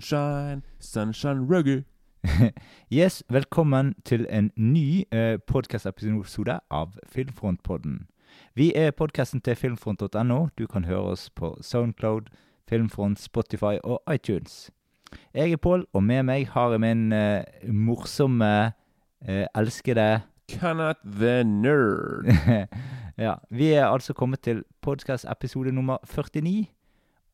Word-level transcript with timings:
Sunshine, 0.00 0.62
sunshine 0.78 1.46
rugger. 1.46 1.82
yes, 2.90 3.22
velkommen 3.28 3.94
til 4.04 4.26
en 4.30 4.50
ny 4.56 5.04
eh, 5.12 5.38
podkastepisode 5.46 6.60
av 6.70 6.94
Filmfrontpodden. 7.06 8.06
Vi 8.54 8.72
er 8.74 8.90
podkasten 8.90 9.40
til 9.40 9.56
filmfront.no. 9.56 10.48
Du 10.58 10.66
kan 10.66 10.84
høre 10.84 11.12
oss 11.12 11.30
på 11.30 11.58
Soundcloud, 11.60 12.32
Filmfront, 12.68 13.20
Spotify 13.20 13.76
og 13.84 14.00
iTunes. 14.14 14.70
Jeg 15.34 15.52
er 15.52 15.56
Pål, 15.56 15.86
og 15.92 16.02
med 16.02 16.22
meg 16.22 16.48
har 16.48 16.70
jeg 16.70 16.80
min 16.80 17.12
eh, 17.12 17.44
morsomme, 17.68 18.72
eh, 19.28 19.46
elskede 19.54 20.20
Kenneth 20.48 21.00
the 21.04 21.44
Nerd. 21.44 22.32
ja, 23.26 23.34
Vi 23.50 23.72
er 23.72 23.86
altså 23.86 24.12
kommet 24.12 24.40
til 24.40 24.64
podkast-episode 24.80 25.72
nummer 25.72 25.98
49. 26.04 26.79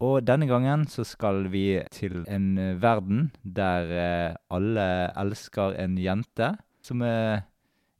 Og 0.00 0.20
denne 0.26 0.46
gangen 0.46 0.84
så 0.92 1.04
skal 1.08 1.46
vi 1.52 1.80
til 1.90 2.24
en 2.28 2.58
uh, 2.58 2.82
verden 2.82 3.30
der 3.42 3.86
uh, 3.88 4.56
alle 4.56 4.86
elsker 5.16 5.76
en 5.80 5.96
jente 5.98 6.50
som 6.84 7.00
er 7.02 7.46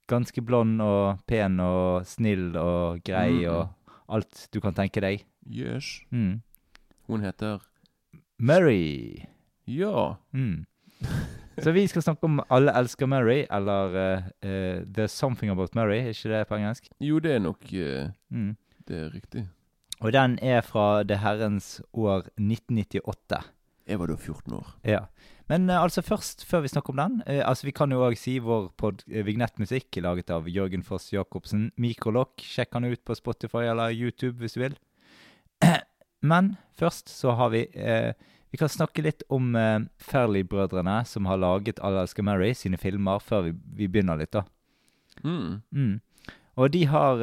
ganske 0.07 0.43
blond 0.45 0.81
og 0.85 1.19
pen 1.27 1.57
og 1.61 2.05
snill 2.07 2.53
og 2.57 3.01
grei 3.05 3.33
Mm. 3.43 3.49
og 3.51 3.69
alt 4.09 4.49
du 4.55 4.61
kan 4.61 4.75
tenke 4.75 5.01
deg. 5.01 5.25
Yes. 5.51 6.03
Mm. 6.13 6.43
Hun 7.09 7.21
heter 7.25 7.59
Mary. 8.39 9.23
Ja. 9.67 10.15
Mm. 10.33 10.67
Så 11.63 11.73
vi 11.73 11.87
skal 11.89 12.03
snakke 12.03 12.25
om 12.29 12.43
Alle 12.51 12.73
elsker 12.77 13.07
Mary, 13.07 13.47
eller 13.51 13.89
uh, 13.97 14.23
uh, 14.45 14.85
There's 14.85 15.15
Something 15.17 15.51
About 15.51 15.75
Mary, 15.75 15.97
er 16.05 16.13
ikke 16.13 16.29
det 16.29 16.47
på 16.49 16.55
engelsk? 16.55 16.89
Jo, 17.01 17.19
det 17.19 17.33
er 17.33 17.39
nok 17.39 17.65
uh, 17.73 18.11
Mm. 18.31 18.57
Det 18.89 18.97
er 19.01 19.15
riktig. 19.15 19.49
Og 20.05 20.13
den 20.13 20.39
er 20.45 20.61
fra 20.65 21.03
det 21.07 21.21
herrens 21.23 21.81
år 21.93 22.29
1998. 22.37 23.41
Jeg 23.87 24.01
var 24.01 24.11
da 24.11 24.17
14 24.19 24.55
år. 24.57 24.71
Ja. 24.85 25.01
Men 25.51 25.71
uh, 25.71 25.79
altså 25.79 26.03
først, 26.03 26.45
før 26.45 26.65
vi 26.65 26.73
snakker 26.73 26.91
om 26.91 26.99
den 26.99 27.21
uh, 27.23 27.49
altså 27.49 27.69
Vi 27.69 27.75
kan 27.77 27.93
jo 27.95 28.03
òg 28.03 28.17
si 28.19 28.39
vår 28.43 28.73
pod, 28.79 29.05
eh, 29.07 29.23
vignettmusikk 29.27 30.01
laget 30.03 30.31
av 30.35 30.49
Jørgen 30.51 30.83
Foss 30.83 31.13
Jacobsen. 31.13 31.71
Mikrolokk. 31.79 32.43
Sjekk 32.43 32.75
han 32.75 32.89
ut 32.91 33.05
på 33.07 33.15
Spotify 33.15 33.69
eller 33.71 33.95
YouTube 33.95 34.43
hvis 34.43 34.59
du 34.59 34.65
vil. 34.65 34.75
Men 36.31 36.57
først 36.77 37.09
så 37.13 37.37
har 37.39 37.55
vi 37.55 37.69
Vi 38.51 38.59
kan 38.59 38.69
snakke 38.69 39.03
litt 39.03 39.23
om 39.29 39.55
Fairley-brødrene 39.99 41.05
som 41.05 41.27
har 41.27 41.37
laget 41.37 41.81
Alle 41.85 42.01
elsker 42.07 42.23
Mary 42.23 42.53
sine 42.55 42.79
filmer, 42.79 43.19
før 43.19 43.43
vi, 43.43 43.53
vi 43.53 43.89
begynner 43.89 44.17
litt, 44.17 44.33
da. 44.33 44.43
Mm. 45.23 45.63
Mm. 45.71 46.01
Og 46.57 46.73
de 46.73 46.85
har 46.87 47.23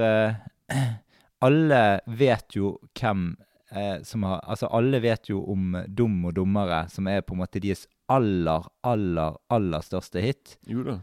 Alle 1.43 1.83
vet 2.07 2.55
jo 2.55 2.77
hvem 2.99 3.33
eh, 3.73 4.01
som 4.07 4.23
har 4.27 4.43
Altså, 4.47 4.69
alle 4.71 5.01
vet 5.03 5.29
jo 5.29 5.41
om 5.51 5.75
Dum 5.87 6.21
og 6.29 6.37
dummere, 6.37 6.85
som 6.89 7.07
er 7.11 7.25
på 7.25 7.35
en 7.35 7.43
måte 7.43 7.61
deres 7.63 7.87
aller, 8.11 8.67
aller, 8.83 9.39
aller 9.49 9.83
største 9.83 10.21
hit. 10.23 10.57
Jo 10.67 10.85
da. 10.87 10.99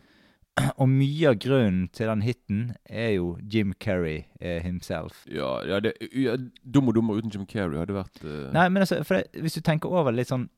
Og 0.76 0.88
mye 0.90 1.30
av 1.30 1.38
grunnen 1.40 1.86
til 1.94 2.10
den 2.10 2.22
hiten 2.24 2.62
er 2.84 3.14
jo 3.14 3.34
Jim 3.52 3.72
Carrey 3.80 4.24
eh, 4.40 4.60
himself. 4.64 5.24
Ja, 5.30 5.60
ja, 5.66 5.80
det, 5.80 5.94
ja, 6.12 6.36
Dum 6.62 6.90
og 6.90 6.96
dummer 6.98 7.20
uten 7.20 7.32
Jim 7.32 7.46
Carrey 7.48 7.80
hadde 7.80 7.96
vært 7.96 8.24
eh, 8.24 8.48
Nei, 8.54 8.66
men 8.68 8.84
altså, 8.84 9.00
det, 9.00 9.22
hvis 9.40 9.56
du 9.56 9.62
tenker 9.64 9.92
over 9.92 10.12
litt 10.12 10.32
sånn 10.32 10.48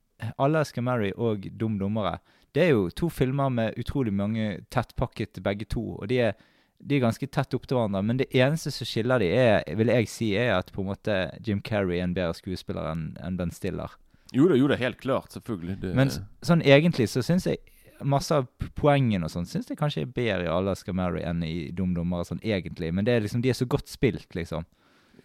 Alle 0.43 0.63
elsker 0.63 0.85
Mary 0.87 1.13
og 1.17 1.47
Dum 1.59 1.79
dummere, 1.81 2.17
det 2.55 2.67
er 2.67 2.75
jo 2.75 2.89
to 2.95 3.09
filmer 3.13 3.53
med 3.53 3.79
utrolig 3.81 4.13
mange 4.15 4.59
tettpakket 4.71 5.41
begge 5.45 5.67
to, 5.73 5.83
og 5.97 6.11
de 6.11 6.21
er 6.29 6.35
de 6.83 6.97
er 6.97 7.05
ganske 7.05 7.27
tett 7.31 7.55
opp 7.55 7.67
til 7.69 7.79
hverandre, 7.79 8.03
men 8.03 8.19
det 8.19 8.29
eneste 8.35 8.73
som 8.75 8.89
skiller 8.89 9.23
de 9.23 9.29
er, 9.31 9.63
vil 9.79 9.93
jeg 9.93 10.09
si, 10.11 10.33
er 10.39 10.57
at 10.57 10.73
på 10.75 10.83
en 10.83 10.91
måte 10.91 11.19
Jim 11.47 11.61
Carrey 11.63 12.01
er 12.01 12.09
en 12.09 12.17
bedre 12.17 12.35
skuespiller 12.35 12.89
enn 12.91 13.39
Ben 13.39 13.55
Stiller. 13.55 13.95
Jo 14.33 14.49
da, 14.49 14.57
jo 14.57 14.69
da, 14.71 14.79
helt 14.81 14.99
klart. 15.01 15.35
Selvfølgelig. 15.37 15.77
Det, 15.83 15.93
Men 15.97 16.11
sånn 16.43 16.65
egentlig 16.65 17.11
så 17.13 17.23
syns 17.25 17.47
jeg 17.47 17.61
masse 18.03 18.35
av 18.35 18.49
poengene 18.79 19.29
og 19.29 19.31
sånn 19.31 19.47
syns 19.47 19.69
jeg 19.71 19.79
kanskje 19.79 20.03
er 20.03 20.15
bedre 20.17 20.49
i 20.49 20.51
Alle 20.51 20.75
skal 20.79 20.97
marry 20.99 21.23
enn 21.27 21.43
i 21.47 21.71
Dum 21.77 21.93
dummere, 21.95 22.27
sånn 22.27 22.43
egentlig. 22.43 22.91
Men 22.95 23.07
det 23.07 23.15
er 23.15 23.25
liksom, 23.27 23.45
de 23.45 23.53
er 23.53 23.59
så 23.59 23.69
godt 23.69 23.93
spilt, 23.93 24.31
liksom. 24.35 24.67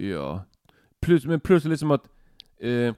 Ja. 0.03 0.44
Plus, 1.01 1.25
men 1.29 1.41
pluss 1.41 1.66
liksom 1.66 1.96
at 1.96 2.06
eh, 2.62 2.91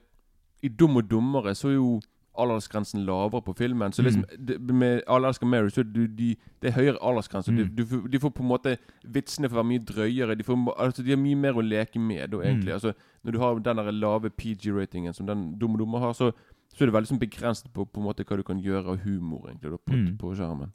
I 0.60 0.68
Dum 0.68 0.98
og 1.00 1.08
dummere 1.08 1.54
så 1.56 1.70
er 1.70 1.78
jo 1.78 1.94
aldersgrensen 2.38 3.04
lavere 3.06 3.42
på 3.42 3.54
filmen. 3.56 3.92
Så 3.92 4.02
liksom 4.02 4.24
Mm. 4.38 4.76
Med 4.78 5.02
Alaska 5.08 5.46
Mary 5.46 5.70
så 5.70 5.82
du, 5.82 6.06
de, 6.06 6.36
det 6.62 6.68
er 6.70 6.76
høyere 6.76 6.98
aldersgrense. 7.02 7.50
Mm. 7.52 7.74
Du, 7.76 7.84
du, 7.84 8.08
de 8.08 8.18
får 8.20 8.30
på 8.30 8.42
en 8.42 8.48
måte 8.48 8.76
Vitsene 9.04 9.48
får 9.48 9.56
være 9.60 9.68
mye 9.70 9.84
drøyere. 9.84 10.34
De, 10.38 10.44
får, 10.44 10.74
altså, 10.78 11.02
de 11.02 11.10
har 11.10 11.18
mye 11.20 11.36
mer 11.36 11.52
å 11.58 11.64
leke 11.64 11.98
med, 11.98 12.28
da, 12.30 12.40
egentlig. 12.42 12.70
Mm. 12.70 12.74
Altså, 12.78 12.92
når 13.24 13.32
du 13.32 13.38
har 13.38 13.58
den 13.58 13.76
der 13.76 13.90
lave 13.92 14.30
PG-ratingen 14.30 15.12
som 15.14 15.26
den 15.26 15.58
dumme 15.58 15.78
dumme 15.78 15.98
har, 15.98 16.12
så, 16.12 16.30
så 16.74 16.84
er 16.84 16.86
det 16.90 16.94
veldig 16.94 17.08
sånn 17.14 17.20
begrenset 17.22 17.72
på, 17.72 17.84
på 17.86 18.00
en 18.00 18.06
måte 18.06 18.24
hva 18.24 18.36
du 18.36 18.42
kan 18.46 18.60
gjøre 18.62 18.86
av 18.94 19.02
humor 19.04 19.48
egentlig 19.50 19.70
da, 19.72 19.76
på, 19.78 19.92
Mm. 19.96 20.16
på 20.18 20.34
skjermen. 20.34 20.72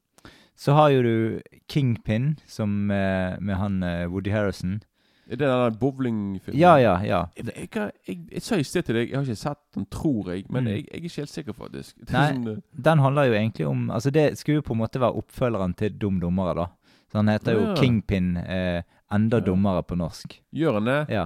Så 0.55 0.71
har 0.73 0.89
jo 0.89 1.01
du 1.03 1.41
Kingpin, 1.67 2.38
som 2.47 2.91
eh, 2.91 3.35
med 3.39 3.55
han 3.59 3.83
eh, 3.83 4.05
Woody 4.07 4.31
Harrison. 4.31 4.81
Er 5.28 5.36
det 5.41 5.47
den 5.47 5.78
bowlingfilmen? 5.81 6.59
Ja, 6.59 6.75
ja, 6.78 6.96
ja. 7.03 7.19
Jeg, 7.38 7.46
jeg, 7.56 7.69
jeg, 7.74 7.91
jeg, 8.08 8.18
jeg 8.31 8.41
sa 8.46 8.56
i 8.62 8.63
sted 8.63 8.84
til 8.86 8.96
deg 9.00 9.09
Jeg 9.09 9.18
har 9.18 9.24
ikke 9.25 9.36
sett 9.41 9.62
den, 9.75 9.86
tror 9.90 10.30
jeg. 10.34 10.44
Men 10.50 10.63
Mm. 10.63 10.68
jeg, 10.75 10.84
er 10.91 10.97
ikke 11.02 11.16
helt 11.22 11.30
sikker, 11.34 11.53
faktisk. 11.58 11.96
Det 12.06 12.12
Nei. 12.18 12.28
sånn, 12.34 12.47
eh, 12.52 12.59
Den 12.90 13.00
handler 13.00 13.25
jo 13.31 13.34
egentlig 13.34 13.68
om 13.68 13.88
Altså, 13.91 14.12
det 14.13 14.38
skulle 14.38 14.59
jo 14.62 14.66
på 14.69 14.74
en 14.78 14.81
måte 14.84 15.00
være 15.02 15.18
oppfølgeren 15.24 15.74
til 15.75 15.97
Dum 15.97 16.19
dummere, 16.22 16.53
da. 16.56 16.68
Så 17.12 17.18
han 17.22 17.28
heter 17.34 17.53
jo 17.58 17.66
Ja. 17.72 17.75
Kingpin 17.80 18.38
eh, 18.38 18.84
enda 19.12 19.38
Ja. 19.41 19.46
dummere 19.50 19.81
på 19.84 19.96
norsk. 19.97 20.38
Gjør 20.53 20.74
han 20.80 20.86
det? 20.86 21.00
Ja. 21.09 21.25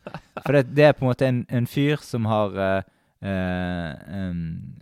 For 0.46 0.52
det, 0.52 0.64
det 0.74 0.84
er 0.84 0.92
på 0.92 1.04
en 1.04 1.10
måte 1.10 1.26
en, 1.26 1.42
en 1.50 1.66
fyr 1.66 1.96
som 2.02 2.24
har 2.30 2.54
eh, 2.56 2.82
eh, 3.22 4.30
um, 4.30 4.80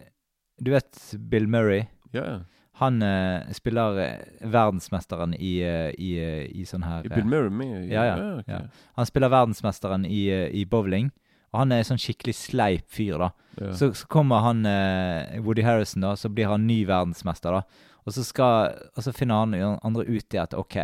Du 0.61 0.71
vet 0.73 1.01
Bill 1.31 1.47
Murray? 1.49 1.87
Ja, 2.13 2.25
ja. 2.25 2.39
Han 2.79 3.03
eh, 3.03 3.49
spiller 3.57 3.97
eh, 3.99 4.19
verdensmesteren 4.47 5.33
i, 5.35 5.57
eh, 5.67 5.91
i, 5.99 6.11
eh, 6.23 6.45
i 6.55 6.67
sånn 6.69 6.85
her 6.87 7.07
I 7.07 7.11
Bill 7.11 7.25
Murray 7.27 7.89
Ja, 7.91 8.05
Ja, 8.05 8.17
ja, 8.17 8.29
okay. 8.39 8.55
ja. 8.55 8.61
Han 8.99 9.07
spiller 9.09 9.33
verdensmesteren 9.33 10.05
i, 10.07 10.21
i 10.61 10.65
bowling. 10.65 11.11
Og 11.53 11.63
han 11.63 11.73
er 11.73 11.83
sånn 11.89 11.99
skikkelig 11.99 12.35
sleip 12.37 12.85
fyr, 12.93 13.17
da. 13.19 13.31
Så, 13.75 13.89
så 13.97 14.07
kommer 14.13 14.43
han 14.45 14.67
eh, 14.69 15.39
Woody 15.41 15.63
Harrison, 15.65 16.03
da, 16.05 16.13
så 16.15 16.29
blir 16.29 16.47
han 16.51 16.67
ny 16.69 16.83
verdensmester, 16.87 17.57
da. 17.57 17.63
Og 18.07 18.13
så, 18.15 18.23
skal, 18.25 18.75
og 18.97 19.03
så 19.05 19.13
finner 19.17 19.43
han 19.43 19.79
andre 19.83 20.05
ut 20.07 20.35
i 20.37 20.39
at 20.41 20.55
OK, 20.55 20.77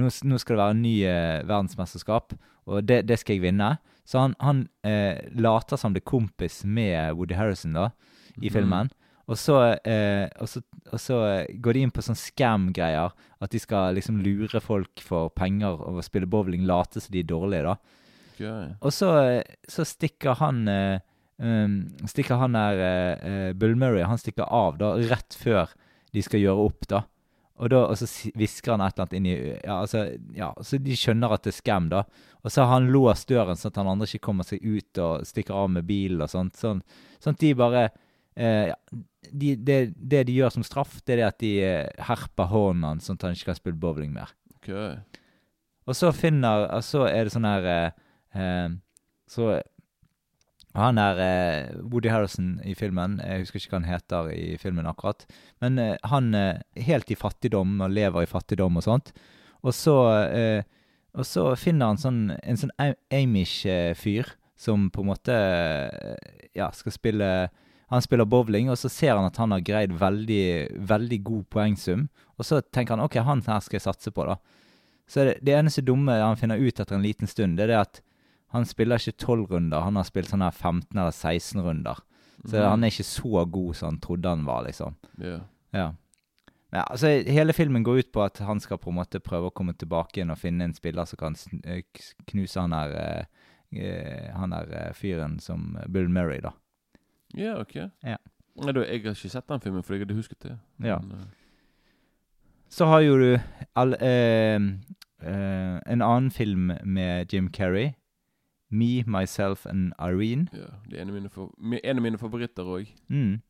nå, 0.00 0.08
nå 0.24 0.38
skal 0.40 0.56
det 0.56 0.62
være 0.64 0.74
en 0.74 0.82
ny 0.82 0.94
eh, 1.04 1.42
verdensmesterskap, 1.48 2.32
og 2.66 2.82
det, 2.88 3.02
det 3.08 3.18
skal 3.20 3.36
jeg 3.36 3.44
vinne. 3.44 3.74
Så 4.08 4.18
han, 4.24 4.34
han 4.40 4.64
later 5.36 5.78
som 5.78 5.92
det 5.94 6.00
er 6.02 6.08
kompis 6.10 6.62
med 6.64 7.14
Woody 7.14 7.36
Harrison, 7.38 7.76
da, 7.76 7.90
i 8.40 8.48
Mhm. 8.48 8.52
filmen. 8.56 8.90
Og 9.30 9.38
så, 9.38 9.56
eh, 9.86 10.26
og, 10.42 10.48
så, 10.50 10.62
og 10.90 10.98
så 10.98 11.20
eh, 11.28 11.52
går 11.62 11.76
de 11.76 11.84
inn 11.86 11.92
på 11.94 12.02
sånn 12.02 12.18
scam-greier. 12.18 13.14
At 13.40 13.54
de 13.54 13.60
skal 13.62 13.94
liksom 13.96 14.18
lure 14.24 14.60
folk 14.62 15.02
for 15.06 15.30
penger 15.36 15.78
og 15.86 16.02
spille 16.04 16.28
bowling, 16.30 16.66
late 16.68 17.02
som 17.02 17.14
de 17.14 17.22
er 17.22 17.30
dårlige, 17.30 17.70
da. 17.70 18.00
Okay. 18.40 18.72
Og 18.80 18.92
så, 18.96 19.12
eh, 19.22 19.54
så 19.68 19.84
stikker 19.86 20.38
han 20.40 20.64
eh, 20.70 21.02
um, 21.44 21.74
Stikker 22.08 22.40
han 22.40 22.56
der 22.56 22.78
eh, 22.80 23.50
Bull 23.52 23.74
Murray 23.76 24.06
Han 24.08 24.16
stikker 24.16 24.48
av 24.48 24.78
da 24.80 24.94
rett 25.10 25.36
før 25.36 25.74
de 26.14 26.22
skal 26.24 26.40
gjøre 26.40 26.64
opp, 26.64 26.86
da. 26.90 27.04
Og, 27.60 27.68
da, 27.70 27.82
og 27.92 27.98
så 28.00 28.08
hvisker 28.34 28.72
han 28.72 28.82
et 28.82 28.96
eller 28.96 29.04
annet 29.04 29.16
inn 29.18 29.26
i 29.28 29.34
ja, 29.60 29.76
altså, 29.76 30.06
ja, 30.34 30.48
Så 30.64 30.80
de 30.82 30.96
skjønner 30.96 31.36
at 31.36 31.44
det 31.44 31.52
er 31.52 31.58
scam, 31.60 31.90
da. 31.92 32.06
Og 32.40 32.50
så 32.50 32.64
har 32.64 32.72
han 32.72 32.88
låst 32.90 33.28
døren 33.30 33.58
sånn 33.60 33.74
at 33.74 33.78
han 33.82 33.90
andre 33.92 34.08
ikke 34.08 34.24
kommer 34.30 34.48
seg 34.48 34.64
ut 34.64 35.00
og 35.04 35.28
stikker 35.28 35.54
av 35.54 35.68
med 35.76 35.86
bilen 35.86 36.24
og 36.24 36.32
sånt. 36.32 36.56
Sånn, 36.58 36.80
sånn 37.20 37.36
at 37.36 37.44
de 37.44 37.52
bare 37.60 37.84
eh, 37.84 37.98
ja, 38.36 38.76
de, 39.32 39.54
det, 39.56 39.78
det 39.94 40.24
de 40.28 40.36
gjør 40.38 40.54
som 40.54 40.66
straff, 40.66 41.00
det 41.04 41.16
er 41.16 41.20
det 41.20 41.26
at 41.28 41.40
de 41.42 41.50
eh, 41.64 42.04
herper 42.08 42.50
hånden 42.50 42.86
hans 42.86 43.08
sånn 43.08 43.18
at 43.18 43.26
han 43.28 43.36
ikke 43.36 43.50
kan 43.50 43.58
spille 43.58 43.80
bowling 43.80 44.14
mer. 44.14 44.32
Okay. 44.60 44.98
Og 45.88 45.96
så 45.96 46.10
finner 46.12 46.66
Og 46.76 46.84
så 46.84 47.06
er 47.08 47.24
det 47.24 47.32
sånn 47.32 47.48
her 47.48 47.64
eh, 47.64 48.00
eh, 48.36 48.66
Så 49.30 49.54
han 50.76 51.00
er 51.02 51.20
eh, 51.24 51.78
Woody 51.90 52.12
Harrison 52.12 52.52
i 52.62 52.76
filmen. 52.78 53.16
Jeg 53.24 53.42
husker 53.42 53.58
ikke 53.58 53.72
hva 53.72 53.80
han 53.80 53.88
heter 53.88 54.28
i 54.30 54.58
filmen 54.60 54.86
akkurat. 54.86 55.24
Men 55.64 55.80
eh, 55.82 55.96
han 56.12 56.28
er 56.36 56.60
helt 56.78 57.10
i 57.10 57.18
fattigdom 57.18 57.80
og 57.82 57.90
lever 57.90 58.22
i 58.22 58.30
fattigdom 58.30 58.78
og 58.78 58.86
sånt. 58.86 59.10
Og 59.66 59.74
så, 59.74 59.96
eh, 60.30 60.62
og 61.18 61.26
så 61.26 61.48
finner 61.58 61.90
han 61.90 61.98
sånn, 61.98 62.20
en 62.38 62.60
sånn 62.60 62.70
Amish-fyr 63.10 64.30
som 64.60 64.86
på 64.94 65.02
en 65.02 65.10
måte 65.10 65.34
eh, 65.34 66.30
ja, 66.54 66.70
skal 66.76 66.94
spille 66.94 67.32
Han 67.90 68.02
spiller 68.04 68.28
bowling, 68.30 68.70
og 68.70 68.78
så 68.78 68.88
ser 68.92 69.16
han 69.18 69.26
at 69.26 69.38
han 69.42 69.50
har 69.50 69.64
greid 69.66 69.96
veldig, 69.98 70.44
veldig 70.86 71.20
god 71.26 71.46
poengsum. 71.50 72.06
Og 72.38 72.46
så 72.46 72.60
tenker 72.62 72.94
han 72.94 73.02
OK, 73.02 73.18
han 73.26 73.42
her 73.46 73.64
skal 73.64 73.80
jeg 73.80 73.86
satse 73.88 74.12
på, 74.14 74.28
da. 74.28 74.38
Så 75.10 75.24
det, 75.26 75.40
det 75.42 75.56
eneste 75.58 75.82
dumme 75.82 76.14
han 76.22 76.38
finner 76.38 76.60
ut 76.60 76.78
etter 76.78 76.94
en 76.94 77.02
liten 77.02 77.26
stund, 77.26 77.58
det 77.58 77.66
er 77.66 77.72
det 77.72 77.80
at 77.80 78.02
han 78.54 78.66
spiller 78.66 78.98
ikke 78.98 79.18
12 79.18 79.46
runder, 79.50 79.82
han 79.82 79.98
har 79.98 80.06
spilt 80.06 80.30
sånn 80.30 80.42
her 80.42 80.54
15 80.54 80.94
eller 80.94 81.14
16 81.14 81.62
runder. 81.62 81.98
Så 82.44 82.56
mm. 82.56 82.66
han 82.66 82.84
er 82.84 82.92
ikke 82.92 83.06
så 83.06 83.44
god 83.44 83.76
som 83.78 83.92
han 83.92 84.00
trodde 84.02 84.32
han 84.32 84.46
var, 84.46 84.64
liksom. 84.66 84.96
Ja. 85.20 85.40
Ja. 85.76 85.86
ja. 86.72 86.82
Altså, 86.82 87.12
hele 87.26 87.54
filmen 87.54 87.84
går 87.86 88.02
ut 88.04 88.12
på 88.14 88.24
at 88.24 88.40
han 88.46 88.62
skal 88.62 88.80
på 88.82 88.90
en 88.90 88.98
måte 88.98 89.22
prøve 89.22 89.50
å 89.50 89.54
komme 89.54 89.76
tilbake 89.78 90.18
igjen 90.18 90.34
og 90.34 90.40
finne 90.40 90.66
en 90.66 90.74
spiller 90.74 91.06
som 91.06 91.20
kan 91.20 91.38
eh, 91.62 91.82
knuse 92.32 92.64
han 92.64 92.74
der, 92.74 92.96
eh, 93.02 93.46
eh, 93.82 94.26
han 94.34 94.56
der 94.56 94.72
uh, 94.72 94.90
fyren 94.96 95.38
som 95.42 95.76
Bill 95.86 96.10
Murray, 96.10 96.42
da. 96.42 96.54
Ja, 97.34 97.60
ok. 97.60 97.74
Ja. 98.04 98.16
Nei, 98.60 98.72
da, 98.72 98.80
jeg 98.80 99.02
har 99.04 99.14
ikke 99.14 99.28
sett 99.30 99.48
den 99.48 99.60
filmen, 99.60 99.82
for 99.82 99.94
jeg 99.94 100.02
hadde 100.04 100.14
husket 100.14 100.42
det. 100.42 100.58
Ja. 100.84 100.98
Men, 100.98 101.12
uh... 101.12 101.18
Så 102.68 102.86
har 102.86 103.00
jo 103.00 103.16
du 103.18 103.38
all, 103.76 103.94
uh, 103.94 104.66
uh, 105.22 105.78
en 105.86 106.02
annen 106.02 106.30
film 106.30 106.70
med 106.84 107.32
Jim 107.32 107.48
Carrey. 107.52 107.92
Me, 108.70 109.02
Myself 109.06 109.66
and 109.66 109.92
Irene. 109.98 110.46
ja, 110.52 110.68
det 110.90 110.98
er 110.98 111.02
en 111.02 111.08
av 111.08 111.14
mine, 111.14 111.28
fa- 111.28 111.80
en 111.84 111.96
av 111.96 112.02
mine 112.02 112.18
favoritter 112.18 112.62
òg. 112.62 112.92
Mm. 113.08 113.40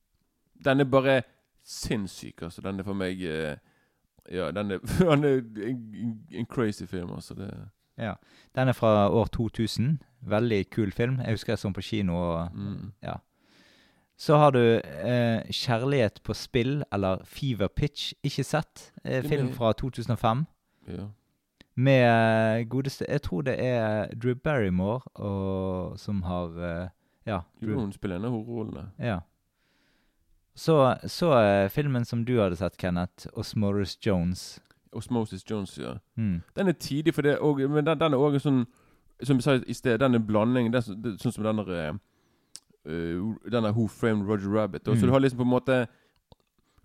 Den 0.64 0.80
er 0.80 0.84
bare 0.84 1.22
sinnssyk, 1.64 2.42
altså. 2.42 2.62
Den 2.62 2.80
er 2.80 2.82
for 2.84 2.94
meg 2.94 3.20
Ja, 3.20 4.50
den 4.50 4.70
er, 4.70 4.78
den 5.10 5.24
er 5.24 5.42
en, 5.66 6.24
en 6.30 6.46
crazy 6.46 6.84
film, 6.86 7.10
altså. 7.12 7.34
Det, 7.34 7.50
Ja. 7.98 8.14
Den 8.56 8.68
er 8.68 8.72
fra 8.72 9.08
år 9.10 9.26
2000. 9.26 9.98
Veldig 10.20 10.70
kul 10.70 10.92
film. 10.92 11.18
Jeg 11.20 11.30
husker 11.30 11.52
jeg 11.52 11.58
så 11.58 11.68
den 11.68 11.74
på 11.74 11.80
kino. 11.80 12.16
og 12.16 12.48
mm. 12.54 12.92
Så 14.20 14.36
har 14.36 14.50
du 14.52 14.60
eh, 14.76 15.40
'Kjærlighet 15.48 16.20
på 16.22 16.32
spill', 16.32 16.82
eller 16.92 17.22
'Fever 17.24 17.68
Pitch'. 17.80 18.12
Ikke 18.22 18.44
sett. 18.44 18.92
Eh, 19.04 19.22
film 19.24 19.52
fra 19.52 19.72
2005. 19.72 20.44
Ja. 20.88 21.06
Med 21.74 22.60
eh, 22.60 22.68
godeste 22.68 23.06
Jeg 23.08 23.22
tror 23.22 23.42
det 23.42 23.54
er 23.58 24.06
Drew 24.22 24.34
Barrymore 24.34 25.00
og, 25.14 25.98
som 25.98 26.22
har 26.22 26.48
eh, 26.48 26.88
Ja. 27.26 27.40
Jo, 27.62 27.66
Drew, 27.66 27.80
hun 27.80 27.92
spiller 27.92 28.16
en 28.16 28.24
av 28.24 28.30
hovedrollene. 28.30 28.90
ja. 28.98 29.18
Så, 30.54 30.96
så 31.06 31.32
eh, 31.40 31.70
filmen 31.70 32.04
som 32.04 32.24
du 32.24 32.40
hadde 32.40 32.56
sett, 32.56 32.76
Kenneth, 32.76 33.26
'Osmoris 33.32 33.98
Jones'. 34.06 34.58
Osmosis 34.92 35.50
Jones, 35.50 35.78
ja. 35.78 35.94
Mm. 36.16 36.42
Den 36.56 36.68
er 36.68 36.72
tidig, 36.72 37.14
for 37.14 37.22
det, 37.22 37.38
og, 37.38 37.56
men 37.70 37.86
den, 37.86 38.00
den 38.00 38.12
er 38.12 38.18
òg 38.18 38.40
sånn 38.40 38.66
Som 39.22 39.36
jeg 39.36 39.42
sa 39.42 39.54
i 39.66 39.72
sted, 39.72 39.98
den 39.98 40.14
er 40.14 40.18
blanding. 40.18 40.72
Den, 40.72 41.02
det, 41.02 41.20
sånn 41.20 41.32
som 41.32 41.44
den 41.44 41.56
der 41.58 41.98
uh, 42.86 43.34
Den 43.50 43.64
er 43.64 43.72
Who 43.72 43.86
Framed 43.88 44.26
Roger 44.28 44.50
Rabbit. 44.54 44.88
Og, 44.88 44.96
Så 44.96 45.02
Mm. 45.04 45.08
du 45.08 45.12
har 45.12 45.20
liksom 45.20 45.38
på 45.38 45.42
en 45.42 45.48
måte 45.60 45.86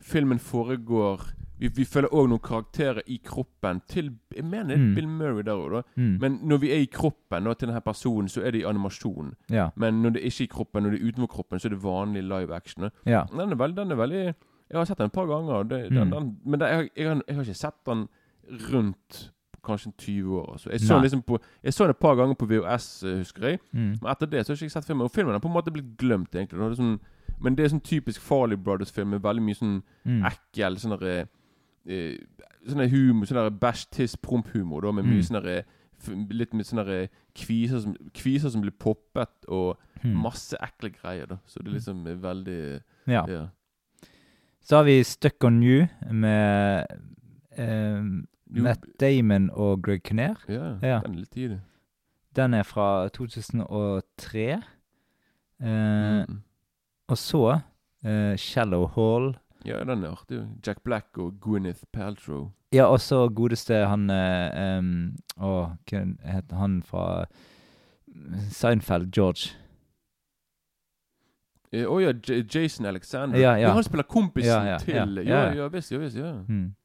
Filmen 0.01 0.39
foregår 0.39 1.21
Vi, 1.59 1.68
vi 1.71 1.86
følger 1.86 2.09
òg 2.12 2.27
noen 2.27 2.39
karakterer 2.44 3.00
i 3.07 3.15
kroppen 3.24 3.81
til 3.88 4.09
Jeg 4.36 4.44
mener 4.44 4.74
er 4.75 4.77
Mm. 4.77 4.95
Bill 4.95 5.07
Murray 5.07 5.44
der 5.44 5.53
òg, 5.56 5.71
da. 5.71 5.81
Mm. 5.95 6.18
Men 6.19 6.39
når 6.44 6.57
vi 6.59 6.71
er 6.71 6.81
i 6.83 6.86
kroppen 6.92 7.44
nå, 7.44 7.53
til 7.53 7.68
denne 7.69 7.81
personen, 7.81 8.27
så 8.27 8.42
er 8.44 8.51
det 8.51 8.59
i 8.59 8.65
animasjon. 8.65 9.33
ja. 9.50 9.69
Men 9.75 10.01
når 10.01 10.09
det 10.13 10.21
er 10.21 10.25
ikke 10.25 10.42
er 10.44 10.44
i 10.44 10.47
kroppen, 10.51 10.83
når 10.83 10.89
det 10.92 11.01
er 11.01 11.07
utenfor 11.07 11.27
kroppen, 11.27 11.59
så 11.59 11.65
er 11.68 11.69
det 11.69 11.83
vanlig 11.83 12.24
live 12.24 12.53
action. 12.56 12.89
ja. 13.06 13.24
Den 13.31 13.51
er 13.51 13.56
veldig, 13.56 13.75
den 13.77 13.92
er 13.92 13.95
veldig 13.95 14.33
Jeg 14.69 14.77
har 14.77 14.83
sett 14.86 14.97
den 14.97 15.06
et 15.06 15.12
par 15.13 15.25
ganger. 15.27 15.63
Det, 15.63 15.89
den, 15.92 16.07
Mm. 16.07 16.12
den, 16.12 16.38
men 16.45 16.59
det, 16.59 16.68
jeg, 16.69 16.89
jeg, 16.97 17.07
har, 17.07 17.21
jeg 17.27 17.36
har 17.36 17.44
ikke 17.44 17.53
sett 17.53 17.86
den 17.86 18.07
rundt 18.74 19.31
kanskje 19.66 19.92
20 19.98 20.38
år. 20.40 20.58
Så 20.62 20.70
Jeg, 20.72 20.80
så 20.86 21.00
liksom 21.02 21.22
på, 21.26 21.40
jeg 21.64 21.74
så 21.74 21.84
den 21.86 21.90
et 21.96 22.00
par 22.00 22.16
ganger 22.16 22.36
på 22.40 22.48
VHS, 22.48 23.04
eh, 23.04 23.18
husker 23.18 23.48
jeg. 23.50 23.60
Mm. 23.74 23.98
Men 24.02 24.12
etter 24.12 24.30
det 24.32 24.46
så 24.46 24.52
har 24.54 24.56
jeg 24.58 24.70
ikke 24.70 24.78
sett 24.80 24.86
filmen. 24.88 25.06
Og 25.06 25.12
filmen 25.12 25.34
har 25.34 25.40
på 25.44 25.48
en 25.52 25.54
måte 25.58 25.72
blitt 25.74 25.98
glemt, 25.98 26.32
egentlig. 26.36 26.60
Det 26.60 26.78
sånn, 26.78 27.00
men 27.42 27.56
det 27.56 27.66
er 27.66 27.70
sånn 27.74 27.84
typisk 27.84 28.22
Farley 28.22 28.56
Brothers-film 28.58 29.10
med 29.10 29.22
veldig 29.26 29.44
mye 29.44 29.56
sånn 29.60 29.82
Mm. 30.06 30.22
ekkel 30.32 30.78
sånn 30.80 30.98
derre 31.00 31.28
eh, 31.88 32.18
Sånn 32.68 32.78
der 32.82 32.88
humor, 32.90 33.26
sånn 33.26 33.38
der 33.38 33.50
bæsj, 33.52 33.90
tiss, 33.92 34.16
promp-humor, 34.16 34.92
med 34.94 35.06
Mm. 35.06 35.12
mye 35.14 35.24
sånn 35.24 35.42
derre 35.44 35.64
Litt 36.30 36.54
med 36.54 36.66
sånne 36.66 37.08
kviser 37.34 37.80
som, 37.82 37.96
kviser 38.14 38.50
som 38.52 38.62
blir 38.62 38.72
poppet, 38.78 39.30
og 39.48 39.78
Mm. 40.04 40.14
masse 40.22 40.54
ekle 40.62 40.90
greier, 40.92 41.26
da. 41.28 41.38
Så 41.48 41.64
det 41.64 41.68
er 41.68 41.78
liksom 41.80 42.06
eh, 42.08 42.16
veldig 42.16 42.82
Ja. 43.08 43.26
Ja. 43.28 43.48
Så 44.62 44.76
har 44.78 44.84
vi 44.84 45.02
'Stuck 45.04 45.44
on 45.44 45.62
You' 45.64 45.88
med 46.12 46.86
eh, 47.58 48.02
Matt 48.47 48.86
Damon 49.00 49.50
og 49.53 49.81
Greg 49.83 50.03
Kinnear. 50.03 50.36
Ja, 50.47 50.77
Ja. 50.81 51.00
den 51.06 51.13
er 51.15 51.19
litt 51.19 51.31
tidlig. 51.31 51.62
Den 52.36 52.53
er 52.53 52.63
fra 52.63 53.07
2003. 53.09 54.62
Eh, 55.62 56.25
Mm. 56.27 56.42
Og 57.07 57.18
så 57.18 57.59
eh, 58.03 58.36
'Shallow 58.38 58.88
Hall'. 58.88 59.36
Ja, 59.65 59.80
den 59.83 60.03
er 60.03 60.12
artig. 60.12 60.47
Jack 60.68 60.83
Black 60.83 61.18
og 61.18 61.33
Gwyneth 61.42 61.83
Paltrow. 61.94 62.51
Ja, 62.74 62.86
og 62.86 63.00
så 63.00 63.30
godeste 63.30 63.88
han 63.88 64.09
eh, 64.09 64.77
um, 64.80 65.18
Å, 65.38 65.77
hva 65.89 66.01
heter 66.25 66.56
han 66.56 66.83
fra 66.83 67.25
Seinfeld? 68.50 69.12
George. 69.12 69.56
Å 71.75 71.88
oh, 71.92 72.00
ja, 72.03 72.13
J 72.27 72.44
Jason 72.56 72.86
Alexander. 72.86 73.39
Ja, 73.39 73.56
ja. 73.59 73.74
han 73.74 73.83
spiller 73.83 74.03
kompisen 74.07 74.51
Ja, 74.51 74.63
ja, 74.63 74.77
til 74.77 74.95
ja, 74.95 75.24
Ja, 75.24 75.42
ja. 75.50 75.53
ja 75.53 75.68
visst, 75.68 75.92
ja 75.92 75.97
visst. 76.00 76.18
Ja. 76.18 76.33
Mm. 76.47 76.75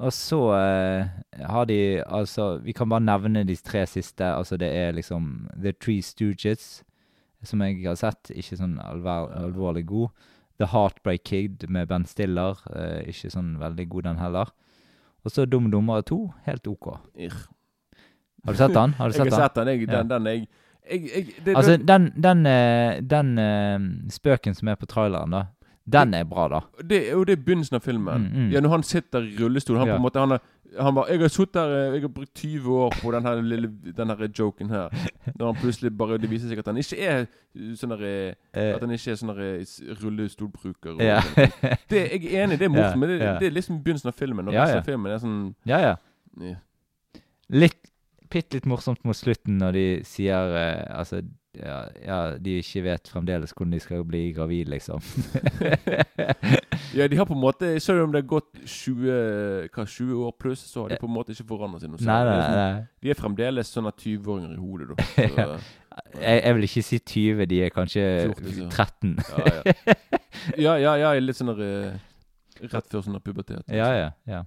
Og 0.00 0.12
så 0.16 0.38
eh, 0.56 1.08
har 1.44 1.66
de 1.68 1.78
Altså, 2.06 2.54
vi 2.64 2.72
kan 2.72 2.88
bare 2.88 3.04
nevne 3.04 3.42
de 3.44 3.56
tre 3.56 3.82
siste. 3.86 4.24
Altså, 4.24 4.56
det 4.56 4.70
er 4.72 4.94
liksom 4.96 5.48
The 5.60 5.72
Three 5.76 6.00
Stooges, 6.02 6.82
som 7.44 7.60
jeg 7.64 7.82
har 7.84 7.98
sett. 8.00 8.32
Ikke 8.32 8.56
sånn 8.60 8.78
alvor, 8.84 9.28
alvorlig 9.36 9.84
god. 9.90 10.08
The 10.60 10.68
Heartbreak 10.72 11.24
Kid 11.24 11.68
med 11.68 11.88
Ben 11.88 12.04
Stiller. 12.08 12.58
Eh, 12.76 13.12
ikke 13.12 13.30
sånn 13.32 13.54
veldig 13.60 13.88
god, 13.92 14.08
den 14.08 14.22
heller. 14.24 14.50
Og 15.24 15.32
så 15.34 15.44
Dum 15.48 15.68
Dummere 15.72 16.02
2. 16.08 16.18
Helt 16.48 16.66
OK. 16.68 16.94
Irr. 17.20 17.36
Har 18.46 18.56
du 18.56 18.58
sett 18.62 18.72
den? 18.76 18.96
Har 18.96 19.08
du 19.12 19.14
Jeg 19.20 19.32
har 19.32 19.42
sett 19.48 19.54
den. 19.60 19.68
Jeg, 19.68 19.88
Ja. 19.88 20.02
den, 20.02 20.08
den 20.08 20.26
jeg, 20.32 20.48
jeg, 20.90 21.00
jeg 21.12 21.44
det, 21.44 21.56
Altså, 21.56 21.76
den, 21.76 21.86
den, 22.16 22.22
den, 22.24 22.46
eh, 22.46 23.00
den 23.04 23.38
eh, 23.38 23.78
spøken 24.16 24.56
som 24.56 24.68
er 24.72 24.80
på 24.80 24.88
traileren, 24.88 25.30
da. 25.36 25.44
Den 25.90 26.14
er 26.14 26.24
bra, 26.24 26.48
da. 26.48 26.60
det, 26.82 26.98
er 27.08 27.12
jo 27.12 27.24
det 27.24 27.38
er 27.38 27.42
begynnelsen 27.44 27.76
av 27.76 27.82
filmen. 27.84 28.26
Mm, 28.28 28.38
mm. 28.46 28.50
Ja, 28.54 28.60
Når 28.60 28.70
han 28.76 28.82
sitter 28.82 29.22
i 29.26 29.36
rullestol 29.40 29.76
Han 29.80 29.88
Ja. 29.88 29.94
på 29.94 29.96
en 29.96 30.02
måte 30.06 30.20
Han, 30.20 30.30
har- 30.30 30.40
han 30.78 30.94
bare 30.94 31.08
'Jeg 31.10 31.20
har 31.20 31.28
sittet 31.28 31.56
her 31.62 31.70
eh, 31.76 31.92
Jeg 31.94 32.02
har 32.02 32.08
brukt 32.08 32.34
20 32.34 32.68
år 32.84 32.90
på 33.02 33.10
den 33.12 33.22
her 33.26 33.40
lille 33.42 33.68
Den 33.96 34.08
her 34.08 34.28
joken 34.38 34.70
her.' 34.70 34.88
Når 35.38 35.46
han 35.52 35.54
plutselig 35.62 35.96
bare 35.98 36.18
Det 36.18 36.30
viser 36.30 36.48
seg 36.48 36.58
at 36.58 36.66
han 36.66 36.76
ikke 36.76 36.98
er 37.00 37.26
uh, 37.56 37.74
sånn 37.74 37.90
der 37.90 38.04
eh, 38.06 38.34
Eh, 38.54 38.74
At 38.74 38.80
han 38.80 38.90
ikke 38.90 39.10
er 39.10 39.16
sånn 39.16 39.30
eh, 39.30 39.64
rullestolbruker. 40.04 40.90
og- 40.94 41.02
ja. 41.02 41.20
Det, 41.90 42.10
jeg 42.12 42.34
er 42.34 42.44
enig, 42.44 42.58
det 42.58 42.66
er 42.66 42.68
morsomt, 42.74 42.98
men 43.00 43.08
det, 43.08 43.18
det 43.40 43.46
er 43.46 43.50
liksom 43.50 43.82
begynnelsen 43.82 44.08
av 44.08 44.14
filmen. 44.14 44.48
Og 44.48 44.54
Ja, 44.54 44.62
resten 44.64 44.78
av 44.78 44.84
filmen 44.84 45.12
er 45.12 45.18
sånn 45.18 45.54
ja, 45.66 45.78
ja. 45.78 45.94
ja. 46.40 46.54
Litt 47.50 47.76
Bitte 48.30 48.54
litt 48.60 48.66
morsomt 48.70 49.00
mot 49.04 49.16
slutten 49.18 49.56
når 49.58 49.72
de 49.74 49.84
sier 50.06 50.52
uh, 50.54 50.98
Altså, 51.00 51.22
ja, 51.58 51.78
ja, 52.06 52.16
de 52.38 52.58
ikke 52.60 52.82
vet 52.84 53.08
fremdeles 53.10 53.50
hvordan 53.56 53.72
de 53.74 53.80
skal 53.82 54.04
bli 54.06 54.20
gravid, 54.36 54.68
liksom. 54.70 55.00
ja, 56.94 57.06
de 57.10 57.16
har 57.18 57.26
på 57.26 57.34
en 57.34 57.40
måte 57.42 57.72
Selv 57.82 58.04
om 58.04 58.12
det 58.14 58.20
har 58.22 58.28
gått 58.30 58.60
20, 58.64 59.68
hva, 59.74 59.84
20 59.86 60.20
år 60.28 60.36
pluss, 60.38 60.62
så 60.70 60.84
har 60.84 60.94
de 60.94 60.98
på 61.02 61.08
en 61.10 61.14
måte 61.16 61.34
ikke 61.34 61.48
forandret 61.50 61.82
seg 61.82 61.90
noe. 61.90 61.98
nei, 62.06 62.20
sånn- 62.38 62.60
nei. 62.60 62.84
De 63.02 63.10
er 63.10 63.18
fremdeles 63.18 63.72
sånne 63.74 63.92
20-åringer 63.96 64.54
i 64.54 64.60
hodet, 64.62 64.92
da. 64.94 65.58
Så, 66.00 66.22
Jeg, 66.22 66.38
jeg 66.46 66.54
vil 66.56 66.64
ikke 66.64 66.82
si 66.86 66.98
20, 67.02 67.46
de 67.50 67.56
er 67.66 67.72
kanskje 67.74 68.04
14, 68.30 68.70
13. 68.70 69.18
ja, 69.26 69.50
ja. 69.58 69.74
ja, 70.56 70.74
ja, 70.78 70.92
ja, 71.02 71.10
litt 71.20 71.36
sånn 71.36 71.50
der, 71.50 71.66
eh, 71.66 72.64
Rett 72.70 72.88
før 72.92 73.02
sånn 73.04 73.16
der 73.18 73.24
pubertet. 73.26 73.66
Ja, 73.74 73.90
ja, 73.98 74.08
ja. 74.30 74.44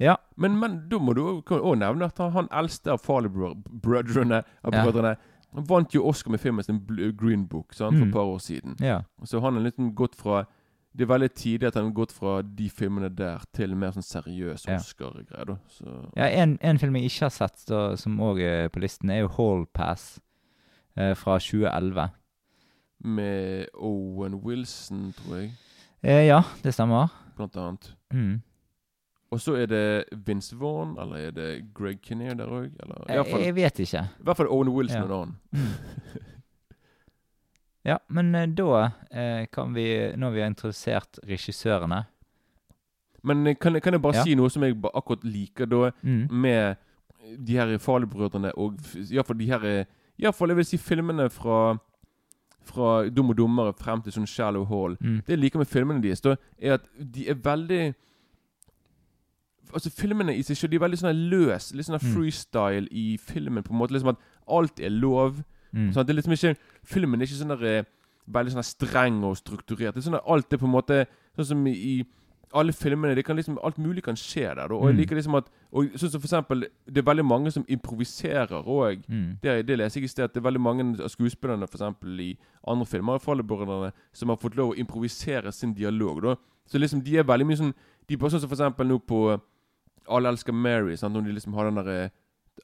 Ja. 0.00 0.14
Men, 0.40 0.54
men 0.58 0.76
da 0.88 0.96
må 1.00 1.12
du 1.16 1.20
òg 1.28 1.50
nevne 1.76 2.06
at 2.08 2.18
han, 2.22 2.30
han 2.32 2.46
eldste 2.62 2.94
av 2.94 3.02
Farley-brødrene 3.04 4.38
av 4.64 4.72
Ja. 4.74 4.84
Han 5.54 5.64
vant 5.68 5.94
jo 5.94 6.04
Oscar 6.06 6.30
med 6.30 6.40
filmen 6.40 6.62
sin 6.64 6.78
Green 7.18 7.46
Book 7.48 7.72
sant, 7.74 7.96
for 7.96 8.04
Mm. 8.04 8.08
et 8.08 8.12
par 8.12 8.24
år 8.24 8.38
siden. 8.38 8.76
ja. 8.80 9.00
Så 9.24 9.40
han 9.40 9.54
har 9.54 9.62
liksom 9.62 9.94
gått 9.94 10.14
fra 10.14 10.44
Det 10.96 11.02
er 11.02 11.06
veldig 11.18 11.30
tidlig 11.34 11.66
at 11.68 11.74
han 11.74 11.84
har 11.84 11.92
gått 11.92 12.10
fra 12.12 12.42
de 12.42 12.68
filmene 12.68 13.08
der 13.14 13.38
til 13.54 13.76
mer 13.76 13.92
sånn 13.92 14.02
seriøs 14.02 14.66
Ja. 14.66 14.76
Oscar-greier. 14.76 15.56
Så 15.68 16.10
ja 16.16 16.24
en, 16.42 16.58
en 16.60 16.78
film 16.78 16.96
jeg 16.96 17.04
ikke 17.04 17.20
har 17.20 17.30
sett, 17.30 17.64
da, 17.68 17.94
som 17.96 18.18
òg 18.18 18.40
er 18.40 18.68
på 18.68 18.80
listen, 18.80 19.08
er 19.10 19.20
jo 19.20 19.28
Hall 19.28 19.66
Pass 19.72 20.18
eh, 20.96 21.14
fra 21.14 21.38
2011. 21.38 22.10
Med 23.04 23.66
Owen 23.74 24.34
Wilson, 24.44 25.12
tror 25.16 25.36
jeg, 25.36 25.52
Eh, 26.02 26.26
ja, 26.26 26.42
det 26.64 26.72
stemmer. 26.74 27.08
blant 27.36 27.56
annet. 27.56 27.94
Mm. 28.12 28.42
Og 29.30 29.38
så 29.40 29.54
er 29.62 29.66
det 29.70 30.04
Vince 30.26 30.56
Vaughn, 30.58 30.96
eller 30.98 31.28
er 31.28 31.30
det 31.30 31.48
Greg 31.74 32.00
Kinnear 32.02 32.34
der 32.34 32.46
òg? 32.50 32.70
Jeg, 33.08 33.54
vet 33.54 33.78
ikke. 33.84 34.02
i 34.20 34.22
hvert 34.26 34.36
fall 34.36 34.48
Owen 34.50 34.68
Wilson 34.74 34.96
Ja. 34.96 35.04
og 35.04 35.10
en 35.10 35.20
annen. 35.22 35.36
Ja, 37.84 37.96
men 38.12 38.34
eh, 38.34 38.46
da 38.48 38.90
eh, 39.10 39.46
kan 39.52 39.72
vi, 39.74 40.12
når 40.16 40.30
vi 40.34 40.40
har 40.42 40.50
introdusert 40.50 41.18
regissørene 41.24 42.02
Men 43.24 43.46
eh, 43.46 43.54
kan, 43.56 43.80
kan 43.80 43.92
jeg 43.96 44.02
bare 44.02 44.16
Ja. 44.18 44.24
si 44.24 44.34
noe 44.36 44.50
som 44.50 44.62
jeg 44.66 44.76
akkurat 44.94 45.24
liker, 45.24 45.66
da? 45.66 45.90
mm. 46.02 46.26
med 46.30 46.76
de 47.46 47.56
her 47.56 47.78
Farley-brødrene 47.78 48.52
og 48.58 48.76
iallfall 49.10 49.38
de 49.38 49.46
her 49.46 49.64
Iallfall 50.20 50.48
jeg 50.52 50.56
vil 50.56 50.64
si 50.68 50.76
filmene 50.76 51.30
fra 51.30 51.78
Fra 52.60 53.08
Dum 53.08 53.30
og 53.30 53.36
dummere 53.38 53.72
frem 53.72 54.02
til 54.04 54.12
sånn 54.12 54.26
Shallow 54.28 54.66
Hall. 54.68 54.98
Mm. 55.00 55.22
Det 55.24 55.32
jeg 55.32 55.38
liker 55.40 55.58
med 55.62 55.66
filmene 55.66 56.02
deres, 56.04 56.20
da, 56.20 56.34
er 56.60 56.74
at 56.76 56.84
de 57.00 57.24
er 57.32 57.34
veldig 57.40 57.94
Altså 59.72 59.90
Filmene 59.90 60.34
i 60.36 60.42
seg 60.42 60.56
selv 60.56 60.70
De 60.70 60.76
er 60.76 60.84
veldig 60.88 60.98
sånn 61.00 61.28
løs, 61.30 61.72
litt 61.74 61.86
sånn 61.86 61.98
Mm. 62.00 62.14
freestyle 62.14 62.88
i 62.90 63.16
filmen. 63.16 63.62
På 63.62 63.72
en 63.72 63.78
måte 63.80 63.92
Liksom 63.92 64.08
at 64.08 64.18
alt 64.48 64.80
er 64.80 64.90
lov. 64.90 65.42
Mm. 65.74 65.92
Sånn 65.94 66.06
det 66.06 66.10
er 66.16 66.22
liksom 66.22 66.32
ikke 66.32 66.56
Filmen 66.84 67.20
er 67.20 67.26
ikke 67.26 67.40
sånn 67.44 67.58
der 67.58 67.64
eh, 67.78 67.84
veldig 68.30 68.52
sånn 68.52 68.64
streng 68.64 69.22
og 69.24 69.36
strukturert. 69.36 69.94
Det 69.94 70.04
er 70.06 70.10
sånn 70.10 70.16
at 70.18 70.26
alt 70.26 70.52
er 70.52 70.56
på 70.58 70.66
en 70.66 70.72
måte 70.74 71.06
Sånn 71.36 71.46
som 71.46 71.66
i 71.66 72.04
alle 72.52 72.72
filmene 72.72 73.14
det 73.14 73.24
kan 73.24 73.36
liksom, 73.36 73.58
Alt 73.62 73.78
mulig 73.78 74.02
kan 74.02 74.16
skje 74.16 74.42
der. 74.56 74.66
Da. 74.66 74.74
Og 74.74 74.88
jeg 74.88 74.94
Mm. 74.96 75.00
liker 75.00 75.16
liksom 75.16 75.36
at 75.36 75.48
og 75.72 75.84
sånn 75.94 76.10
som 76.10 76.20
for 76.20 76.26
eksempel, 76.26 76.64
Det 76.90 76.98
er 76.98 77.02
veldig 77.14 77.24
mange 77.24 77.52
som 77.52 77.64
improviserer 77.68 78.64
òg. 78.66 79.04
Mm. 79.08 79.38
Det, 79.40 79.66
det 79.66 79.78
leser 79.78 80.00
jeg 80.00 80.04
i 80.04 80.08
sted, 80.08 80.24
at 80.24 80.32
det 80.34 80.40
er 80.44 80.50
veldig 80.50 80.60
mange 80.60 81.00
av 81.00 81.08
skuespillerne 81.08 81.68
for 81.68 81.78
eksempel, 81.78 82.18
i 82.20 82.36
andre 82.66 82.86
filmer 82.86 83.92
som 84.12 84.28
har 84.30 84.36
fått 84.36 84.56
lov 84.56 84.72
å 84.72 84.76
improvisere 84.78 85.52
sin 85.52 85.72
dialog. 85.74 86.22
Da. 86.22 86.34
Så 86.68 86.78
liksom 86.80 87.02
de 87.04 87.18
er 87.18 87.22
veldig 87.24 87.46
mye 87.46 87.56
sånn 87.56 87.74
De 88.08 88.14
er 88.14 88.18
bare 88.18 88.30
sånn 88.30 88.40
som 88.40 88.48
for 88.50 88.56
eksempel 88.56 88.88
nå 88.88 88.98
på 89.06 89.40
Alle 90.10 90.28
elsker 90.34 90.52
Mary. 90.52 90.96
Sant? 90.96 91.14
Når 91.14 91.24
de 91.28 91.32
liksom 91.38 91.54
har 91.54 91.70
den 91.70 91.78
derre 91.80 92.10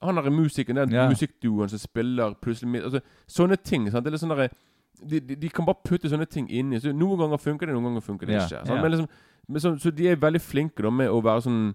Han 0.03 0.19
derre 0.19 0.31
musikeren, 0.35 0.77
den 0.83 0.93
yeah. 0.93 1.09
musikkduoen 1.09 1.71
som 1.73 1.79
spiller 1.81 2.35
plutselig 2.43 2.69
midt 2.73 2.85
altså, 2.85 3.01
Sånne 3.27 3.57
ting. 3.63 3.87
Sant? 3.91 4.05
Det 4.05 4.11
er 4.11 4.17
litt 4.17 4.25
sånn 4.25 4.35
derre 4.35 4.51
de, 4.97 5.21
de, 5.21 5.35
de 5.37 5.49
kan 5.53 5.67
bare 5.69 5.83
putte 5.85 6.09
sånne 6.09 6.25
ting 6.27 6.47
inni. 6.49 6.79
Så 6.81 6.89
noen 6.97 7.19
ganger 7.21 7.37
funker 7.41 7.69
det, 7.69 7.75
noen 7.77 7.91
ganger 7.91 8.05
funker 8.05 8.27
det 8.31 8.37
yeah. 8.39 8.47
ikke. 8.49 8.63
Ja. 8.73 8.79
Men 8.83 8.91
liksom, 8.95 9.09
men 9.49 9.61
så, 9.61 9.73
så 9.79 9.91
de 9.93 10.07
er 10.09 10.17
veldig 10.23 10.41
flinke 10.41 10.83
da 10.83 10.91
med 10.91 11.11
å 11.13 11.21
være 11.23 11.45
sånn 11.47 11.75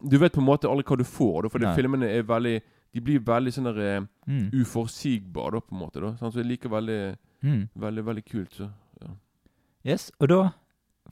Du 0.00 0.14
vet 0.18 0.32
på 0.32 0.40
en 0.40 0.46
måte 0.46 0.68
aldri 0.70 0.86
hva 0.88 0.96
du 0.96 1.04
får, 1.04 1.42
da, 1.44 1.48
for 1.52 1.60
de 1.60 1.72
filmene 1.76 2.06
er 2.08 2.22
veldig 2.24 2.54
De 2.94 3.00
blir 3.04 3.20
veldig 3.26 3.52
sånn 3.54 3.68
der, 3.72 3.80
eh, 3.86 4.06
Mm. 4.30 4.50
uforutsigbare, 4.62 5.52
da, 5.52 5.60
på 5.60 5.74
en 5.74 5.80
måte. 5.80 6.00
da 6.00 6.14
sant? 6.16 6.32
Så 6.34 6.38
jeg 6.40 6.46
liker 6.46 6.70
veldig, 6.70 7.16
Mm. 7.42 7.68
veldig, 7.76 8.04
veldig 8.04 8.24
kult. 8.24 8.52
Så. 8.54 8.70
Yes, 9.84 10.10
og 10.20 10.28
da 10.28 10.40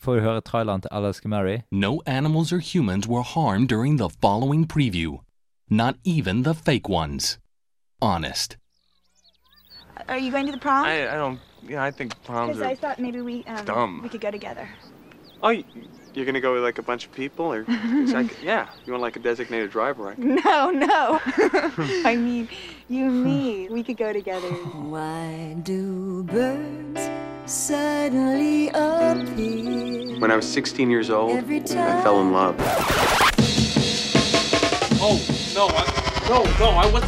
får 0.01 0.15
vi 0.15 0.21
høre 0.21 0.41
traileren 0.41 0.81
til 0.81 0.89
Alaska 0.93 1.29
Mary. 1.29 1.59
No 1.73 2.01
animals 2.07 2.53
or 2.53 2.59
humans 2.73 3.07
were 3.09 3.23
harmed 3.23 3.69
during 3.69 3.99
the 3.99 4.09
following 4.23 4.67
preview. 4.73 5.19
Not 5.71 5.95
even 6.05 6.43
the 6.45 6.55
fake 6.55 6.89
ones. 6.89 7.39
Honest. 8.01 8.57
Are 10.09 10.19
you 10.19 10.31
going 10.31 10.47
to 10.47 10.53
the 10.53 10.59
prom? 10.61 10.87
I, 10.87 11.09
I 11.15 11.17
don't. 11.17 11.39
Yeah, 11.69 11.83
I 11.85 11.91
think 11.91 12.15
proms 12.25 12.57
Because 12.57 12.63
I 12.73 12.75
thought 12.75 12.99
maybe 12.99 13.21
we 13.21 13.45
um, 13.47 13.65
dumb. 13.65 14.01
we 14.03 14.09
could 14.09 14.21
go 14.21 14.31
together. 14.31 14.69
Oh, 15.43 15.51
you're 16.15 16.25
gonna 16.27 16.41
go 16.41 16.53
with 16.55 16.63
like 16.63 16.79
a 16.79 16.83
bunch 16.83 17.05
of 17.07 17.13
people, 17.13 17.53
or? 17.53 17.65
'cause 17.65 18.15
I 18.15 18.25
c- 18.27 18.47
yeah, 18.47 18.69
you 18.87 18.93
want 18.93 19.03
like 19.03 19.17
a 19.17 19.21
designated 19.23 19.71
driver, 19.71 20.03
right? 20.05 20.19
No, 20.19 20.71
no. 20.71 21.21
I 22.05 22.17
mean, 22.17 22.49
you 22.89 23.05
and 23.07 23.25
me. 23.25 23.69
We 23.71 23.83
could 23.85 23.97
go 23.99 24.13
together. 24.13 24.49
Why 24.95 25.57
do 25.63 26.23
birds 26.25 27.01
suddenly 27.49 28.69
appear 28.69 30.21
When 30.21 30.31
I 30.31 30.37
was 30.37 30.47
16 30.47 30.91
years 30.91 31.09
old, 31.09 31.37
every 31.37 31.61
I 31.61 32.03
fell 32.03 32.21
in 32.21 32.33
love. 32.33 32.57
Oh 35.01 35.19
no! 35.55 35.69
I, 35.69 35.85
no, 36.29 36.43
no! 36.59 36.71
I 36.71 36.91
was. 36.93 37.05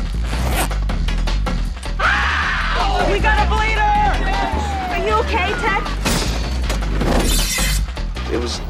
Ah! 1.99 3.09
we 3.13 3.19
got 3.19 3.47
a 3.47 3.51
bleeder! 3.51 3.81
Are 4.91 5.07
you 5.07 5.13
okay, 5.25 5.53
Ted? 5.61 5.83
It 8.33 8.41
was 8.41 8.61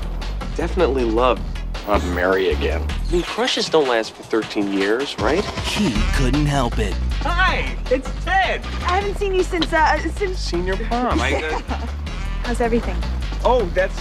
definitely 0.57 1.05
love. 1.05 1.41
Not 1.87 2.05
Mary 2.07 2.50
again. 2.50 2.85
I 2.91 3.12
mean, 3.12 3.23
crushes 3.23 3.69
don't 3.69 3.89
last 3.89 4.12
for 4.12 4.23
13 4.23 4.73
years, 4.73 5.19
right? 5.19 5.45
He 5.45 5.93
couldn't 6.15 6.47
help 6.47 6.79
it. 6.79 6.95
Hi, 7.23 7.77
it's 7.91 8.09
Ted. 8.25 8.62
I 8.65 8.99
haven't 9.00 9.17
seen 9.19 9.35
you 9.35 9.43
since 9.43 9.73
uh 9.73 9.99
since. 9.99 10.39
Senior 10.39 10.77
prom. 10.77 11.21
I. 11.21 11.35
Uh, 11.45 11.59
How's 12.45 12.61
everything? 12.61 12.97
oh, 13.45 13.65
that's 13.75 13.99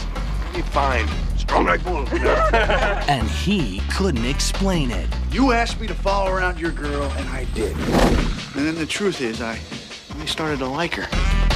fine. 0.71 1.07
Strong 1.37 1.65
like 1.65 1.83
blue. 1.83 2.05
And 3.09 3.27
he 3.29 3.81
couldn't 3.91 4.25
explain 4.25 4.91
it. 4.91 5.07
You 5.31 5.51
asked 5.51 5.79
me 5.79 5.87
to 5.87 5.93
follow 5.93 6.31
around 6.31 6.59
your 6.59 6.71
girl, 6.71 7.03
and 7.17 7.27
I 7.29 7.45
did. 7.53 7.75
And 7.77 8.67
then 8.67 8.75
the 8.75 8.85
truth 8.85 9.21
is, 9.21 9.41
I, 9.41 9.59
I 10.19 10.25
started 10.25 10.59
to 10.59 10.67
like 10.67 10.93
her. 10.95 11.48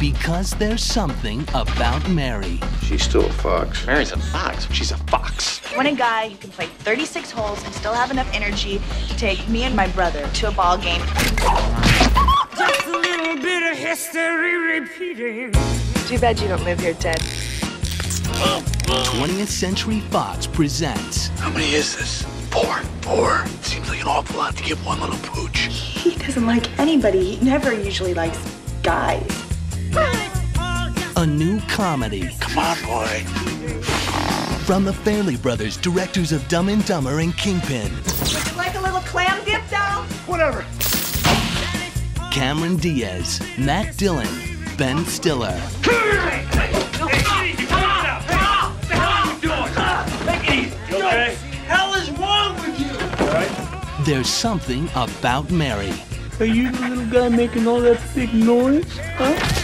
Because 0.00 0.50
there's 0.52 0.82
something 0.82 1.42
about 1.54 2.06
Mary. 2.10 2.60
She's 2.82 3.02
still 3.02 3.24
a 3.24 3.32
fox. 3.32 3.86
Mary's 3.86 4.12
a 4.12 4.18
fox. 4.18 4.70
She's 4.70 4.92
a 4.92 4.98
fox. 4.98 5.58
When 5.74 5.86
a 5.86 5.94
guy 5.94 6.28
who 6.28 6.36
can 6.36 6.50
play 6.50 6.66
36 6.66 7.30
holes 7.30 7.64
and 7.64 7.74
still 7.74 7.94
have 7.94 8.10
enough 8.10 8.28
energy 8.34 8.82
to 9.08 9.16
take 9.16 9.48
me 9.48 9.62
and 9.62 9.74
my 9.74 9.88
brother 9.88 10.28
to 10.28 10.48
a 10.48 10.50
ball 10.50 10.76
game. 10.76 11.00
Just 12.58 12.86
a 12.86 12.90
little 12.90 13.36
bit 13.36 13.72
of 13.72 13.78
history 13.78 14.80
repeating. 14.80 15.52
Too 16.06 16.18
bad 16.18 16.38
you 16.40 16.48
don't 16.48 16.64
live 16.64 16.78
here, 16.78 16.94
Ted. 16.94 17.20
20th 19.16 19.48
Century 19.48 20.00
Fox 20.00 20.46
presents 20.46 21.28
How 21.40 21.50
many 21.50 21.72
is 21.72 21.96
this? 21.96 22.22
Four. 22.50 22.82
Four. 23.00 23.46
Seems 23.62 23.88
like 23.88 24.02
an 24.02 24.08
awful 24.08 24.36
lot 24.36 24.56
to 24.56 24.62
give 24.62 24.84
one 24.84 25.00
little 25.00 25.18
pooch. 25.22 25.58
He 25.58 26.16
doesn't 26.16 26.44
like 26.44 26.78
anybody. 26.78 27.36
He 27.36 27.44
never 27.44 27.72
usually 27.72 28.12
likes 28.12 28.38
guys. 28.82 29.45
A 31.16 31.26
new 31.26 31.60
comedy 31.62 32.28
Come 32.40 32.58
on, 32.58 32.76
boy. 32.82 33.24
from 34.64 34.84
the 34.84 34.92
Fairley 34.92 35.36
Brothers, 35.36 35.76
directors 35.78 36.32
of 36.32 36.46
Dumb 36.48 36.68
and 36.68 36.84
Dumber 36.84 37.20
and 37.20 37.36
Kingpin. 37.36 37.90
Would 37.94 38.50
you 38.50 38.56
like 38.56 38.74
a 38.74 38.80
little 38.80 39.00
clam 39.00 39.42
dip, 39.44 39.62
doll? 39.70 40.04
Whatever. 40.26 40.64
Cameron 42.30 42.76
Diaz, 42.76 43.40
Matt 43.58 43.96
Dillon, 43.96 44.28
Ben 44.76 45.04
Stiller. 45.06 45.58
hell 51.66 51.94
is 51.94 52.10
wrong 52.12 52.54
with 52.56 52.78
you? 52.78 54.04
There's 54.04 54.28
something 54.28 54.88
about 54.94 55.50
Mary. 55.50 55.92
Are 56.38 56.44
you 56.44 56.70
the 56.70 56.88
little 56.88 57.06
guy 57.06 57.28
making 57.30 57.66
all 57.66 57.80
that 57.80 58.00
big 58.14 58.34
noise? 58.34 58.84
Huh? 59.16 59.55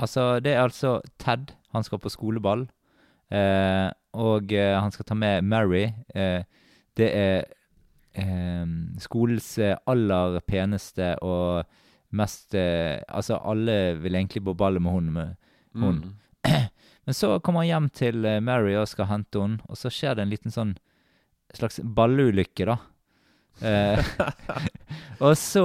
Altså 0.00 0.40
det 0.42 0.54
er 0.54 0.64
altså 0.64 0.98
Ted. 1.20 1.52
Han 1.74 1.86
skal 1.86 2.00
på 2.02 2.10
skoleball. 2.12 2.66
Eh, 3.30 3.88
og 4.18 4.52
eh, 4.52 4.74
han 4.74 4.90
skal 4.94 5.06
ta 5.06 5.14
med 5.14 5.46
Mary. 5.46 5.84
Eh, 6.14 6.42
det 6.98 7.10
er 7.14 7.44
eh, 8.18 8.66
skolens 9.02 9.52
eh, 9.62 9.76
aller 9.86 10.40
peneste 10.46 11.14
og 11.22 11.62
mest 12.10 12.56
eh, 12.58 12.98
Altså, 13.06 13.38
alle 13.38 13.96
vil 14.02 14.18
egentlig 14.18 14.42
på 14.44 14.56
ballet 14.58 14.82
med 14.82 14.92
hun. 14.92 15.12
Med, 15.14 15.36
hun. 15.78 16.02
Men 17.06 17.16
så 17.16 17.38
kommer 17.38 17.62
han 17.62 17.70
hjem 17.70 17.90
til 17.94 18.24
eh, 18.26 18.42
Mary 18.42 18.74
og 18.74 18.88
skal 18.90 19.10
hente 19.12 19.42
henne, 19.42 19.62
og 19.68 19.78
så 19.78 19.92
skjer 19.94 20.18
det 20.18 20.26
en 20.26 20.34
liten 20.34 20.54
sånn 20.54 20.74
slags 21.54 21.80
ballulykke, 21.82 22.66
da. 22.66 22.80
Og 25.24 25.34
så 25.36 25.64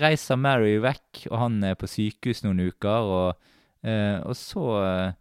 reiser 0.00 0.38
Mary 0.40 0.78
vekk, 0.82 1.28
og 1.28 1.36
han 1.38 1.58
er 1.62 1.76
på 1.78 1.86
sykehus 1.86 2.40
noen 2.42 2.64
uker, 2.72 3.10
og, 3.12 3.47
og 4.26 4.34
så 4.38 4.64
eh, 4.82 5.12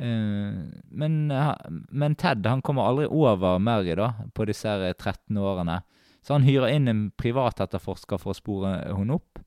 eh, 0.00 0.56
men, 0.90 1.18
ha- 1.34 1.58
men 1.68 2.14
Ted 2.16 2.46
han 2.48 2.62
kommer 2.64 2.88
aldri 2.88 3.06
over 3.10 3.58
Mary 3.60 3.94
da, 3.98 4.12
på 4.34 4.46
disse 4.48 4.68
her 4.68 4.92
13 4.94 5.36
årene. 5.36 5.80
Så 6.24 6.34
han 6.36 6.44
hyrer 6.44 6.72
inn 6.76 6.88
en 6.88 7.04
privatetterforsker 7.16 8.20
for 8.20 8.32
å 8.34 8.36
spore 8.38 8.72
henne 8.92 9.16
opp. 9.16 9.40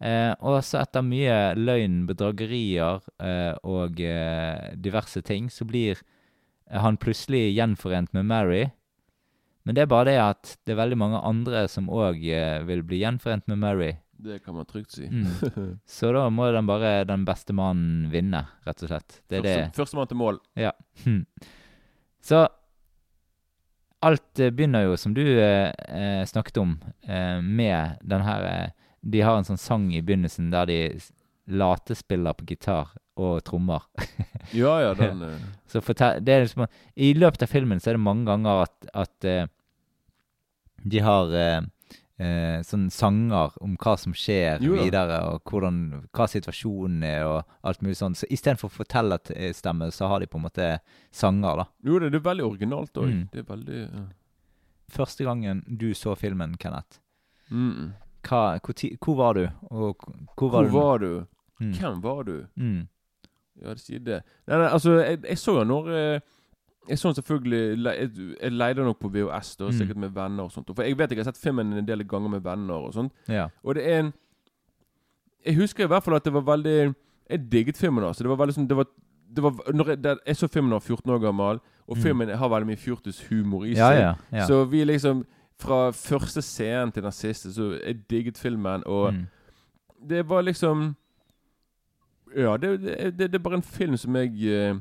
Eh, 0.00 0.32
og 0.40 0.62
så 0.64 0.80
etter 0.80 1.02
mye 1.04 1.38
løgn, 1.58 2.04
bedragerier 2.08 3.02
eh, 3.20 3.54
og 3.68 3.98
eh, 4.00 4.70
diverse 4.80 5.20
ting, 5.26 5.50
så 5.52 5.66
blir 5.68 6.00
han 6.70 6.96
plutselig 7.02 7.50
gjenforent 7.56 8.12
med 8.14 8.28
Mary. 8.30 8.62
Men 9.66 9.76
det 9.76 9.82
er 9.82 9.90
bare 9.90 10.08
det 10.08 10.20
at 10.22 10.54
det 10.64 10.72
er 10.72 10.78
veldig 10.80 10.96
mange 11.02 11.18
andre 11.26 11.66
som 11.68 11.90
òg 11.92 12.22
eh, 12.32 12.62
vil 12.64 12.84
bli 12.86 13.02
gjenforent 13.02 13.50
med 13.50 13.60
Mary. 13.60 13.90
Det 14.22 14.38
kan 14.44 14.54
man 14.54 14.66
trygt 14.68 14.92
si. 14.92 15.06
Mm. 15.08 15.26
Så 15.88 16.10
da 16.12 16.26
må 16.30 16.50
den 16.52 16.66
bare 16.68 17.04
den 17.08 17.24
beste 17.28 17.54
mannen 17.56 18.10
vinne, 18.12 18.42
rett 18.66 18.82
og 18.84 18.90
slett. 18.92 19.20
Det 19.30 19.38
er 19.40 19.46
det. 19.46 19.54
Første- 19.58 19.80
Førstemann 19.80 20.10
til 20.10 20.20
mål. 20.20 20.40
Ja. 20.60 20.72
Hm. 21.04 21.22
Så 22.20 22.42
alt 24.04 24.40
eh, 24.40 24.50
begynner 24.52 24.84
jo, 24.88 24.96
som 25.00 25.14
du 25.16 25.22
eh, 25.24 25.70
eh, 25.88 26.24
snakket 26.28 26.60
om, 26.62 26.74
eh, 27.04 27.40
med 27.44 27.98
den 28.02 28.22
her 28.24 28.44
eh, 28.48 28.68
De 29.00 29.20
har 29.24 29.38
en 29.40 29.46
sånn 29.48 29.60
sang 29.60 29.86
i 29.96 30.02
begynnelsen 30.04 30.50
der 30.52 30.66
de 30.68 30.78
latespiller 31.48 32.36
på 32.36 32.44
gitar 32.52 32.90
og 33.20 33.40
trommer. 33.48 33.86
Ja, 34.56 34.72
ja, 34.82 34.94
den 34.98 35.20
eh, 35.22 35.42
Så 35.70 35.78
fortell, 35.84 36.18
det 36.24 36.32
er 36.34 36.40
liksom, 36.44 36.64
I 36.96 37.12
løpet 37.14 37.44
av 37.44 37.50
filmen 37.52 37.78
så 37.80 37.92
er 37.92 37.96
det 37.98 38.02
mange 38.02 38.24
ganger 38.26 38.64
at, 38.64 38.88
at 39.04 39.26
eh, 39.28 39.46
de 40.90 41.02
har 41.04 41.30
eh, 42.20 42.60
sånn 42.66 42.88
sanger 42.92 43.56
om 43.64 43.76
hva 43.80 43.96
som 44.00 44.14
skjer 44.16 44.60
Jo 44.64 44.76
videre, 44.78 45.20
og 45.30 45.48
hvordan, 45.48 45.80
hva 46.16 46.26
situasjonen 46.30 47.04
er, 47.06 47.24
og 47.28 47.66
alt 47.66 47.82
mulig 47.84 47.96
sånn. 48.00 48.16
Så 48.18 48.28
istedenfor 48.30 48.72
fortellerstemme, 48.74 49.90
så 49.94 50.10
har 50.12 50.20
de 50.20 50.30
på 50.30 50.40
en 50.40 50.46
måte 50.46 50.70
sanger, 51.10 51.64
da. 51.64 51.66
Jo, 51.86 51.98
det, 52.02 52.12
det 52.14 52.20
er 52.20 52.28
veldig 52.28 52.46
originalt 52.46 53.00
òg. 53.00 53.10
Mm. 53.10 53.26
Det 53.32 53.44
er 53.44 53.50
veldig 53.50 53.82
ja. 53.82 54.06
Første 54.90 55.22
gangen 55.22 55.60
du 55.80 55.92
så 55.94 56.16
filmen, 56.18 56.56
Kenneth, 56.58 56.98
mm. 57.54 57.92
hva, 58.26 58.40
hvor, 58.58 58.80
hvor 59.06 59.18
var 59.20 59.38
du? 59.38 59.44
Og 59.70 60.02
hvor 60.34 60.50
var 60.50 60.66
Hvor 60.66 60.66
du? 60.66 60.72
var 60.74 60.98
du? 60.98 61.12
Mm. 61.60 61.74
Hvem 61.76 62.00
var 62.02 62.24
du? 62.26 62.34
Mm. 62.58 62.88
Ja, 63.60 63.74
det 63.76 63.84
sier 63.84 64.02
det. 64.02 64.18
Nei, 64.48 64.56
nei, 64.56 64.66
altså, 64.66 64.96
jeg, 64.98 65.20
jeg 65.28 65.38
så 65.38 65.60
jo 65.60 65.64
når 65.68 65.90
eh, 65.94 66.36
Jeg 66.88 66.98
så 66.98 67.08
den 67.08 67.14
selvfølgelig 67.14 67.84
Jeg, 67.84 68.10
jeg 68.42 68.52
leide 68.52 68.76
den 68.76 68.84
nok 68.84 68.98
på 69.00 69.08
VHS, 69.08 69.56
da, 69.56 69.64
Mm. 69.66 69.72
sikkert 69.72 69.96
med 69.96 70.08
venner 70.14 70.44
og 70.44 70.50
sånt. 70.52 70.66
For 70.74 70.82
jeg 70.82 70.98
vet 70.98 71.10
jeg 71.10 71.18
har 71.18 71.24
sett 71.32 71.38
filmen 71.38 71.72
en 71.72 71.86
del 71.86 72.04
ganger 72.04 72.28
med 72.28 72.40
venner 72.42 72.74
og 72.74 72.94
sånt. 72.94 73.12
Ja. 73.28 73.48
Og 73.64 73.74
det 73.74 73.86
er 73.88 73.98
en 74.00 74.12
Jeg 75.46 75.54
husker 75.56 75.84
i 75.84 75.86
hvert 75.86 76.02
fall 76.02 76.14
at 76.14 76.24
det 76.24 76.32
var 76.32 76.40
veldig 76.56 76.94
Jeg 77.30 77.50
digget 77.52 77.76
filmen. 77.76 78.04
altså 78.04 78.22
Det 78.24 78.28
var 78.30 78.36
veldig 78.36 78.54
sånn 78.54 78.68
Det 78.68 78.76
var, 78.76 78.86
det 79.34 79.42
var 79.42 79.72
når 79.72 79.86
jeg, 79.88 80.04
der, 80.04 80.16
jeg 80.26 80.36
så 80.36 80.48
filmen 80.48 80.70
da 80.70 80.76
jeg 80.76 80.82
var 80.82 80.96
14 80.96 81.10
år 81.14 81.18
gammel, 81.20 81.60
og 81.88 81.96
Mm. 81.96 82.02
filmen 82.02 82.28
har 82.28 82.48
veldig 82.48 82.66
mye 82.66 82.76
fjortishumor 82.76 83.64
i 83.64 83.74
seg. 83.74 83.98
ja. 84.00 84.14
ja. 84.32 84.46
Så 84.46 84.64
vi 84.64 84.84
liksom 84.84 85.24
Fra 85.60 85.90
første 85.90 86.40
scenen 86.42 86.90
til 86.92 87.02
den 87.02 87.12
siste, 87.12 87.52
så 87.52 87.78
jeg 87.86 88.08
digget 88.10 88.38
filmen, 88.38 88.82
og 88.86 89.12
Mm. 89.14 89.26
det 90.08 90.28
var 90.28 90.40
liksom 90.42 90.96
Ja, 92.36 92.56
det, 92.56 92.80
det, 92.80 93.18
det, 93.18 93.32
det 93.32 93.34
er 93.34 93.38
bare 93.42 93.54
en 93.54 93.62
film 93.62 93.96
som 93.96 94.16
jeg, 94.16 94.30
eh, 94.44 94.74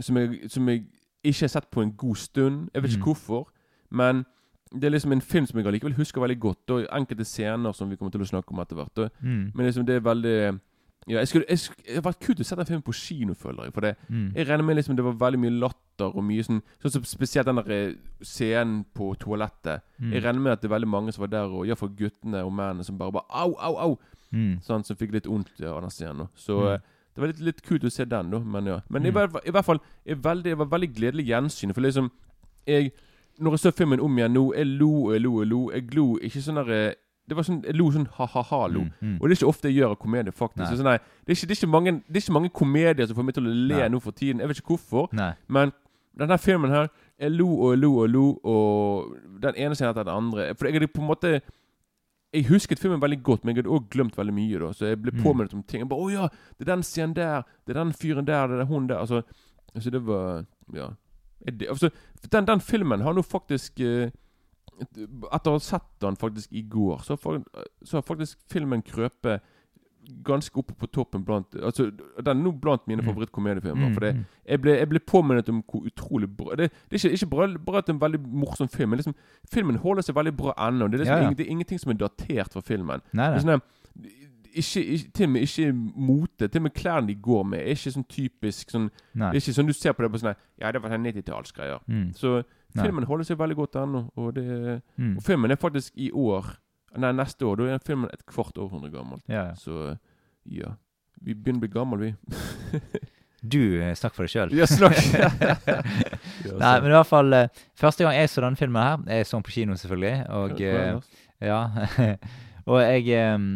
som 0.00 0.16
jeg 0.16 0.50
Som 0.50 0.68
jeg 0.68 0.84
ikke 1.24 1.40
har 1.40 1.48
sett 1.48 1.70
på 1.70 1.82
en 1.82 1.92
god 1.92 2.16
stund. 2.16 2.68
Jeg 2.74 2.82
vet 2.82 2.90
ikke 2.92 3.00
Mm. 3.00 3.04
hvorfor, 3.14 3.48
men 3.90 4.24
det 4.72 4.84
er 4.84 4.90
liksom 4.90 5.12
en 5.12 5.20
film 5.20 5.46
som 5.46 5.58
jeg 5.58 5.66
allikevel 5.66 5.94
husker 5.96 6.20
veldig 6.20 6.40
godt. 6.40 6.70
Og 6.70 6.86
enkelte 6.92 7.24
scener 7.24 7.72
som 7.74 7.88
vi 7.90 7.96
kommer 7.96 8.10
til 8.10 8.20
å 8.20 8.26
snakke 8.26 8.50
om 8.52 8.58
etter 8.60 8.74
hvert. 8.76 9.10
Mm. 9.22 9.52
Men 9.54 9.66
liksom 9.66 9.84
det 9.86 9.96
er 9.96 10.00
veldig 10.00 10.60
Ja, 11.06 11.18
jeg 11.18 11.28
skulle, 11.28 11.44
jeg, 11.50 11.58
skulle, 11.58 11.82
det 11.86 11.94
hadde 11.94 12.04
vært 12.08 12.20
kult 12.20 12.40
å 12.40 12.44
sette 12.44 12.60
en 12.60 12.66
film 12.66 12.82
på 12.82 12.92
kino, 12.94 13.34
føler 13.34 13.64
jeg. 13.64 13.72
For 13.74 13.80
det, 13.82 13.96
Mm. 14.08 14.32
jeg 14.34 14.46
regner 14.48 14.64
med 14.64 14.76
liksom 14.76 14.96
det 14.96 15.04
var 15.04 15.12
veldig 15.12 15.38
mye 15.38 15.50
latter 15.60 16.06
og 16.16 16.24
mye 16.24 16.40
sånn 16.42 16.62
Sånn 16.82 16.90
som 16.92 17.02
Spesielt 17.04 17.44
den 17.46 17.56
der 17.56 17.70
eh, 17.70 17.94
scenen 18.22 18.84
på 18.94 19.14
toalettet. 19.18 19.82
Mm. 20.00 20.12
Jeg 20.12 20.22
regner 20.24 20.40
med 20.40 20.52
at 20.52 20.62
det 20.62 20.70
er 20.70 20.74
veldig 20.78 20.88
mange 20.88 21.12
som 21.12 21.20
var 21.20 21.28
der, 21.28 21.44
og 21.44 21.66
iallfall 21.66 21.90
guttene 21.94 22.42
og 22.42 22.52
mennene 22.52 22.82
som 22.84 22.96
bare 22.98 23.12
bare 23.12 23.24
Au, 23.30 23.54
au, 23.58 23.76
au! 23.76 23.98
Mm. 24.32 24.60
Sånn, 24.62 24.82
som 24.84 24.96
fikk 24.96 25.12
litt 25.12 25.26
vondt 25.26 25.60
av 25.62 25.80
den 25.82 25.90
scenen. 25.90 26.28
Så 26.34 26.58
Mm. 26.78 26.82
Det 27.14 27.20
var 27.22 27.26
litt, 27.30 27.40
litt 27.40 27.62
kult 27.62 27.84
å 27.84 27.90
se 27.92 28.04
den, 28.04 28.30
da. 28.30 28.38
Men 28.40 28.66
ja. 28.66 28.80
Men 28.90 29.06
i, 29.06 29.10
Mm. 29.10 29.14
hvert, 29.14 29.30
fall- 29.32 29.42
i 29.46 29.50
hvert 29.50 29.64
fall 29.64 29.80
jeg 30.06 30.16
veldig, 30.22 30.44
Det 30.44 30.58
var 30.58 30.66
veldig 30.66 30.94
gledelig 30.94 31.26
gjensyn. 31.28 31.72
For 31.74 31.80
liksom 31.80 32.10
jeg, 32.66 32.92
Når 33.40 33.50
jeg 33.52 33.58
så 33.60 33.72
filmen 33.72 34.00
om 34.00 34.16
igjen 34.18 34.32
nå, 34.32 34.54
jeg 34.54 34.66
lo 34.66 34.90
og 35.06 35.12
jeg 35.12 35.22
lo 35.22 35.32
og 35.40 35.46
lo. 35.46 35.70
Jeg 35.72 35.94
lo 35.94 36.18
ikke 36.18 36.42
sånn 36.42 36.54
der 36.64 36.70
eh, 36.72 36.94
Det 37.28 37.36
var 37.36 37.42
sånn, 37.42 37.62
Jeg 37.64 37.74
lo 37.76 37.90
sånn 37.90 38.06
ha-ha-ha-lo. 38.18 38.80
Mm. 38.80 38.90
Mm. 39.02 39.14
Og 39.20 39.28
det 39.28 39.30
er 39.30 39.38
ikke 39.44 39.48
ofte 39.48 39.62
jeg 39.70 39.76
gjør 39.80 39.90
av 39.90 39.98
komedie, 39.98 40.32
faktisk. 40.32 40.68
Så 40.68 40.76
sånn, 40.76 40.84
nei, 40.84 40.98
det, 41.24 41.30
er 41.30 41.34
ikke, 41.34 41.48
det, 41.48 41.56
er 41.56 41.60
ikke 41.64 41.70
mange, 41.72 41.92
det 42.06 42.16
er 42.16 42.20
ikke 42.20 42.32
mange 42.36 42.50
komedier 42.52 43.06
som 43.06 43.16
får 43.16 43.24
meg 43.24 43.34
til 43.34 43.46
å 43.46 43.54
le 43.68 43.74
Nei. 43.78 43.88
nå 43.88 44.00
for 44.02 44.12
tiden. 44.12 44.40
Jeg 44.40 44.48
vet 44.48 44.58
ikke 44.60 44.76
hvorfor. 44.76 45.08
Nei. 45.12 45.32
Men 45.48 45.72
denne 46.18 46.38
filmen 46.38 46.70
her 46.70 46.88
Jeg 47.18 47.30
lo 47.32 47.46
og 47.48 47.72
jeg 47.72 47.80
lo 47.80 47.92
og 48.02 48.10
lo, 48.10 48.26
og 48.44 49.16
den 49.40 49.54
ene 49.56 49.74
scenen 49.74 49.90
etter 49.94 50.04
den 50.04 50.14
andre. 50.14 50.54
For 50.54 50.66
jeg 50.66 50.74
hadde 50.74 50.88
på 50.92 51.00
en 51.00 51.06
måte 51.08 51.40
Jeg 52.34 52.48
husket 52.48 52.80
filmen 52.82 53.00
veldig 53.00 53.20
godt, 53.22 53.44
men 53.44 53.54
jeg 53.54 53.62
hadde 53.64 53.70
også 53.76 53.90
glemt 53.94 54.16
veldig 54.18 54.34
mye. 54.34 54.58
da 54.58 54.72
Så 54.74 54.86
jeg 54.88 55.00
ble 55.02 55.12
Mm. 55.12 55.22
påminnet 55.22 55.54
om 55.54 55.62
ting. 55.62 55.80
Jeg 55.80 55.88
bare, 55.88 56.00
'Å 56.00 56.12
ja, 56.12 56.28
det 56.58 56.68
er 56.68 56.74
den 56.74 56.82
scenen 56.82 57.14
der. 57.14 57.42
Det 57.66 57.76
er 57.76 57.84
den 57.84 57.92
fyren 57.92 58.24
der. 58.26 58.46
Det 58.48 58.60
er 58.60 58.64
hun 58.66 58.86
der.' 58.88 58.98
Altså, 59.00 59.22
altså 59.74 59.90
det 59.90 60.02
var 60.06 60.44
Ja. 60.72 60.88
Det- 61.46 61.68
altså, 61.68 61.90
den, 62.32 62.44
den 62.46 62.60
filmen 62.60 63.00
har 63.02 63.12
nå 63.12 63.22
faktisk 63.22 63.80
eh, 63.80 64.10
Etter 64.80 65.50
å 65.50 65.52
ha 65.52 65.58
sett 65.58 65.82
den 66.00 66.16
faktisk 66.16 66.48
i 66.50 66.62
går, 66.62 66.98
så 67.04 67.16
har 67.92 68.02
faktisk 68.02 68.36
filmen 68.50 68.82
krøpet 68.82 69.40
ganske 70.24 70.56
oppe 70.56 70.74
på 70.74 70.86
toppen 70.90 71.24
blant 71.24 71.46
Altså, 71.54 71.90
Den 72.22 72.38
er 72.38 72.42
nå 72.44 72.52
blant 72.60 72.86
mine 72.88 73.02
Mm. 73.02 73.06
favorittkomediefilmer. 73.08 73.92
For 73.94 74.00
det, 74.00 74.14
Mm. 74.14 74.24
jeg 74.48 74.60
ble, 74.62 74.70
jeg 74.78 74.88
ble 74.88 74.98
påminnet 75.00 75.48
om 75.48 75.62
hvor 75.62 75.84
utrolig 75.86 76.28
bra 76.36 76.54
Det, 76.56 76.70
det 76.90 77.04
er 77.04 77.08
ikke, 77.08 77.12
ikke 77.16 77.30
bare, 77.30 77.58
bare 77.58 77.78
at 77.78 77.86
det 77.86 77.92
er 77.92 77.94
en 77.94 78.00
veldig 78.12 78.20
morsom 78.32 78.68
film, 78.68 78.90
men 78.90 78.98
liksom, 78.98 79.14
filmen 79.52 79.76
holder 79.76 80.02
seg 80.02 80.14
veldig 80.14 80.36
bra 80.36 80.52
ennå. 80.58 80.90
Det 80.90 81.00
liksom 81.00 81.16
Ja, 81.16 81.22
ja. 81.28 81.30
det 81.34 81.46
er 81.46 81.50
ingenting 81.50 81.78
som 81.80 81.90
er 81.90 81.94
datert 81.96 82.52
fra 82.52 82.60
filmen. 82.60 83.00
Nei, 83.12 83.30
Det 83.34 83.44
nei. 83.44 83.56
sånn 83.56 83.62
ikke, 84.54 84.84
ikke, 84.84 85.12
til 85.12 85.24
og 85.26 85.30
med 85.30 85.42
ikke 85.42 85.72
mote, 85.96 86.48
til 86.48 86.58
og 86.60 86.62
med 86.62 86.74
klærne 86.74 87.06
de 87.08 87.14
går 87.14 87.42
med, 87.44 87.58
er 87.60 87.74
ikke 87.74 87.90
sånn 87.96 88.06
typisk 88.08 88.70
sånn 88.70 88.90
nei. 89.14 89.32
Det 89.32 89.40
er 89.40 89.50
ikke 89.50 89.56
sånn 89.58 89.66
du 89.66 89.72
ser 89.72 89.92
på 89.92 90.02
det 90.04 90.12
på 90.12 90.20
sånn 90.22 90.36
Ja, 90.60 90.70
det 90.70 90.80
var 90.82 90.90
sånn 90.90 91.02
90-tallsgreier. 91.02 91.80
Mm. 91.88 92.12
Så 92.14 92.44
filmen 92.74 93.04
holder 93.04 93.24
seg 93.24 93.36
veldig 93.38 93.56
godt 93.56 93.72
ennå. 93.82 94.10
Og, 94.16 94.34
det- 94.34 94.82
Mm. 94.98 95.16
og 95.16 95.22
filmen 95.24 95.50
er 95.50 95.56
faktisk 95.56 95.90
i 95.96 96.10
år 96.12 96.56
Nei, 97.00 97.10
neste 97.16 97.46
år. 97.48 97.58
Da 97.60 97.74
er 97.74 97.84
filmen 97.84 98.12
et 98.12 98.24
kvart 98.30 98.58
århundre 98.60 98.92
gammel. 98.92 99.22
Ja, 99.28 99.50
ja. 99.50 99.58
Så 99.58 99.96
ja. 100.44 100.76
Vi 101.24 101.34
begynner 101.34 101.62
å 101.62 101.64
bli 101.64 101.74
gamle, 101.74 102.00
vi. 102.02 102.14
Du 103.44 103.60
snakker 103.60 103.96
snakk 103.98 104.14
for 104.16 104.24
deg 104.24 104.32
sjøl. 104.32 104.52
Ja, 104.56 104.64
snakk. 104.64 104.96
Nei, 106.62 106.70
men 106.80 106.86
i 106.88 106.94
hvert 106.94 107.10
fall 107.10 107.36
eh, 107.36 107.62
Første 107.76 108.06
gang 108.06 108.14
jeg 108.16 108.30
så 108.32 108.40
denne 108.40 108.56
filmen 108.56 108.80
her 108.80 109.02
Jeg 109.18 109.26
så 109.28 109.36
den 109.36 109.44
på 109.44 109.52
kino, 109.52 109.76
selvfølgelig. 109.76 110.14
Og 110.32 110.62
eh, 110.64 111.18
ja 111.44 111.58
Og 112.72 112.80
jeg 112.80 113.34
um, 113.36 113.50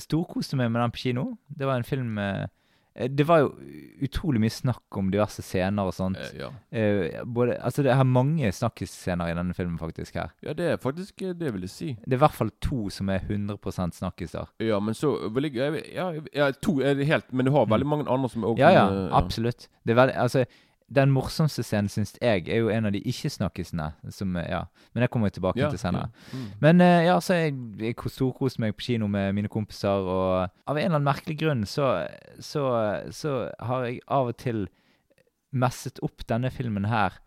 storkoste 0.00 0.56
meg 0.56 0.70
med 0.72 0.80
den 0.80 0.94
på 0.94 1.02
kino. 1.02 1.26
Det 1.52 1.68
var 1.68 1.76
en 1.76 1.84
film 1.84 2.16
eh, 2.22 2.46
Det 2.98 3.26
var 3.28 3.44
jo 3.44 3.52
utrolig 4.02 4.40
mye 4.42 4.52
snakk 4.52 4.96
om 4.98 5.10
diverse 5.12 5.42
scener 5.44 5.86
og 5.86 5.94
sånt. 5.94 6.18
Eh, 6.18 6.40
ja. 6.40 6.48
Eh, 6.70 7.20
både, 7.24 7.54
altså 7.62 7.84
Det 7.86 7.92
er 7.94 8.02
mange 8.02 8.50
snakkisscener 8.52 9.30
i 9.30 9.36
denne 9.38 9.54
filmen, 9.54 9.78
faktisk. 9.78 10.14
her 10.14 10.32
ja, 10.42 10.52
det 10.52 10.66
er 10.72 10.76
faktisk 10.82 11.22
eh, 11.22 11.34
det 11.34 11.52
vil 11.54 11.66
jeg 11.66 11.70
si. 11.70 11.88
Det 12.04 12.16
er 12.16 12.18
i 12.18 12.24
hvert 12.24 12.34
fall 12.34 12.50
to 12.60 12.88
som 12.90 13.08
er 13.08 13.22
100% 13.22 13.98
snakkiser. 13.98 14.50
Ja, 14.60 14.80
men 14.80 14.94
så 14.94 15.14
vil 15.34 15.50
jeg, 15.54 15.82
Ja, 15.94 16.12
ja 16.34 16.50
to 16.50 16.80
er 16.80 16.94
det 16.94 17.06
helt 17.06 17.32
Men 17.32 17.46
du 17.46 17.52
har 17.52 17.66
veldig 17.66 17.86
mange 17.86 18.08
andre 18.08 18.28
som 18.28 18.44
òg 18.44 18.58
Mm. 18.58 18.62
Ja, 18.64 18.70
ja, 18.72 19.08
absolutt. 19.14 19.68
Det 19.86 19.92
er 19.92 19.94
veldig, 19.94 20.14
altså, 20.16 20.44
den 20.88 21.10
morsomste 21.12 21.62
scenen, 21.62 21.88
syns 21.92 22.14
jeg, 22.22 22.46
er 22.48 22.62
jo 22.62 22.70
en 22.72 22.86
av 22.88 22.92
de 22.94 23.00
ikke-snakkisene. 23.04 23.90
Som, 24.14 24.36
eh, 24.40 24.46
ja. 24.48 24.62
Men 24.94 25.02
det 25.04 25.10
kommer 25.12 25.28
vi 25.28 25.36
tilbake 25.36 25.60
Ja, 25.60 25.68
til 25.70 25.78
senere. 25.78 26.08
ja. 26.32 26.38
Mm. 26.38 26.46
Men 26.60 26.80
uh, 26.80 27.04
ja, 27.04 27.18
så 27.20 27.34
jeg, 27.34 27.54
jeg 27.78 27.94
storkoste 28.08 28.60
meg 28.64 28.74
på 28.76 28.86
kino 28.86 29.06
med 29.06 29.34
mine 29.36 29.48
kompiser, 29.52 29.88
og 30.08 30.48
av 30.66 30.76
en 30.76 30.84
eller 30.84 30.96
annen 30.96 31.04
merkelig 31.10 31.36
grunn 31.42 31.66
så, 31.68 32.06
så, 32.40 32.64
så 33.12 33.50
har 33.60 33.84
jeg 33.84 34.00
av 34.08 34.30
og 34.32 34.36
til 34.40 34.66
messet 35.52 36.00
opp 36.04 36.24
denne 36.28 36.50
filmen 36.52 36.84
her 36.88 37.20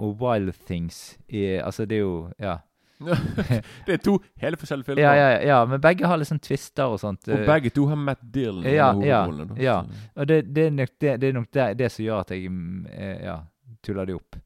og 0.00 0.20
Wild 0.22 0.54
Things 0.66 1.16
i 1.28 1.56
Altså, 1.58 1.84
det 1.88 1.96
er 1.98 2.04
jo 2.04 2.32
Ja. 2.38 2.58
det 3.86 3.94
er 3.94 4.00
to 4.02 4.16
hele 4.42 4.58
forskjellige 4.58 4.90
filmer. 4.90 5.02
Ja, 5.02 5.14
ja, 5.14 5.38
ja, 5.46 5.58
men 5.70 5.80
begge 5.80 6.08
har 6.10 6.18
liksom 6.20 6.40
twister 6.42 6.90
og 6.90 7.00
sånt. 7.02 7.28
Og 7.28 7.46
begge 7.46 7.70
to 7.74 7.86
har 7.90 8.00
Matt 8.00 8.22
Dillon 8.34 8.66
i 8.66 8.74
Ja, 8.74 8.90
ja, 9.04 9.22
ja. 9.60 9.78
Og 10.16 10.28
det, 10.28 10.42
det 10.54 10.66
er 10.66 10.76
nok 10.76 10.92
det, 11.00 11.16
det, 11.22 11.30
er 11.30 11.38
nok 11.38 11.48
det, 11.54 11.70
det 11.78 11.90
som 11.94 12.04
gjør 12.04 12.26
at 12.26 12.34
jeg 12.34 12.52
eh, 12.92 13.16
ja, 13.28 13.40
tuller 13.86 14.08
det 14.08 14.18
opp. 14.18 14.38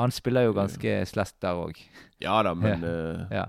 Han 0.00 0.10
spiller 0.14 0.48
jo 0.48 0.54
ganske 0.56 1.02
slest 1.06 1.36
der 1.44 1.58
òg. 1.58 1.82
ja 2.22 2.42
da, 2.42 2.54
men 2.54 2.86
Ja. 3.30 3.48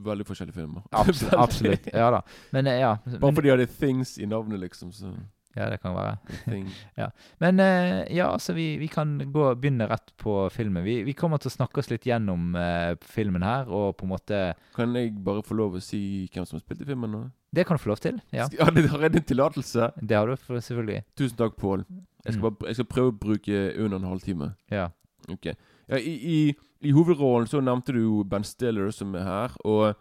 Veldig 0.00 0.24
forskjellige 0.26 0.54
filmer. 0.54 0.82
Absolutt. 0.92 1.34
Absolutt. 1.44 1.88
Ja 1.92 2.10
da. 2.14 2.20
Men 2.54 2.66
eh, 2.66 2.80
ja. 2.80 2.94
Bare 3.20 3.34
fordi 3.34 3.48
de 3.48 3.56
hadde 3.56 3.66
things 3.66 4.18
i 4.18 4.26
navnet, 4.26 4.60
liksom. 4.60 4.92
Så 4.92 5.10
ja, 5.56 5.66
det 5.72 5.80
kan 5.82 5.94
være. 5.96 6.18
ja. 7.00 7.08
Men 7.42 7.60
eh, 7.60 8.04
ja, 8.14 8.28
altså, 8.32 8.52
vi, 8.54 8.76
vi 8.78 8.86
kan 8.92 9.16
gå, 9.32 9.48
begynne 9.58 9.88
rett 9.90 10.12
på 10.20 10.34
filmen. 10.54 10.84
Vi, 10.86 11.00
vi 11.06 11.14
kommer 11.18 11.38
til 11.42 11.50
å 11.50 11.54
snakke 11.56 11.82
oss 11.82 11.90
litt 11.90 12.06
gjennom 12.06 12.54
eh, 12.56 12.94
filmen 13.02 13.42
her, 13.42 13.66
og 13.68 13.96
på 13.98 14.06
en 14.06 14.12
måte 14.14 14.40
Kan 14.76 14.94
jeg 14.94 15.12
bare 15.26 15.42
få 15.46 15.56
lov 15.58 15.74
å 15.78 15.82
si 15.84 16.28
hvem 16.32 16.46
som 16.46 16.58
har 16.58 16.64
spilt 16.64 16.84
i 16.84 16.88
filmen 16.92 17.10
nå? 17.10 17.22
Det 17.50 17.64
kan 17.66 17.74
du 17.76 17.82
få 17.82 17.90
lov 17.90 17.98
til. 18.04 18.20
Ja, 18.30 18.46
Ja, 18.54 18.68
det 18.70 18.86
har 18.92 19.02
jeg 19.08 19.12
din 19.16 19.26
tillatelse. 19.32 19.90
det 19.98 20.16
har 20.16 20.26
du 20.30 20.36
selvfølgelig. 20.38 21.02
Tusen 21.18 21.36
takk, 21.40 21.56
Pål. 21.58 21.84
Jeg, 22.24 22.36
Mm. 22.36 22.56
jeg 22.68 22.74
skal 22.76 22.84
prøve 22.86 23.10
å 23.10 23.18
bruke 23.18 23.60
under 23.80 23.96
en 23.98 24.04
halvtime. 24.12 24.52
Ja. 24.70 24.90
Ok. 25.32 25.46
Ja, 25.88 25.96
i, 25.98 26.12
i, 26.12 26.54
I 26.86 26.92
hovedrollen 26.94 27.48
så 27.50 27.58
nevnte 27.64 27.92
du 27.96 28.22
Ben 28.28 28.44
Stiller 28.44 28.90
som 28.94 29.14
er 29.18 29.24
her, 29.26 29.56
og 29.64 29.96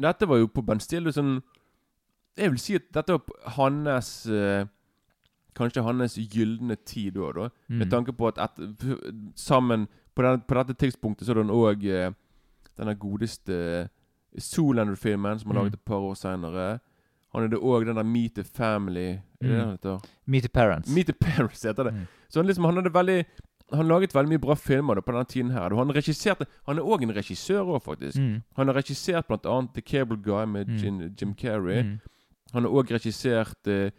dette 0.00 0.26
var 0.28 0.40
jo 0.42 0.48
på 0.50 0.64
Ben 0.66 0.80
Stiller 0.80 1.12
sånn 1.14 1.38
Jeg 2.38 2.50
vil 2.52 2.58
si 2.62 2.74
at 2.78 2.88
dette 2.94 3.14
var 3.16 3.54
hans 3.56 4.10
eh, 4.26 4.64
Kanskje 5.56 5.82
hans 5.82 6.14
gylne 6.18 6.76
tid 6.84 7.16
òg, 7.16 7.34
da. 7.34 7.48
Med 7.68 7.86
Mm. 7.86 7.90
tanke 7.90 8.12
på 8.12 8.28
at 8.28 8.38
et, 8.38 8.98
sammen 9.34 9.88
på, 10.14 10.22
den, 10.22 10.40
på 10.40 10.54
dette 10.54 10.74
tidspunktet 10.74 11.26
så 11.26 11.30
er 11.32 11.42
det 11.42 11.50
òg 11.50 11.84
eh, 11.84 12.10
denne 12.78 12.94
godeste 12.94 13.88
Zoolander-filmen 14.38 15.38
som 15.38 15.50
han 15.50 15.56
Mm. 15.56 15.62
laget 15.62 15.74
et 15.74 15.84
par 15.84 15.96
år 16.00 16.14
seinere. 16.14 16.80
Han 17.34 17.42
er 17.42 17.48
det 17.48 17.58
òg 17.60 17.84
den 17.86 17.96
der 17.96 18.02
Meet 18.04 18.34
the 18.34 18.44
Family 18.44 19.18
mm. 19.42 19.48
det 19.48 19.80
det? 19.82 20.00
Meet 20.26 20.42
the 20.42 20.48
Parents. 20.48 20.88
Meet 20.94 21.06
the 21.06 21.12
Parents 21.12 21.62
heter 21.62 21.82
det. 21.84 21.92
Mm. 21.94 22.06
Så 22.28 22.38
han 22.40 22.46
liksom, 22.46 22.64
han 22.64 22.74
hadde 22.76 22.90
veldig 22.94 23.24
Han 23.72 23.86
laget 23.88 24.14
veldig 24.14 24.28
mye 24.30 24.38
bra 24.40 24.54
filmer 24.54 24.94
da, 24.94 25.00
på 25.02 25.12
denne 25.12 25.24
tiden 25.28 25.50
her. 25.50 25.74
Han 25.76 25.90
regisserte 25.92 26.46
Han 26.66 26.78
er 26.78 26.82
òg 26.82 27.02
en 27.02 27.10
regissør 27.12 27.66
òg, 27.68 27.82
faktisk. 27.82 28.16
Mm. 28.18 28.42
Han 28.56 28.66
har 28.66 28.74
regissert 28.74 29.26
annet 29.30 29.74
The 29.74 29.82
Cable 29.82 30.16
Guy 30.16 30.44
med 30.46 30.68
Mm. 30.68 30.76
Jim, 30.78 31.14
Jim 31.20 31.34
Carrey. 31.34 31.98
Mm. 32.48 32.54
Han 32.54 32.64
har 32.64 32.70
òg 32.80 32.90
regissert 32.96 33.68
uh, 33.68 33.90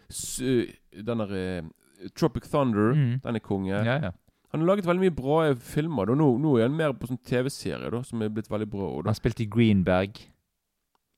den 1.06 1.22
der 1.24 1.34
uh, 1.64 2.10
Tropic 2.18 2.50
Thunder. 2.50 2.94
Mm. 2.96 3.20
Den 3.24 3.36
er 3.36 3.40
konge. 3.46 3.76
Ja, 3.86 4.00
ja. 4.10 4.12
Han 4.52 4.62
har 4.64 4.68
laget 4.72 4.88
veldig 4.90 5.04
mye 5.06 5.14
bra 5.14 5.54
filmer. 5.62 6.06
Da. 6.10 6.16
Nå, 6.18 6.32
nå 6.42 6.56
er 6.58 6.64
han 6.66 6.76
mer 6.78 6.94
på 6.98 7.06
sånn 7.12 7.20
TV-serie, 7.22 7.92
da 7.94 8.00
som 8.04 8.22
er 8.26 8.32
blitt 8.34 8.50
veldig 8.50 8.70
bra. 8.72 8.88
da. 9.04 9.12
Han 9.12 9.18
spilte 9.20 9.44
i 9.46 9.50
Greenberg. 9.54 10.18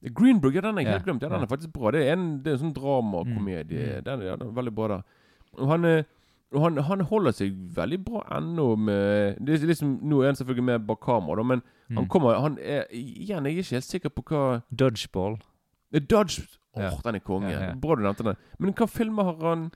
Greenberg, 0.01 0.55
ja, 0.57 0.61
den 0.65 0.73
har 0.79 0.81
jeg 0.83 0.91
helt 0.95 1.05
glemt. 1.05 1.21
Ja, 1.23 1.29
den 1.29 1.43
er 1.45 1.49
faktisk 1.51 1.71
bra. 1.75 1.91
Det 1.93 2.01
er 2.07 2.15
en, 2.17 2.25
det 2.43 2.49
er 2.51 2.57
en 2.57 2.63
sånn 2.65 2.73
dramakomedie. 2.75 4.01
Mm. 4.01 4.03
Den, 4.07 4.19
er- 4.19 4.25
ja, 4.31 4.35
den 4.41 4.49
er 4.49 4.57
veldig 4.57 4.73
bra, 4.75 4.87
da. 4.97 5.01
Og 5.59 5.67
han, 5.71 5.85
Uh, 5.85 6.03
og 6.51 6.65
han, 6.65 6.77
han 6.83 6.99
holder 7.07 7.31
seg 7.31 7.53
veldig 7.77 7.97
bra 8.03 8.25
ennå 8.35 8.65
med 8.75 9.37
det 9.39 9.53
er 9.61 9.69
liksom, 9.69 9.93
Nå 10.03 10.17
er 10.19 10.33
han 10.33 10.35
selvfølgelig 10.35 10.65
med 10.67 10.81
bak 10.89 10.99
kamera, 11.05 11.37
da, 11.39 11.45
men 11.47 11.61
han 11.95 12.03
Mm. 12.03 12.09
kommer 12.11 12.35
han 12.43 12.57
er, 12.59 12.85
Igjen, 12.91 13.45
jeg 13.47 13.53
er 13.55 13.61
ikke 13.63 13.75
helt 13.77 13.87
sikker 13.87 14.09
på 14.11 14.23
hva 14.27 14.41
Dodgeball. 14.67 15.37
Er 15.95 15.99
Dodge 16.03 16.43
Åh, 16.75 16.81
Ja. 16.83 16.91
den 17.03 17.15
er 17.15 17.19
konge. 17.19 17.75
Bra 17.81 17.95
du 17.95 18.01
nevnte 18.01 18.23
den. 18.23 18.35
Men 18.59 18.73
hva 18.73 18.87
filmer 18.87 19.23
har 19.23 19.49
han 19.49 19.71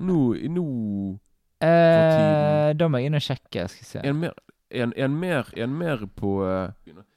nå, 0.00 0.18
nå 0.48 1.18
Eh, 1.60 2.72
da 2.78 2.86
må 2.88 3.00
jeg 3.00 3.06
inn 3.10 3.18
og 3.18 3.22
sjekke. 3.24 3.64
Skal 3.68 3.82
vi 3.82 3.86
se. 3.88 4.02
En 4.06 4.20
mer, 4.20 4.34
en, 4.70 4.92
en 4.96 5.14
mer, 5.18 5.48
en 5.58 5.72
mer 5.74 6.04
på 6.16 6.36
uh, 6.46 6.70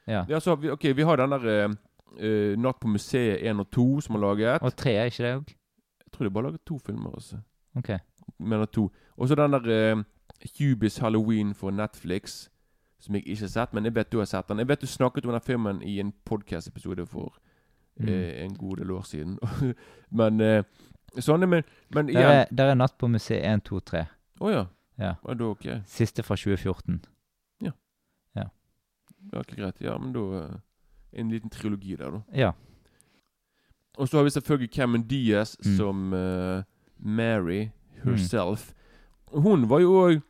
Ja. 0.08 0.24
Ja, 0.30 0.40
så, 0.40 0.56
vi, 0.58 0.72
ok, 0.74 0.84
vi 0.98 1.04
har 1.06 1.16
den 1.22 1.32
der 1.36 1.68
uh, 1.70 2.56
Natt 2.58 2.80
på 2.82 2.90
museet 2.90 3.44
1 3.46 3.60
og 3.62 3.70
2 3.72 4.02
som 4.02 4.16
har 4.18 4.24
laget. 4.26 4.62
Og 4.66 4.74
tre, 4.76 4.96
er 4.98 5.12
ikke 5.12 5.24
det 5.24 5.36
òg? 5.36 5.54
Jeg 6.02 6.12
tror 6.12 6.26
de 6.26 6.32
bare 6.34 6.44
laget 6.50 6.66
to 6.66 6.78
filmer. 6.78 7.12
altså. 7.14 7.38
Ok. 7.78 7.92
Mener 8.40 8.66
to. 8.66 8.90
Og 9.18 9.28
så 9.30 9.36
den 9.36 9.54
der 9.54 9.94
uh, 9.94 10.04
Hubis 10.60 10.98
Halloween 10.98 11.54
for 11.54 11.72
Netflix, 11.72 12.50
som 13.00 13.16
jeg 13.16 13.28
ikke 13.28 13.44
har 13.46 13.48
sett. 13.54 13.74
Men 13.74 13.86
jeg 13.86 13.96
vet 13.96 14.12
du 14.12 14.18
har 14.18 14.26
sett 14.26 14.50
den. 14.50 14.58
Jeg 14.58 14.68
vet 14.68 14.82
du 14.82 14.88
snakket 14.88 15.26
om 15.26 15.32
den 15.32 15.42
filmen 15.46 15.82
i 15.84 16.00
en 16.00 16.14
podcast-episode 16.26 17.06
for 17.06 17.38
Mm. 18.00 18.08
eh, 18.10 18.44
en 18.46 18.56
god 18.58 18.78
del 18.78 18.92
år 18.92 19.02
siden. 19.02 19.38
men 20.20 20.42
eh, 20.42 20.64
sånne, 21.20 21.48
men, 21.48 21.64
men 21.94 22.08
Der 22.08 22.14
igjen 22.14 22.32
er, 22.42 22.46
der 22.52 22.72
er 22.72 22.76
Natt 22.80 22.98
på 22.98 23.08
museet 23.12 23.44
1, 23.46 23.64
2, 23.68 23.80
3. 23.80 24.06
Å 24.42 24.52
ja. 24.52 24.66
Ja. 24.98 25.16
ja. 25.28 25.34
Da 25.34 25.46
ok. 25.52 25.68
Siste 25.86 26.24
fra 26.24 26.36
2014. 26.36 27.02
Ja, 29.32 29.40
ok, 29.40 29.56
greit. 29.56 29.82
Ja, 29.82 29.98
men 30.02 30.14
da 30.16 30.20
eh, 30.40 30.60
En 31.14 31.30
liten 31.30 31.50
trilogi 31.52 31.96
der, 32.00 32.12
da. 32.12 32.22
Ja. 32.34 32.52
Og 33.98 34.08
så 34.08 34.18
har 34.18 34.24
vi 34.24 34.30
selvfølgelig 34.30 34.72
Cameron 34.72 35.08
Diaz 35.08 35.58
Mm. 35.66 35.76
som 35.78 36.14
uh, 36.14 36.64
Mary 36.98 37.70
herself. 38.04 38.74
Hun 39.34 39.70
var 39.70 39.80
jo 39.80 39.92
òg 39.92 40.22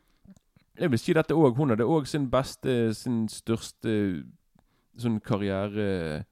Jeg 0.78 0.90
vil 0.90 0.98
si 0.98 1.12
dette 1.12 1.34
òg. 1.34 1.54
Hun 1.56 1.68
hadde 1.70 1.84
òg 1.84 2.06
sin 2.06 2.30
beste, 2.30 2.94
sin 2.94 3.28
største 3.28 4.24
sånn 4.98 5.20
karriere 5.20 6.24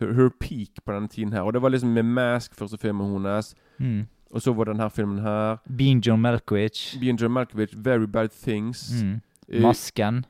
her, 0.00 0.12
her 0.12 0.28
peak 0.40 0.68
på 0.84 0.92
denne 0.92 1.08
tiden 1.08 1.32
her. 1.32 1.40
Og 1.40 1.52
det 1.52 1.62
var 1.62 1.68
liksom 1.68 1.90
med 1.90 2.02
Mask, 2.02 2.54
første 2.54 2.78
filmen 2.78 3.12
hennes. 3.12 3.54
Mm. 3.78 4.06
Og 4.30 4.42
så 4.42 4.52
var 4.52 4.64
denne 4.64 4.90
filmen 4.90 5.18
her. 5.22 5.56
Being 5.78 6.00
John 6.06 6.20
Malkovich. 6.20 6.98
Being 7.00 7.20
John 7.20 7.32
Malkovich, 7.32 7.74
Very 7.84 8.06
Bad 8.06 8.28
Things. 8.42 9.02
Mm. 9.04 9.20
Eh, 9.48 9.62
Masken. 9.62 10.24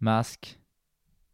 Mask. 0.00 0.58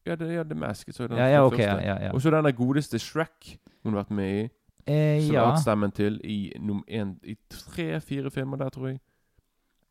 Ja, 0.07 0.15
det, 0.15 0.33
ja, 0.35 0.43
det 0.43 0.53
er 0.53 0.57
Mask. 0.57 0.89
Så 0.93 1.03
er 1.03 1.07
den 1.07 1.17
Ja, 1.17 1.27
ja, 1.27 1.45
okay, 1.47 1.57
første. 1.57 1.87
Ja, 1.87 2.05
ja. 2.05 2.13
Og 2.13 2.21
så 2.23 2.31
denne 2.31 2.53
godeste 2.53 2.99
Shrek 2.99 3.57
hun 3.83 3.93
har 3.95 4.03
vært 4.03 4.11
med 4.11 4.31
i. 4.45 4.49
Eh, 4.87 5.23
Som 5.23 5.35
ja. 5.35 5.45
har 5.45 5.51
hatt 5.53 5.61
stemmen 5.63 5.93
til 5.93 6.21
i, 6.25 6.53
num- 6.61 6.85
en, 6.89 7.17
i 7.25 7.35
tre-fire 7.51 8.31
filmer 8.31 8.57
der, 8.57 8.69
tror 8.69 8.87
jeg. 8.89 9.01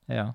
ja. 0.09 0.31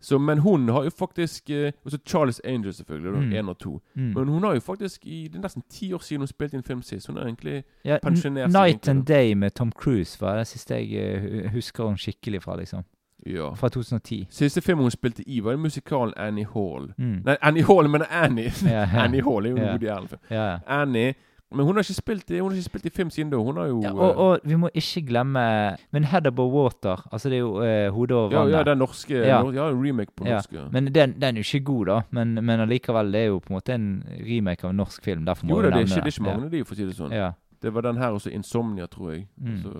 Så, 0.00 0.18
men 0.18 0.38
hun 0.38 0.68
har 0.68 0.84
jo 0.84 0.90
faktisk 0.90 1.50
eh, 1.50 1.72
Og 1.84 1.90
så 1.90 1.98
Charles 2.06 2.40
Angel, 2.44 2.74
selvfølgelig. 2.74 3.22
Mm. 3.22 3.32
en 3.32 3.48
og 3.48 3.58
to. 3.58 3.80
Mm. 3.94 4.02
Men 4.02 4.28
hun 4.28 4.42
har 4.44 4.54
jo 4.54 4.60
faktisk 4.60 5.06
i 5.06 5.28
Det 5.28 5.36
er 5.36 5.42
nesten 5.42 5.62
ti 5.70 5.92
år 5.92 5.98
siden 5.98 6.20
hun 6.20 6.26
spilte 6.26 6.54
i 6.56 6.58
en 6.58 6.64
film 6.64 6.82
sist. 6.82 7.06
Hun 7.06 7.16
er 7.16 7.22
egentlig 7.24 7.64
ja. 7.84 7.98
pensjonert 8.02 8.52
Night 8.52 8.88
and 8.88 9.06
Day 9.06 9.32
med 9.32 9.50
Tom 9.50 9.72
Cruise 9.72 10.20
var 10.20 10.36
det 10.36 10.46
siste 10.46 10.74
jeg 10.74 10.92
eh, 10.92 11.22
hu- 11.22 11.48
husker 11.48 11.84
hun 11.84 11.96
skikkelig 11.96 12.42
fra, 12.42 12.56
liksom. 12.56 12.82
Ja. 13.26 13.52
Fra 13.54 13.68
2010. 13.68 14.26
Siste 14.30 14.60
film 14.60 14.78
hun 14.78 14.90
spilte 14.90 15.22
i, 15.28 15.40
var 15.44 15.56
musikalen 15.56 16.14
Annie 16.16 16.46
Hall. 16.54 16.92
Mm. 16.98 17.20
Nei, 17.24 17.36
Annie 17.42 17.64
Hall, 17.64 17.88
men 17.88 18.02
Annie. 18.10 18.52
Yeah, 18.62 18.72
yeah. 18.72 19.04
Annie 19.04 19.22
Hall 19.22 19.46
er 19.46 19.50
jo 19.50 19.56
en 19.56 19.62
god 19.62 19.70
Woody 19.70 19.86
Allen-film. 19.86 20.20
Annie 20.66 21.14
Men 21.50 21.64
hun 21.64 21.76
har 21.78 21.82
ikke 21.82 21.94
spilt 21.96 22.30
i, 22.30 22.34
ikke 22.42 22.62
spilt 22.62 22.86
i 22.86 22.90
film 22.92 23.10
siden 23.10 23.30
da. 23.32 23.38
Hun 23.40 23.56
har 23.56 23.66
jo 23.70 23.78
Ja, 23.82 23.88
eh, 23.88 23.96
og, 23.96 24.16
og 24.16 24.40
vi 24.44 24.54
må 24.60 24.68
ikke 24.74 25.00
glemme 25.08 25.76
Men 25.92 26.04
Head 26.04 26.26
Above 26.26 26.52
Water, 26.52 27.00
altså 27.12 27.30
det 27.32 27.38
er 27.38 27.40
jo 27.40 27.54
uh, 27.62 27.94
Hodet 27.94 28.16
over 28.16 28.32
ja, 28.34 28.38
vannet. 28.42 28.52
ja, 28.58 28.62
den 28.68 28.78
norske 28.78 29.14
Ja. 29.14 29.38
nor- 29.42 29.54
Ja, 29.54 29.68
en 29.70 29.80
remake 29.86 30.12
på 30.16 30.26
Ja, 30.26 30.34
norsk. 30.34 30.52
Ja. 30.52 30.66
Men 30.72 30.92
den, 30.92 31.14
den 31.20 31.36
er 31.36 31.40
jo 31.40 31.46
ikke 31.56 31.64
god, 31.64 31.86
da. 31.86 32.00
Men, 32.10 32.34
men 32.44 32.60
allikevel, 32.60 33.12
det 33.12 33.20
er 33.22 33.26
jo 33.32 33.38
på 33.38 33.48
en 33.50 33.56
måte 33.56 33.74
en 33.74 34.04
remake 34.28 34.64
av 34.64 34.70
en 34.70 34.76
norsk 34.76 35.04
film. 35.04 35.24
Derfor 35.24 35.46
må 35.46 35.56
Jo 35.56 35.62
da, 35.62 35.70
det 35.70 35.76
er 35.76 35.80
ikke, 35.80 35.94
det 35.94 36.02
er 36.02 36.06
ikke 36.20 36.22
mange 36.28 36.44
av 36.44 36.50
de, 36.50 36.64
for 36.64 36.74
å 36.74 36.76
si 36.76 36.84
det 36.84 36.96
sånn. 37.00 37.12
Ja. 37.16 37.32
Det 37.62 37.72
var 37.74 37.82
den 37.88 37.96
her 37.96 38.12
også, 38.12 38.30
Insomnia, 38.30 38.86
tror 38.86 39.12
jeg. 39.12 39.26
Mm. 39.40 39.62
Så, 39.62 39.72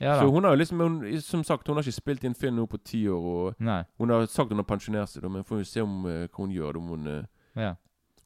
ja 0.00 0.20
så 0.20 0.28
hun 0.30 0.44
har 0.44 0.50
jo 0.54 0.56
liksom 0.62 0.80
hun, 0.80 1.20
Som 1.20 1.42
sagt, 1.44 1.66
hun 1.66 1.76
har 1.76 1.82
ikke 1.82 1.92
spilt 1.98 2.22
i 2.24 2.28
en 2.30 2.34
film 2.38 2.56
nå 2.56 2.66
på 2.70 2.78
ti 2.84 3.02
år. 3.08 3.18
Og 3.18 3.54
Nei. 3.58 3.82
hun 3.98 4.10
har 4.10 4.26
sagt 4.26 4.48
hun 4.54 4.58
har 4.62 4.68
pensjonert 4.68 5.08
seg, 5.10 5.26
men 5.30 5.42
får 5.44 5.56
vi 5.58 5.64
se 5.64 5.82
om 5.82 6.04
uh, 6.06 6.28
hva 6.28 6.38
hun 6.44 6.50
gjør. 6.54 6.76
Om 6.78 6.88
hun, 6.94 7.06
uh, 7.06 7.22
Ja. 7.58 7.74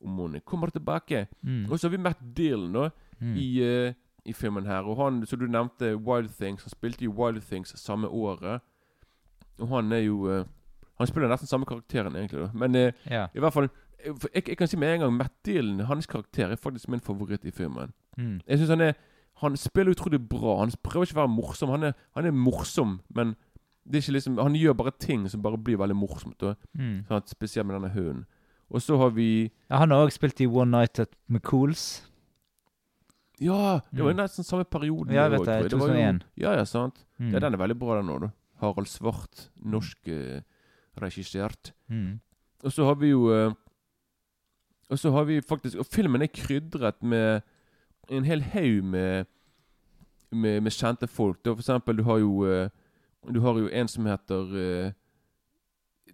Om 0.04 0.16
hun 0.18 0.40
kommer 0.44 0.66
tilbake. 0.70 1.26
Mm. 1.42 1.66
Og 1.70 1.78
så 1.78 1.88
har 1.88 1.96
vi 1.96 2.02
Matt 2.02 2.18
Dillon 2.36 2.72
da, 2.72 2.88
Mm. 3.22 3.36
i, 3.38 3.48
uh, 3.62 3.92
i 4.26 4.32
filmen 4.32 4.66
her. 4.66 4.82
Og 4.82 4.96
han, 4.98 5.26
som 5.26 5.38
du 5.38 5.46
nevnte, 5.46 5.94
Wild 5.96 6.28
Things. 6.40 6.62
Han 6.64 6.70
spilte 6.70 7.04
i 7.04 7.08
Wild 7.08 7.40
Things 7.42 7.72
samme 7.78 8.08
året. 8.08 8.60
Og 9.60 9.68
han 9.68 9.92
er 9.92 9.98
jo 10.06 10.26
uh, 10.40 10.44
Han 10.98 11.06
spiller 11.06 11.28
nesten 11.28 11.46
samme 11.48 11.66
karakteren, 11.66 12.16
egentlig. 12.16 12.40
da 12.40 12.50
Men 12.54 12.74
Ja. 13.10 13.26
i 13.34 13.38
hvert 13.38 13.52
fall 13.52 13.64
eh, 14.04 14.12
jeg, 14.34 14.48
jeg 14.48 14.56
kan 14.58 14.66
si 14.68 14.76
med 14.76 14.94
en 14.94 15.00
gang 15.00 15.12
Matt 15.16 15.32
Dillon, 15.46 15.80
hans 15.80 16.06
karakter, 16.06 16.50
er 16.50 16.56
faktisk 16.56 16.88
min 16.88 17.00
favoritt 17.00 17.44
i 17.44 17.50
filmen. 17.50 17.92
Mm. 18.18 18.40
Jeg 18.48 18.58
synes 18.58 18.70
han 18.70 18.80
er 18.80 18.92
Han 19.36 19.56
spiller 19.56 19.90
utrolig 19.92 20.28
bra. 20.28 20.58
Han 20.60 20.70
prøver 20.84 21.06
ikke 21.06 21.16
å 21.16 21.22
være 21.22 21.28
morsom. 21.36 21.70
Han 21.70 21.82
er, 21.82 21.92
han 22.14 22.26
er 22.26 22.30
morsom, 22.30 23.00
men 23.14 23.34
det 23.86 23.94
er 23.96 24.00
ikke 24.02 24.12
liksom 24.12 24.38
Han 24.38 24.54
gjør 24.54 24.72
bare 24.76 24.92
ting 25.00 25.28
som 25.30 25.42
bare 25.42 25.58
blir 25.58 25.76
veldig 25.78 25.96
morsomt. 25.96 26.42
Mm. 26.74 27.04
Sånn 27.08 27.16
at, 27.16 27.28
spesielt 27.30 27.66
med 27.66 27.74
denne 27.80 27.90
hunden. 27.94 28.26
Og 28.72 28.80
så 28.80 28.96
har 28.96 29.10
vi 29.12 29.50
Ja, 29.70 29.78
han 29.82 29.90
har 29.90 30.06
òg 30.06 30.12
spilt 30.14 30.40
i 30.40 30.46
One 30.46 30.70
Night 30.70 30.98
at 30.98 31.12
McCools. 31.28 32.02
Ja! 33.40 33.80
Det 33.92 34.02
var 34.04 34.12
Mm. 34.12 34.16
nesten 34.22 34.44
samme 34.44 34.64
periode. 34.64 35.12
Ja, 35.12 35.22
jeg 35.28 35.30
vet 35.32 35.44
det, 35.46 35.46
var 35.78 35.88
jo- 35.88 35.92
2001. 35.92 36.22
Ja, 36.36 36.52
ja, 36.56 36.64
sant. 36.64 37.04
Mm. 37.18 37.32
Ja, 37.32 37.38
den 37.40 37.54
er 37.54 37.58
veldig 37.58 37.78
bra, 37.78 37.96
den 38.00 38.08
òg. 38.10 38.32
Harald 38.60 38.86
Svart. 38.88 39.48
Norsk 39.64 40.08
eh, 40.08 40.40
regissert. 41.00 41.72
Mm. 41.90 42.20
Og 42.64 42.70
så 42.72 42.84
har 42.84 42.94
vi 42.94 43.08
jo 43.10 43.28
eh, 43.32 43.52
Og 44.90 44.98
så 44.98 45.10
har 45.12 45.24
vi 45.24 45.40
faktisk 45.40 45.78
Og 45.78 45.86
filmen 45.86 46.22
er 46.22 46.26
krydret 46.28 47.02
med 47.02 47.42
en 48.10 48.24
hel 48.24 48.42
haug 48.42 48.84
med, 48.84 49.26
med 50.30 50.60
med 50.62 50.72
kjente 50.72 51.08
folk. 51.08 51.42
Da 51.42 51.54
for 51.54 51.60
eksempel, 51.62 51.96
du 51.96 52.02
har 52.04 52.18
jo 52.18 52.44
eh, 52.44 52.68
Du 53.32 53.40
har 53.40 53.54
jo 53.58 53.68
en 53.72 53.88
som 53.88 54.04
heter 54.06 54.54
eh, 54.86 54.92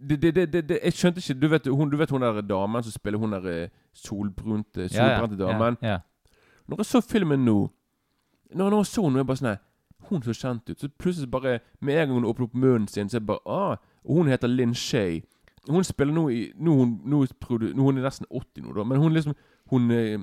det, 0.00 0.22
det, 0.22 0.34
det, 0.34 0.52
det, 0.52 0.68
det, 0.68 0.78
Jeg 0.84 0.92
skjønte 0.92 1.18
ikke 1.22 1.40
Du 1.40 1.48
vet 1.48 1.66
hun, 1.66 1.90
du 1.90 1.96
vet 1.96 2.11
hun 2.11 2.22
der 2.22 2.40
damen 2.40 2.82
som 2.82 2.92
spiller 2.92 3.18
hun 3.18 3.32
der 3.32 3.46
eh, 3.46 3.68
solbrunte, 3.94 4.88
Ja, 4.94 5.08
ja. 5.20 5.26
damen? 5.26 5.76
Ja, 5.82 5.88
ja. 5.88 5.98
Når 6.68 6.76
jeg 6.76 6.87
så 6.87 7.00
filmen 7.00 7.44
nå 7.44 7.70
Når 8.54 8.70
når 8.70 8.78
jeg 8.78 8.87
så 8.87 9.02
henne, 9.02 9.18
jeg 9.18 9.26
bare 9.26 9.37
sånn 9.37 9.56
Hun 10.08 10.22
så 10.22 10.32
kjent 10.32 10.70
ut. 10.70 10.80
Så 10.80 10.88
plutselig 10.98 11.30
bare 11.30 11.58
Med 11.80 11.98
en 11.98 12.08
gang 12.08 12.14
hun 12.20 12.28
åpner 12.28 12.46
opp 12.46 12.54
munnen 12.54 12.88
sin, 12.88 13.08
så 13.08 13.16
er 13.16 13.20
jeg 13.20 13.26
bare 13.26 13.44
ah, 13.46 13.76
Og 14.04 14.22
hun 14.22 14.28
heter 14.28 14.48
Linn 14.48 14.74
Shay. 14.74 15.20
Hun 15.68 15.84
spiller 15.84 16.14
nå 16.14 16.28
i 16.30 16.52
Nå, 16.56 16.74
hun, 16.74 17.00
nå, 17.04 17.24
nå 17.50 17.82
hun 17.82 17.98
er 17.98 18.06
nesten 18.06 18.26
80 18.30 18.64
nå, 18.64 18.74
da. 18.76 18.84
Men 18.84 18.98
hun 18.98 19.12
liksom 19.12 19.34
Hun 19.70 19.90
eh, 19.90 20.18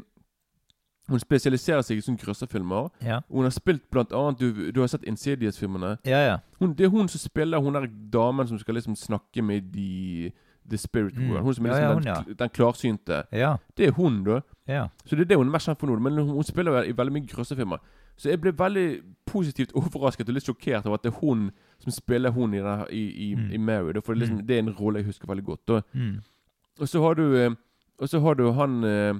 Hun 1.09 1.19
spesialiserer 1.19 1.81
seg 1.85 1.97
i 1.97 2.01
sånne 2.01 2.17
grøsserfilmer. 2.17 2.87
Ja. 3.05 3.19
Hun 3.29 3.43
har 3.45 3.51
spilt 3.53 3.83
blant 3.91 4.11
annet 4.11 4.39
Du, 4.39 4.71
du 4.71 4.79
har 4.81 4.87
sett 4.87 5.03
Insidious-filmene. 5.05 5.97
ja, 6.05 6.19
ja. 6.27 6.37
Hun, 6.59 6.73
det 6.73 6.85
er 6.85 6.89
hun 6.89 7.07
som 7.07 7.19
spiller 7.19 7.59
hun 7.61 7.73
der 7.73 7.85
damen 8.11 8.47
som 8.47 8.57
skal 8.59 8.73
liksom 8.75 8.95
snakke 8.95 9.41
med 9.43 9.61
de 9.73 10.31
The 10.69 10.77
Spirit 10.77 11.13
Mm. 11.17 11.29
World. 11.29 11.43
Hun 11.43 11.53
som 11.53 11.65
er 11.65 11.69
liksom 11.69 12.03
ja, 12.07 12.13
den, 12.15 12.23
hun, 12.25 12.35
den 12.39 12.49
klarsynte. 12.49 13.23
Ja. 13.31 13.55
Det 13.77 13.87
er 13.87 13.91
hun, 13.91 14.23
da. 14.23 14.39
ja. 14.67 14.87
Så 15.05 15.15
det 15.15 15.21
er 15.21 15.25
det 15.25 15.37
hun 15.37 15.47
er 15.47 15.51
mest 15.51 15.67
kjent 15.69 15.79
for 15.79 15.87
nå. 15.87 15.99
Men 15.99 16.13
hun, 16.17 16.29
hun 16.29 16.43
spiller 16.43 16.83
i 16.89 16.91
veldig 16.97 17.13
mye 17.13 17.27
grøsserfilmer. 17.27 17.77
Så 18.17 18.29
jeg 18.29 18.39
ble 18.41 18.51
veldig 18.57 19.01
positivt 19.27 19.73
overrasket 19.75 20.29
og 20.29 20.33
litt 20.33 20.45
sjokkert 20.47 20.85
over 20.87 20.95
at 20.97 21.03
det 21.03 21.11
er 21.13 21.19
hun 21.19 21.51
som 21.83 21.91
spiller 21.91 22.31
hun 22.31 22.53
i, 22.53 22.57
denne, 22.63 22.87
i, 22.89 23.03
i, 23.29 23.35
Mm. 23.35 23.51
i 23.53 23.57
Mary. 23.57 23.91
Da, 23.93 23.99
for 24.01 24.13
det, 24.15 24.21
liksom, 24.23 24.37
Mm. 24.41 24.47
det 24.47 24.55
er 24.55 24.59
en 24.63 24.73
rolle 24.79 24.99
jeg 24.99 25.05
husker 25.05 25.27
veldig 25.27 25.43
godt. 25.45 25.83
Mm. 25.93 26.21
Og 26.79 26.87
så 26.89 27.01
har 27.01 27.13
du 27.13 27.35
eh, 27.37 27.49
Og 28.01 28.09
så 28.09 28.19
har 28.19 28.33
du 28.33 28.51
han 28.51 28.83
eh, 28.83 29.13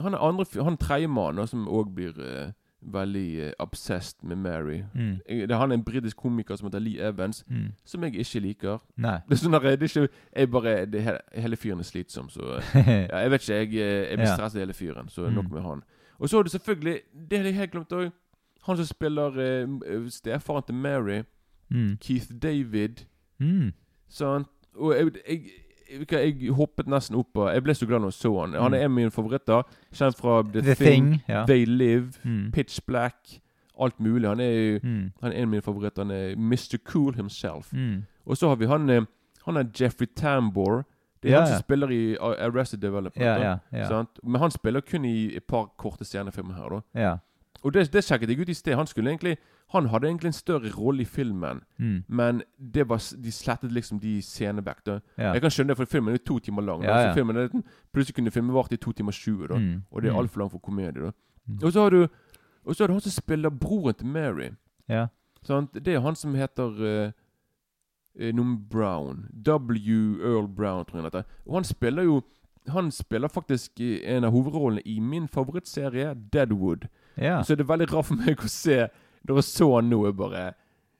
Han 0.00 0.14
er 0.14 0.18
andre 0.18 0.44
Han 0.64 0.76
tredjemannen 0.76 1.46
som 1.46 1.66
òg 1.68 1.94
blir 1.94 2.12
uh, 2.18 2.50
veldig 2.82 3.46
uh, 3.46 3.52
obsessed 3.58 4.22
med 4.22 4.36
Mary. 4.36 4.82
Mm. 4.94 5.20
Jeg- 5.28 5.48
Det 5.48 5.56
han 5.56 5.70
er 5.70 5.74
en 5.74 5.84
britisk 5.84 6.16
komiker 6.16 6.56
som 6.56 6.66
heter 6.66 6.78
Lee 6.78 7.00
Evans, 7.08 7.44
Mm. 7.48 7.72
som 7.84 8.04
jeg 8.04 8.14
ikke 8.14 8.40
liker. 8.40 8.78
Nei. 8.96 9.18
Det 9.28 9.32
er 9.32 9.36
sånn 9.48 9.52
der, 9.52 9.76
det 9.76 9.82
er 9.96 10.00
ikke 10.02 10.08
Jeg 10.36 10.50
bare 10.50 10.86
det, 10.86 11.02
hele, 11.34 11.56
fyren 11.56 11.78
er 11.78 11.82
slitsom, 11.84 12.28
så 12.28 12.60
ja, 12.74 13.18
Jeg 13.18 13.30
vet 13.30 13.40
ikke, 13.48 13.54
jeg, 13.54 13.68
eh, 13.74 14.10
jeg 14.10 14.16
blir 14.18 14.26
stresset 14.36 14.60
hele 14.60 14.72
fyren, 14.74 15.08
så 15.08 15.26
Mm. 15.28 15.34
nok 15.34 15.50
med 15.50 15.62
han. 15.62 15.82
Og 16.20 16.28
så 16.28 16.36
har 16.36 16.42
du 16.42 16.48
selvfølgelig 16.50 17.00
Det 17.28 17.38
hadde 17.38 17.48
jeg 17.50 17.54
helt 17.54 17.70
glemt 17.70 17.92
òg. 17.92 18.10
Han 18.66 18.76
som 18.76 18.86
spiller 18.86 19.28
uh, 19.28 20.08
stefaren 20.08 20.62
til 20.66 20.74
Mary, 20.74 21.22
mm. 21.70 21.96
Keith 22.00 22.26
David. 22.42 23.04
Mm. 23.40 23.72
Sant? 24.08 24.46
Og 24.74 24.94
jeg, 24.96 25.10
jeg, 25.28 25.40
jeg, 26.10 26.50
hoppet 26.52 26.86
nesten 26.86 27.16
opp 27.16 27.36
og 27.36 27.48
Jeg 27.54 27.62
ble 27.64 27.74
så 27.74 27.86
glad 27.86 28.00
når 28.00 28.12
jeg 28.12 28.18
så 28.20 28.32
han. 28.40 28.52
Han 28.54 28.74
er 28.74 28.78
en 28.78 28.84
av 28.84 28.90
mine 28.90 29.10
favoritter. 29.10 29.62
Kjent 29.92 30.16
fra 30.18 30.42
The, 30.42 30.60
Mm. 30.60 30.64
The 30.64 30.74
Thing, 30.74 31.06
Thing. 31.12 31.22
Ja. 31.28 31.44
They 31.46 31.64
Live, 31.64 32.12
Mm. 32.24 32.50
Pitch 32.52 32.80
Black, 32.86 33.40
alt 33.80 33.98
mulig. 34.00 34.28
Han 34.28 34.40
er, 34.40 34.50
jo- 34.52 34.80
Mm. 34.82 35.12
han 35.22 35.32
er 35.32 35.36
en 35.36 35.42
av 35.42 35.48
mine 35.48 35.62
favoritter. 35.62 36.02
Han 36.04 36.10
er 36.10 36.34
Mr. 36.36 36.78
Cool 36.84 37.14
himself. 37.14 37.72
Mm. 37.72 38.04
Og 38.26 38.36
så 38.36 38.48
har 38.48 38.56
vi 38.56 38.66
han 38.66 38.90
eh, 38.90 39.00
Han 39.46 39.56
er 39.56 39.64
Jeffrey 39.80 40.06
Tambor. 40.16 40.84
Det 41.22 41.30
er 41.30 41.34
Ja, 41.34 41.38
han 41.40 41.46
som 41.46 41.54
ja. 41.54 41.58
spiller 41.60 41.88
i 41.90 42.16
uh, 42.16 42.34
Arrested 42.46 42.78
Development. 42.80 43.16
Ja, 43.26 43.34
da. 43.38 43.42
ja, 43.72 43.78
ja. 43.78 43.88
Sant? 43.88 44.08
Men 44.22 44.40
han 44.40 44.50
spiller 44.50 44.80
kun 44.80 45.04
i 45.04 45.36
et 45.36 45.44
par 45.48 45.64
korte 45.78 46.04
scenefilmer 46.04 46.54
her, 46.54 46.68
da. 46.68 46.80
ja. 47.00 47.16
Og 47.64 47.72
det, 47.74 47.90
det 47.92 48.04
sjekket 48.04 48.28
jeg 48.28 48.38
ut 48.40 48.48
i 48.48 48.54
sted. 48.54 48.74
Han 48.74 48.86
skulle 48.86 49.10
egentlig 49.10 49.36
Han 49.72 49.86
hadde 49.86 50.06
egentlig 50.08 50.26
en 50.30 50.32
større 50.32 50.70
rolle 50.72 51.02
i 51.02 51.04
filmen, 51.04 51.60
Mm. 51.78 52.04
men 52.08 52.42
det 52.58 52.86
var, 52.88 52.96
de 53.22 53.30
slettet 53.32 53.70
liksom 53.72 53.98
de 54.00 54.18
scenene 54.22 54.62
vekk. 54.64 55.00
ja. 55.18 55.32
Jeg 55.34 55.40
kan 55.42 55.50
skjønne 55.50 55.68
det, 55.68 55.76
for 55.76 55.84
filmen 55.84 56.14
er 56.14 56.18
to 56.18 56.38
timer 56.38 56.62
lang. 56.62 56.82
Ja, 56.82 56.96
ja. 57.00 57.10
Så 57.12 57.14
filmen 57.20 57.36
er, 57.36 57.48
plutselig 57.92 58.14
kunne 58.14 58.30
filmen 58.30 58.54
vart 58.54 58.72
i 58.72 58.76
to 58.76 58.92
timer 58.92 59.12
20, 59.12 59.46
da. 59.48 59.58
Mm. 59.58 59.82
Og 59.92 60.02
det 60.02 60.08
er 60.08 60.12
Mm. 60.14 60.18
altfor 60.18 60.38
langt 60.40 60.52
for 60.52 60.58
komedie. 60.58 61.12
Mm. 61.46 61.58
Og 61.62 61.72
så 61.72 61.80
har 61.82 61.90
du 61.90 62.08
Og 62.66 62.74
så 62.76 62.82
har 62.82 62.86
du 62.88 62.92
han 62.94 63.00
som 63.00 63.12
spiller 63.12 63.50
broren 63.50 63.94
til 63.94 64.06
Mary. 64.06 64.50
Det 64.88 65.88
er 65.94 66.00
han 66.00 66.14
som 66.16 66.34
heter 66.34 66.68
uh, 67.08 67.12
noen 68.32 68.56
Brown. 68.70 69.28
W. 69.44 70.18
Earl 70.22 70.48
Brown, 70.48 70.84
tror 70.84 71.02
jeg 71.02 71.10
han. 71.12 71.24
Og 71.46 71.54
han 71.54 71.64
spiller 71.64 72.02
jo 72.02 72.22
Han 72.68 72.90
spiller 72.90 73.28
faktisk 73.28 73.80
en 73.80 74.24
av 74.24 74.30
hovedrollene 74.32 74.82
i 74.84 74.98
min 75.00 75.26
favorittserie, 75.28 76.14
Deadwood. 76.32 76.86
Ja. 77.16 77.40
Så 77.42 77.54
det 77.56 77.60
er 77.64 77.76
veldig 77.76 77.86
rart 77.94 78.04
for 78.04 78.14
meg 78.16 78.36
å 78.44 78.48
se 78.48 78.88
Når 79.28 79.34
var 79.34 79.42
så 79.42 79.74
han 79.76 79.92
er 79.92 80.12
bare 80.12 80.54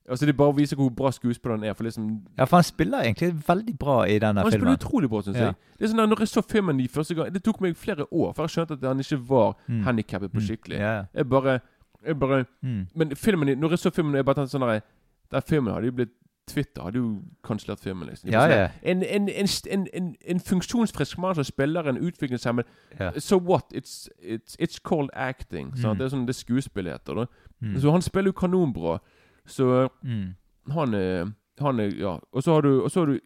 Altså 0.08 0.24
Det 0.26 0.36
bare 0.36 0.54
viser 0.56 0.76
hvor 0.76 0.88
bra 0.96 1.10
skuespilleren 1.12 1.64
er. 1.68 1.74
For 1.74 1.84
liksom 1.84 2.04
ja, 2.38 2.44
for 2.44 2.56
han 2.56 2.64
spiller 2.64 3.02
egentlig 3.04 3.34
veldig 3.48 3.74
bra 3.78 4.04
i 4.08 4.18
denne 4.18 4.40
Han 4.40 4.50
spiller 4.52 4.76
utrolig 4.78 5.08
bra, 5.10 5.20
syns 5.22 5.36
Ja. 5.36 5.44
jeg. 5.50 5.54
Det 5.78 5.84
er 5.84 5.92
sånn 5.92 6.00
at 6.02 6.08
Når 6.08 6.18
jeg 6.20 6.28
så 6.28 6.42
filmen 6.48 6.78
de 6.78 6.88
første 6.88 7.14
gang 7.14 7.32
Det 7.32 7.42
tok 7.44 7.60
meg 7.60 7.76
flere 7.76 8.06
år 8.12 8.32
før 8.34 8.48
jeg 8.48 8.54
skjønte 8.56 8.72
at 8.78 8.82
han 8.88 8.98
ikke 9.00 9.18
var 9.28 9.54
Mm. 9.68 9.82
handikappet 9.84 10.32
på 10.32 10.40
Mm. 10.40 10.46
skikkelig. 10.48 10.78
Jeg 11.14 11.28
bare, 11.28 11.60
jeg 12.06 12.18
bare 12.18 12.46
Mm. 12.62 12.86
Men 12.94 13.10
filmen 13.16 13.58
Når 13.60 13.68
jeg 13.70 13.78
så 13.78 13.90
filmen, 13.92 14.14
jeg 14.14 14.24
bare 14.24 14.34
tenkte 14.36 14.58
sånn 14.58 14.82
Den 15.30 15.42
filmen 15.42 15.74
hadde 15.74 15.84
jo 15.86 15.92
blitt 15.92 16.10
Twitter 16.48 16.82
hadde 16.82 16.98
jo 16.98 17.22
kansellert 17.44 17.80
filmen. 17.80 18.08
liksom 18.08 18.30
Ja, 18.30 18.46
ja. 18.48 18.68
En, 18.82 19.02
en, 19.02 19.28
en, 19.28 19.48
en, 19.94 20.14
en, 20.28 20.40
funksjonsfrisk 20.40 21.18
mann 21.18 21.34
som 21.34 21.44
spiller 21.44 21.88
en 21.88 21.96
utviklingshemmet 21.98 22.66
Ja. 23.00 23.10
So 23.20 23.38
what? 23.38 23.64
It's, 23.74 24.08
it's, 24.22 24.56
it's 24.60 24.78
called 24.84 25.10
acting. 25.12 25.68
Mm. 25.76 25.98
Det 25.98 26.04
er 26.04 26.08
sånn 26.14 26.26
det 26.26 26.34
er 26.34 26.40
skuespill 26.40 26.88
heter. 26.90 27.26
Mm. 27.60 27.76
Så 27.80 27.90
han 27.92 28.02
spiller 28.02 28.28
jo 28.32 28.32
kanonbra. 28.40 28.98
Så 29.46 29.88
Mm. 30.02 30.34
han 30.72 30.94
er 30.94 31.32
Han 31.60 31.80
er 31.80 31.88
Ja. 31.98 32.18
Og 32.32 32.42
så 32.42 32.52
har 32.54 32.60
du 32.62 32.82
Og 32.82 32.90
så 32.90 33.00
har 33.00 33.06
du, 33.06 33.18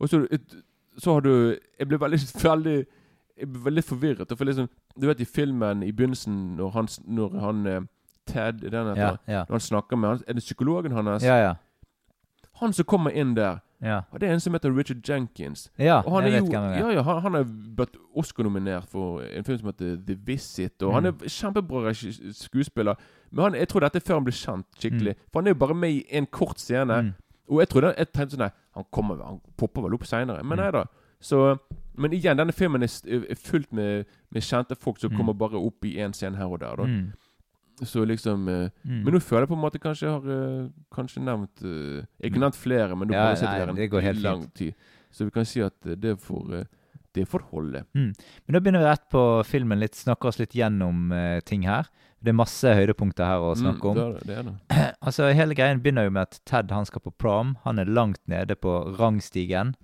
og 0.00 0.08
så 0.08 0.26
et, 0.30 0.54
så 0.98 1.12
har 1.12 1.20
du 1.20 1.56
Jeg 1.78 1.88
ble 1.88 1.98
veldig 2.00 2.18
veldig 2.44 2.84
Jeg 3.38 3.48
ble 3.52 3.64
veldig 3.64 3.84
forvirret. 3.84 4.32
For 4.38 4.44
liksom 4.44 4.68
Du 5.00 5.06
vet 5.06 5.20
i 5.20 5.24
filmen 5.24 5.82
i 5.82 5.92
begynnelsen, 5.92 6.56
når 6.56 6.70
han, 6.70 6.88
når 7.06 7.38
han 7.40 7.66
eh, 7.66 7.80
Ted 8.26 8.52
den 8.52 8.72
heter, 8.88 8.96
Ja, 8.96 9.16
ja. 9.28 9.44
Når 9.48 9.54
han 9.54 9.60
snakker 9.60 9.96
med 9.96 10.08
han, 10.08 10.18
Er 10.28 10.32
det 10.32 10.42
psykologen 10.42 10.92
hans? 10.92 11.22
Ja, 11.24 11.36
ja. 11.36 11.54
Han 12.60 12.72
som 12.72 12.84
kommer 12.84 13.10
inn 13.14 13.34
der, 13.34 13.60
Ja, 13.80 14.00
og 14.10 14.18
det 14.20 14.28
er 14.28 14.32
en 14.34 14.40
som 14.40 14.52
heter 14.52 14.72
Richard 14.76 15.02
Jenkins. 15.08 15.70
ja 15.78 16.00
Og 16.00 16.10
han 16.12 16.24
jeg 16.24 16.32
er 16.34 16.40
vet 16.40 16.48
jo 16.48 16.52
hvem 16.52 16.62
det 16.68 16.76
er. 16.76 16.80
Ja, 16.80 16.88
ja, 16.96 17.02
han, 17.02 17.22
han 17.22 17.34
er 17.36 17.44
blitt 17.76 17.94
Oscar-nominert 18.16 18.88
for 18.90 19.20
en 19.22 19.44
film 19.44 19.58
som 19.58 19.66
heter 19.70 19.96
The 20.06 20.16
Visit. 20.26 20.82
Og 20.82 20.94
han 20.94 21.02
Mm. 21.04 21.08
er 21.22 21.28
kjempebra 21.28 21.92
skuespiller. 22.32 22.94
Men 23.30 23.42
han, 23.44 23.54
jeg 23.54 23.68
tror 23.68 23.80
dette 23.80 23.96
er 23.96 24.00
før 24.06 24.14
han 24.18 24.24
ble 24.24 24.32
kjent 24.32 24.66
skikkelig. 24.80 25.14
Mm. 25.14 25.22
For 25.32 25.40
han 25.40 25.46
er 25.46 25.50
jo 25.54 25.60
bare 25.62 25.74
med 25.74 25.90
i 25.90 26.04
en 26.10 26.26
kort 26.26 26.58
scene. 26.60 27.02
Mm. 27.02 27.12
Og 27.48 27.60
jeg 27.60 27.68
trodde 27.68 27.94
jeg 27.96 28.12
tenkte 28.12 28.34
sånn 28.36 28.38
Nei, 28.44 28.50
han 28.74 28.84
kommer 28.92 29.22
Han 29.24 29.40
popper 29.56 29.82
vel 29.86 29.94
opp 29.94 30.04
seinere. 30.04 30.42
Men 30.42 30.58
Mm. 30.58 30.64
nei 30.64 30.70
da. 30.70 30.84
Så 31.20 31.58
Men 31.96 32.12
igjen, 32.12 32.36
denne 32.36 32.52
filmen 32.52 32.82
er, 32.82 32.90
er 33.30 33.34
fullt 33.34 33.72
med, 33.72 34.04
med 34.30 34.42
kjente 34.42 34.76
folk 34.78 34.98
som 34.98 35.10
Mm. 35.10 35.16
kommer 35.16 35.32
bare 35.34 35.56
opp 35.58 35.84
i 35.84 35.96
én 35.98 36.12
scene 36.14 36.36
her 36.36 36.46
og 36.46 36.60
der. 36.60 36.76
Da. 36.76 36.84
Mm. 37.80 37.86
Så 37.86 38.04
liksom 38.04 38.48
eh, 38.48 38.70
Mm. 38.84 39.02
Men 39.04 39.14
nå 39.14 39.20
føler 39.22 39.44
jeg 39.46 39.48
på 39.52 39.54
en 39.58 39.62
måte 39.62 39.78
kanskje 39.82 40.06
jeg 40.08 40.14
har 40.16 40.30
eh, 40.34 40.68
kanskje 40.94 41.20
nevnt 41.22 41.62
eh, 41.62 42.04
Jeg 42.24 42.32
har 42.32 42.40
nevnt 42.44 42.56
flere, 42.58 42.96
men 42.96 43.08
nå 43.08 43.14
Ja, 43.14 43.34
her 43.34 43.72
det 43.74 43.90
går 43.92 43.98
en 44.00 44.04
helt 44.08 44.22
lang 44.24 44.46
tid. 44.54 44.74
Så 45.10 45.24
vi 45.24 45.30
kan 45.30 45.44
si 45.46 45.60
at 45.62 45.74
eh, 45.86 45.94
det 45.96 46.16
får 46.20 46.64
Det 47.14 47.24
får 47.28 47.42
holde. 47.50 47.84
Men 47.94 48.14
da 48.52 48.60
begynner 48.60 48.80
vi 48.82 48.86
rett 48.90 49.08
på 49.10 49.22
filmen, 49.44 49.78
litt, 49.80 49.94
snakker 49.96 50.28
oss 50.28 50.38
litt 50.38 50.52
gjennom 50.54 51.08
ting 51.46 51.62
her. 51.66 51.86
Det 52.20 52.28
er 52.30 52.36
masse 52.36 52.66
høydepunkter 52.74 53.24
her 53.24 53.38
å 53.40 53.54
snakke 53.56 53.80
Mm, 53.80 53.88
om. 53.90 53.94
det 53.96 54.04
er 54.04 54.12
det, 54.12 54.26
det 54.26 54.36
er 54.36 54.42
det. 54.42 54.94
Altså, 55.06 55.28
Hele 55.32 55.54
greien 55.54 55.80
begynner 55.80 56.04
jo 56.04 56.10
med 56.10 56.22
at 56.28 56.40
Ted 56.44 56.70
han 56.70 56.84
skal 56.86 57.00
på 57.00 57.10
prom. 57.16 57.56
Han 57.64 57.78
er 57.78 57.84
langt 57.86 58.20
nede 58.28 58.54
på 58.56 58.74
rangstigen. 58.98 59.74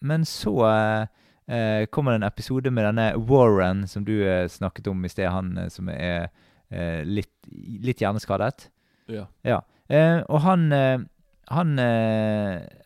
Men 0.00 0.24
så 0.24 0.54
eh, 1.50 1.86
kommer 1.90 2.14
det 2.14 2.20
en 2.20 2.28
episode 2.28 2.70
med 2.70 2.86
denne 2.86 3.06
Warren 3.28 3.84
som 3.90 4.04
du 4.06 4.14
eh, 4.22 4.46
snakket 4.48 4.88
om 4.90 5.04
i 5.04 5.10
sted, 5.10 5.28
han 5.30 5.56
eh, 5.58 5.68
som 5.72 5.88
er 5.92 6.28
eh, 6.70 7.02
litt, 7.04 7.32
litt 7.82 8.02
hjerneskadet. 8.02 8.68
Ja. 9.10 9.62
Eh, 9.90 10.20
og 10.28 10.44
han 10.46 10.70
Han, 11.50 11.78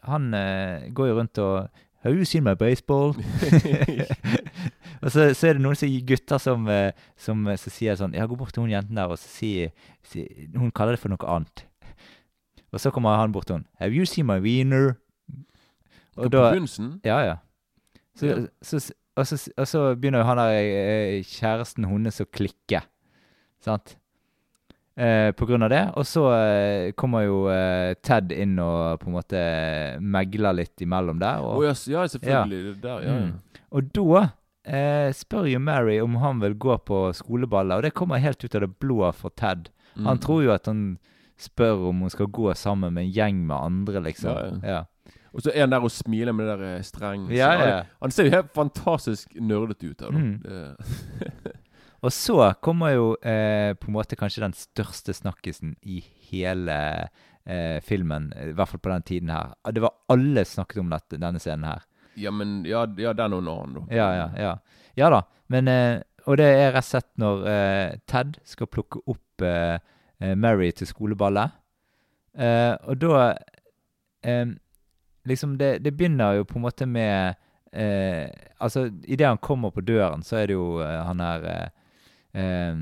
han 0.09 0.25
går 0.97 1.09
jo 1.11 1.17
rundt 1.19 1.39
og 1.39 1.69
Have 2.01 2.17
you 2.17 2.25
seen 2.25 2.45
my 2.45 2.55
baseball? 2.55 3.13
og 5.03 5.11
så, 5.13 5.35
så 5.37 5.51
er 5.51 5.59
det 5.59 5.61
noen 5.61 5.77
som, 5.77 5.93
gutter 6.09 6.41
som, 6.41 6.65
som, 7.21 7.45
som 7.61 7.75
sier 7.75 7.99
sånn 8.01 8.17
Ja, 8.17 8.25
gå 8.25 8.39
bort 8.41 8.57
til 8.57 8.65
hun 8.65 8.73
jenten 8.73 8.97
der 8.97 9.13
og 9.13 9.21
så 9.21 9.29
si, 9.29 9.51
si 10.09 10.25
Hun 10.57 10.73
kaller 10.73 10.97
det 10.97 11.03
for 11.05 11.13
noe 11.13 11.29
annet. 11.29 11.67
Og 12.73 12.81
så 12.81 12.89
kommer 12.89 13.21
han 13.21 13.37
bort 13.37 13.51
til 13.53 13.59
henne. 13.59 13.69
Have 13.77 13.93
you 13.93 14.09
seen 14.09 14.33
my 14.33 14.41
wiener? 14.41 14.95
På 16.17 16.29
begynnelsen 16.33 17.01
Ja, 17.05 17.21
ja. 17.21 17.37
Så, 18.15 18.27
Ja. 18.27 18.37
så, 18.63 18.81
og, 19.17 19.27
så, 19.27 19.39
og 19.59 19.67
så 19.71 19.83
begynner 19.97 20.23
jo 20.23 20.29
han 20.31 20.39
der 20.39 20.57
eh, 20.61 21.23
kjæresten 21.27 21.87
hennes 21.91 22.21
å 22.23 22.27
klikke. 22.31 22.81
Sant? 23.65 23.97
Eh, 24.97 25.33
på 25.35 25.47
grunn 25.49 25.65
av 25.67 25.71
det. 25.73 25.83
Og 25.99 26.07
så 26.07 26.23
eh, 26.37 26.93
kommer 26.99 27.25
jo 27.27 27.41
eh, 27.51 27.95
Ted 28.07 28.31
inn 28.37 28.59
og 28.63 29.01
på 29.03 29.09
en 29.11 29.17
måte 29.17 29.41
megler 30.01 30.55
litt 30.61 30.85
imellom 30.87 31.19
der. 31.23 31.43
Og, 31.43 31.65
ja, 31.65 31.73
yes, 31.73 31.87
ja, 31.91 32.05
selvfølgelig. 32.07 32.61
Ja. 32.69 32.75
der, 32.85 33.07
ja. 33.09 33.17
Mm. 33.25 33.63
og 33.75 33.89
da 33.99 34.21
eh, 34.65 35.09
spør 35.17 35.49
jo 35.51 35.59
Mary 35.63 35.99
om 36.01 36.15
han 36.23 36.39
vil 36.45 36.55
gå 36.55 36.77
på 36.87 37.01
skoleballer, 37.19 37.81
og 37.81 37.89
det 37.89 37.95
kommer 37.99 38.23
helt 38.23 38.45
ut 38.47 38.55
av 38.55 38.63
det 38.69 38.71
blå 38.79 39.11
for 39.19 39.35
Ted. 39.35 39.71
Han 39.99 40.17
Mm. 40.17 40.23
tror 40.23 40.43
jo 40.43 40.51
at 40.55 40.67
han 40.67 40.99
spør 41.39 41.89
om 41.91 42.01
hun 42.03 42.11
skal 42.11 42.27
gå 42.27 42.55
sammen 42.59 42.95
med 42.95 43.05
en 43.09 43.13
gjeng 43.15 43.43
med 43.47 43.57
andre, 43.57 44.01
liksom. 44.03 44.63
Ja, 44.63 44.71
ja. 44.71 44.81
Og 45.35 45.43
så 45.43 45.51
er 45.51 45.65
han 45.67 45.75
der 45.75 45.83
og 45.83 45.91
smiler 45.91 46.33
med 46.33 46.47
det 46.47 46.59
der 46.59 46.77
eh, 46.77 46.83
streng. 46.87 47.27
Ja, 47.35 47.53
ja. 47.59 47.77
Han, 47.77 47.93
han 48.07 48.15
ser 48.15 48.29
jo 48.29 48.35
helt 48.37 48.55
fantastisk 48.55 49.35
nerdete 49.35 49.91
ut. 49.91 50.01
her. 50.01 50.11
Mm. 50.15 51.55
Og 52.05 52.13
så 52.13 52.53
kommer 52.61 52.93
jo 52.93 53.05
eh, 53.25 53.73
på 53.81 53.89
en 53.89 53.95
måte 53.97 54.17
kanskje 54.21 54.43
den 54.45 54.53
største 54.57 55.15
snakkisen 55.17 55.73
i 55.89 56.03
hele 56.29 56.77
eh, 57.49 57.79
filmen, 57.85 58.29
i 58.37 58.53
hvert 58.53 58.69
fall 58.69 58.83
på 58.85 58.93
den 58.93 59.07
tiden 59.09 59.33
her. 59.33 59.55
Det 59.73 59.81
var 59.81 59.95
alle 60.13 60.45
snakket 60.45 60.83
om 60.83 60.93
dette, 60.93 61.17
denne 61.17 61.41
scenen 61.41 61.65
her. 61.71 61.87
ja, 62.15 62.31
men 62.31 62.65
Ja, 62.69 62.85
ja 62.99 63.15
den 63.17 63.33
og 63.33 63.41
en 63.43 63.49
annen, 63.49 63.79
da. 63.79 63.97
Ja, 63.97 64.09
ja, 64.15 64.29
ja. 64.37 64.53
Ja 65.01 65.11
da. 65.11 65.23
Men, 65.49 65.69
eh, 65.69 66.03
og 66.27 66.37
det 66.37 66.51
er 66.53 66.75
rett 66.77 66.85
og 66.85 66.91
slett 66.91 67.11
når 67.21 67.49
eh, 67.49 67.97
Ted 68.07 68.37
skal 68.45 68.69
plukke 68.69 69.01
opp 69.09 69.43
eh, 69.43 69.81
Mary 70.37 70.71
til 70.77 70.87
skoleballet. 70.87 71.57
Eh, 72.37 72.75
og 72.85 73.01
da 73.01 73.33
Liksom, 75.25 75.59
det, 75.59 75.79
det 75.85 75.97
begynner 75.97 76.33
jo 76.39 76.45
på 76.45 76.59
en 76.59 76.67
måte 76.67 76.87
med 76.87 77.35
eh, 77.73 78.29
Altså, 78.61 78.91
idet 79.05 79.27
han 79.27 79.39
kommer 79.39 79.71
på 79.71 79.81
døren, 79.81 80.23
så 80.23 80.37
er 80.37 80.47
det 80.47 80.57
jo 80.57 80.81
eh, 80.81 81.01
han 81.07 81.21
her 81.21 81.47
eh, 81.51 81.69
eh, 82.43 82.77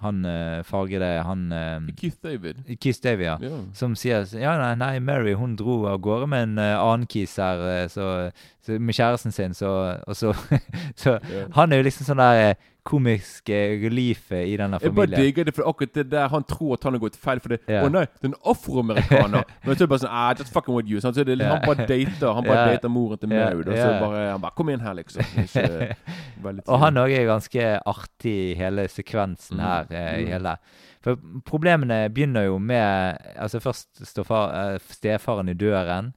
Han 0.00 0.24
eh, 0.24 0.62
fargede 0.64 1.22
Han 1.22 1.52
eh, 1.52 1.94
Keith 1.96 2.16
David. 2.22 2.54
Keith 2.80 3.00
David, 3.04 3.24
ja. 3.24 3.36
Yeah. 3.42 3.60
Som 3.74 3.94
sier 3.94 4.26
Ja, 4.32 4.56
nei, 4.58 4.74
nei 4.80 4.98
Mary 5.00 5.34
hun 5.34 5.56
dro 5.56 5.86
av 5.86 6.00
gårde 6.00 6.26
med 6.26 6.42
en 6.42 6.58
eh, 6.58 6.78
annen 6.78 7.06
Keith 7.06 7.36
her, 7.40 7.66
eh, 7.70 7.88
så, 7.88 8.30
så, 8.64 8.78
med 8.78 8.94
kjæresten 8.94 9.32
sin, 9.32 9.54
så 9.54 10.00
Og 10.06 10.16
så, 10.16 10.34
så 11.02 11.18
yeah. 11.30 11.50
Han 11.54 11.72
er 11.72 11.82
jo 11.82 11.88
liksom 11.88 12.08
sånn 12.08 12.24
der 12.24 12.56
eh, 12.86 12.90
komisk 12.90 13.50
eh, 13.50 13.74
relief 13.82 14.30
eh, 14.32 14.44
i 14.52 14.56
denne 14.56 14.78
familien. 14.80 14.94
Jeg 14.94 14.96
bare 14.96 15.22
digger 15.24 15.48
det, 15.48 15.54
for 15.56 15.68
akkurat 15.70 15.94
det 15.98 16.04
der 16.12 16.28
han 16.32 16.46
tror 16.46 16.76
at 16.76 16.86
han 16.86 16.96
har 16.96 17.02
gått 17.02 17.18
feil. 17.18 17.40
For 17.42 17.54
det 17.54 17.60
Å 17.66 17.82
oh, 17.84 17.90
nei, 17.92 18.04
det 18.06 18.28
er 18.28 18.32
en 18.32 18.38
afroamerikaner! 18.52 19.44
Men 19.66 19.74
så 19.74 19.82
er 19.82 19.84
det 19.84 19.90
bare 19.92 20.04
sånn 20.04 20.14
ah, 20.14 20.30
Just 20.38 20.52
fucking 20.54 20.76
with 20.78 20.88
you. 20.90 21.00
Så 21.02 21.12
det, 21.16 21.36
Ja. 21.36 21.52
Han 21.56 21.66
bare 21.66 21.86
dater 21.90 22.32
Han 22.32 22.46
bare 22.46 22.62
Ja. 22.62 22.72
dater 22.76 22.92
moren 22.92 23.18
til 23.18 23.34
Ja, 23.34 23.50
Og 23.50 23.64
så 23.66 23.90
bare 24.00 24.24
Han 24.32 24.40
bare 24.46 24.56
Kom 24.56 24.70
inn 24.70 24.80
her, 24.80 24.94
liksom. 24.94 25.22
Ikke 25.44 25.96
Og 26.70 26.78
han 26.80 26.98
òg 27.00 27.10
er 27.16 27.26
ganske 27.26 27.68
artig 27.86 28.34
i 28.52 28.54
hele 28.58 28.86
sekvensen 28.92 29.56
Mm, 29.56 29.64
her. 29.66 29.86
eh, 29.90 30.20
i 30.20 30.24
mm. 30.24 30.32
hele. 30.32 30.56
For 31.02 31.16
problemene 31.46 32.08
begynner 32.12 32.46
jo 32.48 32.58
med 32.58 33.18
Altså 33.36 33.60
Først 33.62 34.04
står 34.06 34.26
far, 34.28 34.54
eh, 34.54 34.78
stefaren 34.78 35.48
i 35.48 35.54
døren, 35.54 36.12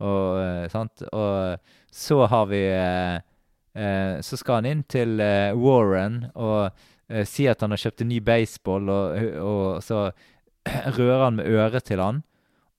og, 0.00 0.38
eh, 0.42 0.68
sant? 0.68 1.02
og 1.12 1.58
så 1.92 2.26
har 2.26 2.46
vi 2.50 2.62
Så 3.74 4.36
skal 4.36 4.60
han 4.60 4.66
inn 4.68 4.82
til 4.84 5.20
eh, 5.24 5.54
Warren 5.56 6.26
og 6.34 6.70
eh, 7.08 7.24
si 7.28 7.46
at 7.48 7.60
han 7.64 7.72
har 7.72 7.80
kjøpt 7.80 8.02
en 8.04 8.10
ny 8.12 8.18
baseball, 8.20 8.90
og, 8.92 9.22
og 9.40 9.82
så 9.84 10.02
rører 10.98 11.24
han 11.24 11.38
med 11.40 11.48
øret 11.48 11.84
til 11.88 12.02
han. 12.02 12.22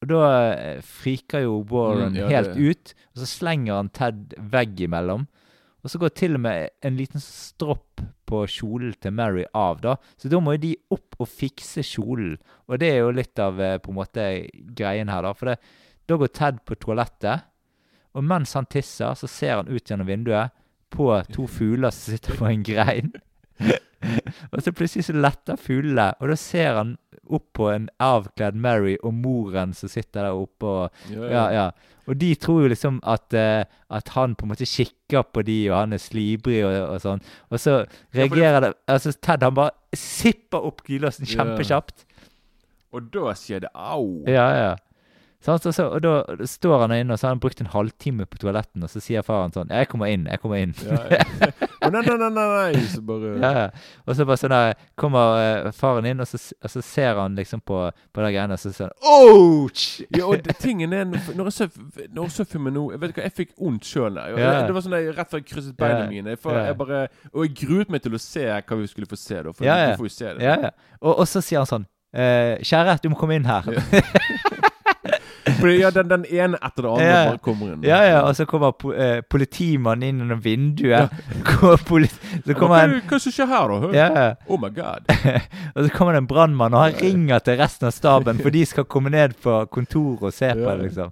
Og 0.03 0.09
da 0.11 0.21
eh, 0.53 0.81
friker 0.83 1.45
jo 1.45 1.61
Warren 1.71 2.11
Mm, 2.13 2.19
ja, 2.19 2.27
helt 2.35 2.53
det- 2.53 2.69
ut, 2.75 2.93
og 3.15 3.23
så 3.23 3.29
slenger 3.31 3.77
han 3.79 3.89
Ted 3.95 4.35
veggimellom. 4.53 5.25
Og 5.83 5.91
så 5.91 5.99
går 5.99 6.13
til 6.15 6.35
og 6.37 6.41
med 6.45 6.69
en 6.87 6.95
liten 6.95 7.19
stropp 7.19 7.99
på 8.29 8.45
kjolen 8.47 8.93
til 9.03 9.11
Mary 9.11 9.43
av, 9.53 9.81
da. 9.83 9.97
Så 10.15 10.29
da 10.31 10.39
må 10.39 10.53
jo 10.55 10.61
de 10.63 10.75
opp 10.95 11.17
og 11.19 11.27
fikse 11.27 11.83
kjolen. 11.83 12.37
Og 12.71 12.79
det 12.79 12.87
er 12.93 13.01
jo 13.01 13.09
litt 13.11 13.39
av 13.43 13.59
eh, 13.59 13.77
på 13.83 13.91
en 13.91 13.97
måte 13.97 14.27
greien 14.77 15.11
her, 15.11 15.25
da. 15.27 15.33
For 15.35 15.51
det, 15.51 15.57
da 16.07 16.15
går 16.21 16.31
Ted 16.35 16.61
på 16.67 16.77
toalettet, 16.79 17.43
og 18.13 18.23
mens 18.29 18.53
han 18.55 18.67
tisser, 18.69 19.15
så 19.17 19.27
ser 19.27 19.57
han 19.59 19.67
ut 19.73 19.83
gjennom 19.89 20.07
vinduet 20.07 20.53
på 20.93 21.09
to 21.33 21.47
fugler 21.49 21.93
som 21.93 22.13
sitter 22.13 22.37
på 22.39 22.49
en 22.49 22.63
grein. 22.65 23.13
og 24.51 24.61
så 24.63 24.73
plutselig 24.75 25.07
så 25.07 25.15
letter 25.17 25.57
fuglene, 25.59 26.11
og 26.19 26.31
da 26.33 26.37
ser 26.39 26.77
han 26.79 26.95
opp 27.33 27.45
på 27.55 27.69
en 27.71 27.87
avkledd 28.03 28.57
Mary 28.59 28.97
og 29.01 29.13
moren 29.15 29.71
som 29.77 29.89
sitter 29.91 30.25
der 30.25 30.35
oppe 30.35 30.67
og 30.67 31.11
Ja, 31.13 31.29
ja, 31.31 31.43
ja. 31.55 31.65
Og 32.03 32.17
de 32.19 32.33
tror 32.35 32.65
jo 32.65 32.71
liksom 32.73 32.97
at, 33.07 33.31
uh, 33.31 33.63
at 33.95 34.09
han 34.17 34.33
på 34.35 34.43
en 34.43 34.51
måte 34.51 34.67
kikker 34.67 35.23
på 35.31 35.43
de, 35.47 35.55
og 35.71 35.77
han 35.77 35.95
er 35.95 36.01
slibrig 36.03 36.59
og, 36.67 36.73
og 36.89 36.97
sånn. 36.99 37.21
Og 37.47 37.61
så 37.63 37.77
reagerer 38.15 38.59
det 38.65 38.73
Altså, 38.91 39.13
Ted 39.15 39.45
han 39.45 39.55
bare 39.55 39.71
sipper 39.95 40.67
opp 40.67 40.83
glidelåsen 40.83 41.23
Ja. 41.29 41.37
kjempekjapt. 41.37 42.03
Og 42.93 43.07
da 43.13 43.31
sier 43.39 43.63
det 43.63 43.71
au. 43.73 44.19
Ja, 44.27 44.49
ja. 44.57 44.73
Sant, 45.43 45.63
så, 45.65 45.73
så, 45.75 45.89
og 45.91 45.99
da 46.03 46.45
står 46.47 46.85
han 46.85 46.93
inne, 46.95 47.13
og 47.15 47.19
så 47.19 47.27
har 47.27 47.33
han 47.35 47.41
brukt 47.43 47.59
en 47.59 47.67
halvtime 47.73 48.23
på 48.31 48.39
toaletten, 48.39 48.85
og 48.85 48.91
så 48.91 49.01
sier 49.03 49.25
faren 49.27 49.51
sånn 49.51 49.71
jeg 49.73 49.89
kommer 49.91 50.07
inn, 50.07 50.23
jeg 50.31 50.39
kommer 50.39 50.61
inn. 50.63 50.71
Ja, 50.87 51.01
ja. 51.11 51.49
Nei, 51.83 51.99
nei, 51.99 52.15
nei, 52.15 52.29
nei. 52.31 52.83
Så 52.87 53.01
bare 53.03 53.33
Ja, 53.43 53.49
ja. 53.57 53.65
Og 54.07 54.15
så 54.15 54.23
bare 54.29 54.39
sånn 54.39 54.53
der 54.55 54.77
kommer 54.99 55.41
eh, 55.41 55.67
faren 55.75 56.07
inn, 56.07 56.23
og 56.23 56.29
så, 56.31 56.39
og 56.63 56.71
så 56.71 56.83
ser 56.87 57.19
han 57.19 57.35
liksom 57.35 57.59
på, 57.67 57.81
på 57.91 58.23
de 58.23 58.31
greiene, 58.31 58.55
og 58.55 58.61
så 58.63 58.71
sier 58.71 58.87
han 58.87 59.11
Ouch! 59.19 59.83
Ja, 60.15 60.23
og 60.29 60.45
det, 60.45 60.55
tingen 60.63 60.95
er 60.95 61.03
Når 61.11 61.49
jeg 61.49 61.55
så, 61.57 61.67
når 62.13 62.29
jeg 62.29 62.35
så 62.37 62.45
filmen 62.47 62.75
nå 62.77 62.85
Jeg 62.93 63.01
vet 63.01 63.13
ikke 63.13 63.21
hva, 63.23 63.27
jeg 63.27 63.37
fikk 63.41 63.53
vondt 63.59 63.87
sjøl. 63.89 64.19
Ja. 64.39 64.53
Det 64.63 64.75
var 64.77 64.85
sånn 64.85 64.95
der, 64.95 65.09
rett 65.17 65.31
før 65.33 65.43
jeg 65.43 65.49
krysset 65.51 65.75
beina 65.79 66.05
mine. 66.07 66.37
For 66.39 66.55
jeg 66.55 66.77
bare, 66.79 67.05
og 67.33 67.43
jeg 67.43 67.55
gruet 67.65 67.91
meg 67.91 68.05
til 68.05 68.15
å 68.15 68.21
se 68.21 68.47
hva 68.47 68.79
vi 68.79 68.87
skulle 68.91 69.09
få 69.11 69.19
se. 69.19 69.41
da 69.43 69.51
For 69.51 69.67
Ja, 69.67 69.75
ja. 69.81 69.91
vi 69.91 69.99
får 70.05 70.07
jo 70.07 70.15
se 70.15 70.29
det. 70.37 70.45
Ja, 70.47 70.55
ja. 70.69 70.73
Og, 71.01 71.17
og 71.17 71.25
så 71.27 71.43
sier 71.43 71.59
han 71.65 71.67
sånn 71.69 71.89
eh, 72.15 72.61
Kjære, 72.63 73.01
du 73.03 73.11
må 73.11 73.19
komme 73.19 73.35
inn 73.41 73.49
her. 73.49 73.67
Fordi, 75.43 75.73
ja, 75.81 75.89
den, 75.91 76.07
den 76.07 76.25
ene 76.29 76.57
etter 76.63 76.85
det 76.85 76.91
andre 76.93 77.05
Ja. 77.07 77.23
bare 77.29 77.39
kommer 77.43 77.73
inn. 77.73 77.83
Ja, 77.83 77.99
ja, 78.07 78.21
og 78.23 78.35
så 78.37 78.45
kommer 78.47 78.71
po 78.79 78.93
eh, 78.95 79.21
politimannen 79.27 80.05
inn 80.07 80.21
gjennom 80.23 80.43
vinduet. 80.43 80.89
Ja. 80.89 81.07
så 82.47 82.55
kommer 82.55 82.73
hva, 82.73 82.81
en 82.87 82.95
hva 83.09 83.19
som 83.19 83.35
skjer 83.35 83.49
her, 83.51 83.73
da? 83.73 83.91
Ja. 83.97 84.25
Oh 84.47 84.59
my 84.61 84.71
god. 84.73 85.09
Og 85.75 85.83
så 85.85 85.89
kommer 85.95 86.15
det 86.15 86.23
en 86.23 86.29
brannmann, 86.29 86.73
og 86.73 86.85
han 86.85 86.97
ringer 87.01 87.39
til 87.43 87.57
resten 87.59 87.89
av 87.89 87.95
staben, 87.95 88.39
for 88.39 88.53
de 88.53 88.65
skal 88.71 88.85
komme 88.85 89.11
ned 89.13 89.35
på 89.43 89.57
kontoret 89.73 90.29
og 90.29 90.35
se 90.35 90.51
på 90.53 90.63
det, 90.63 90.89
liksom. 90.89 91.11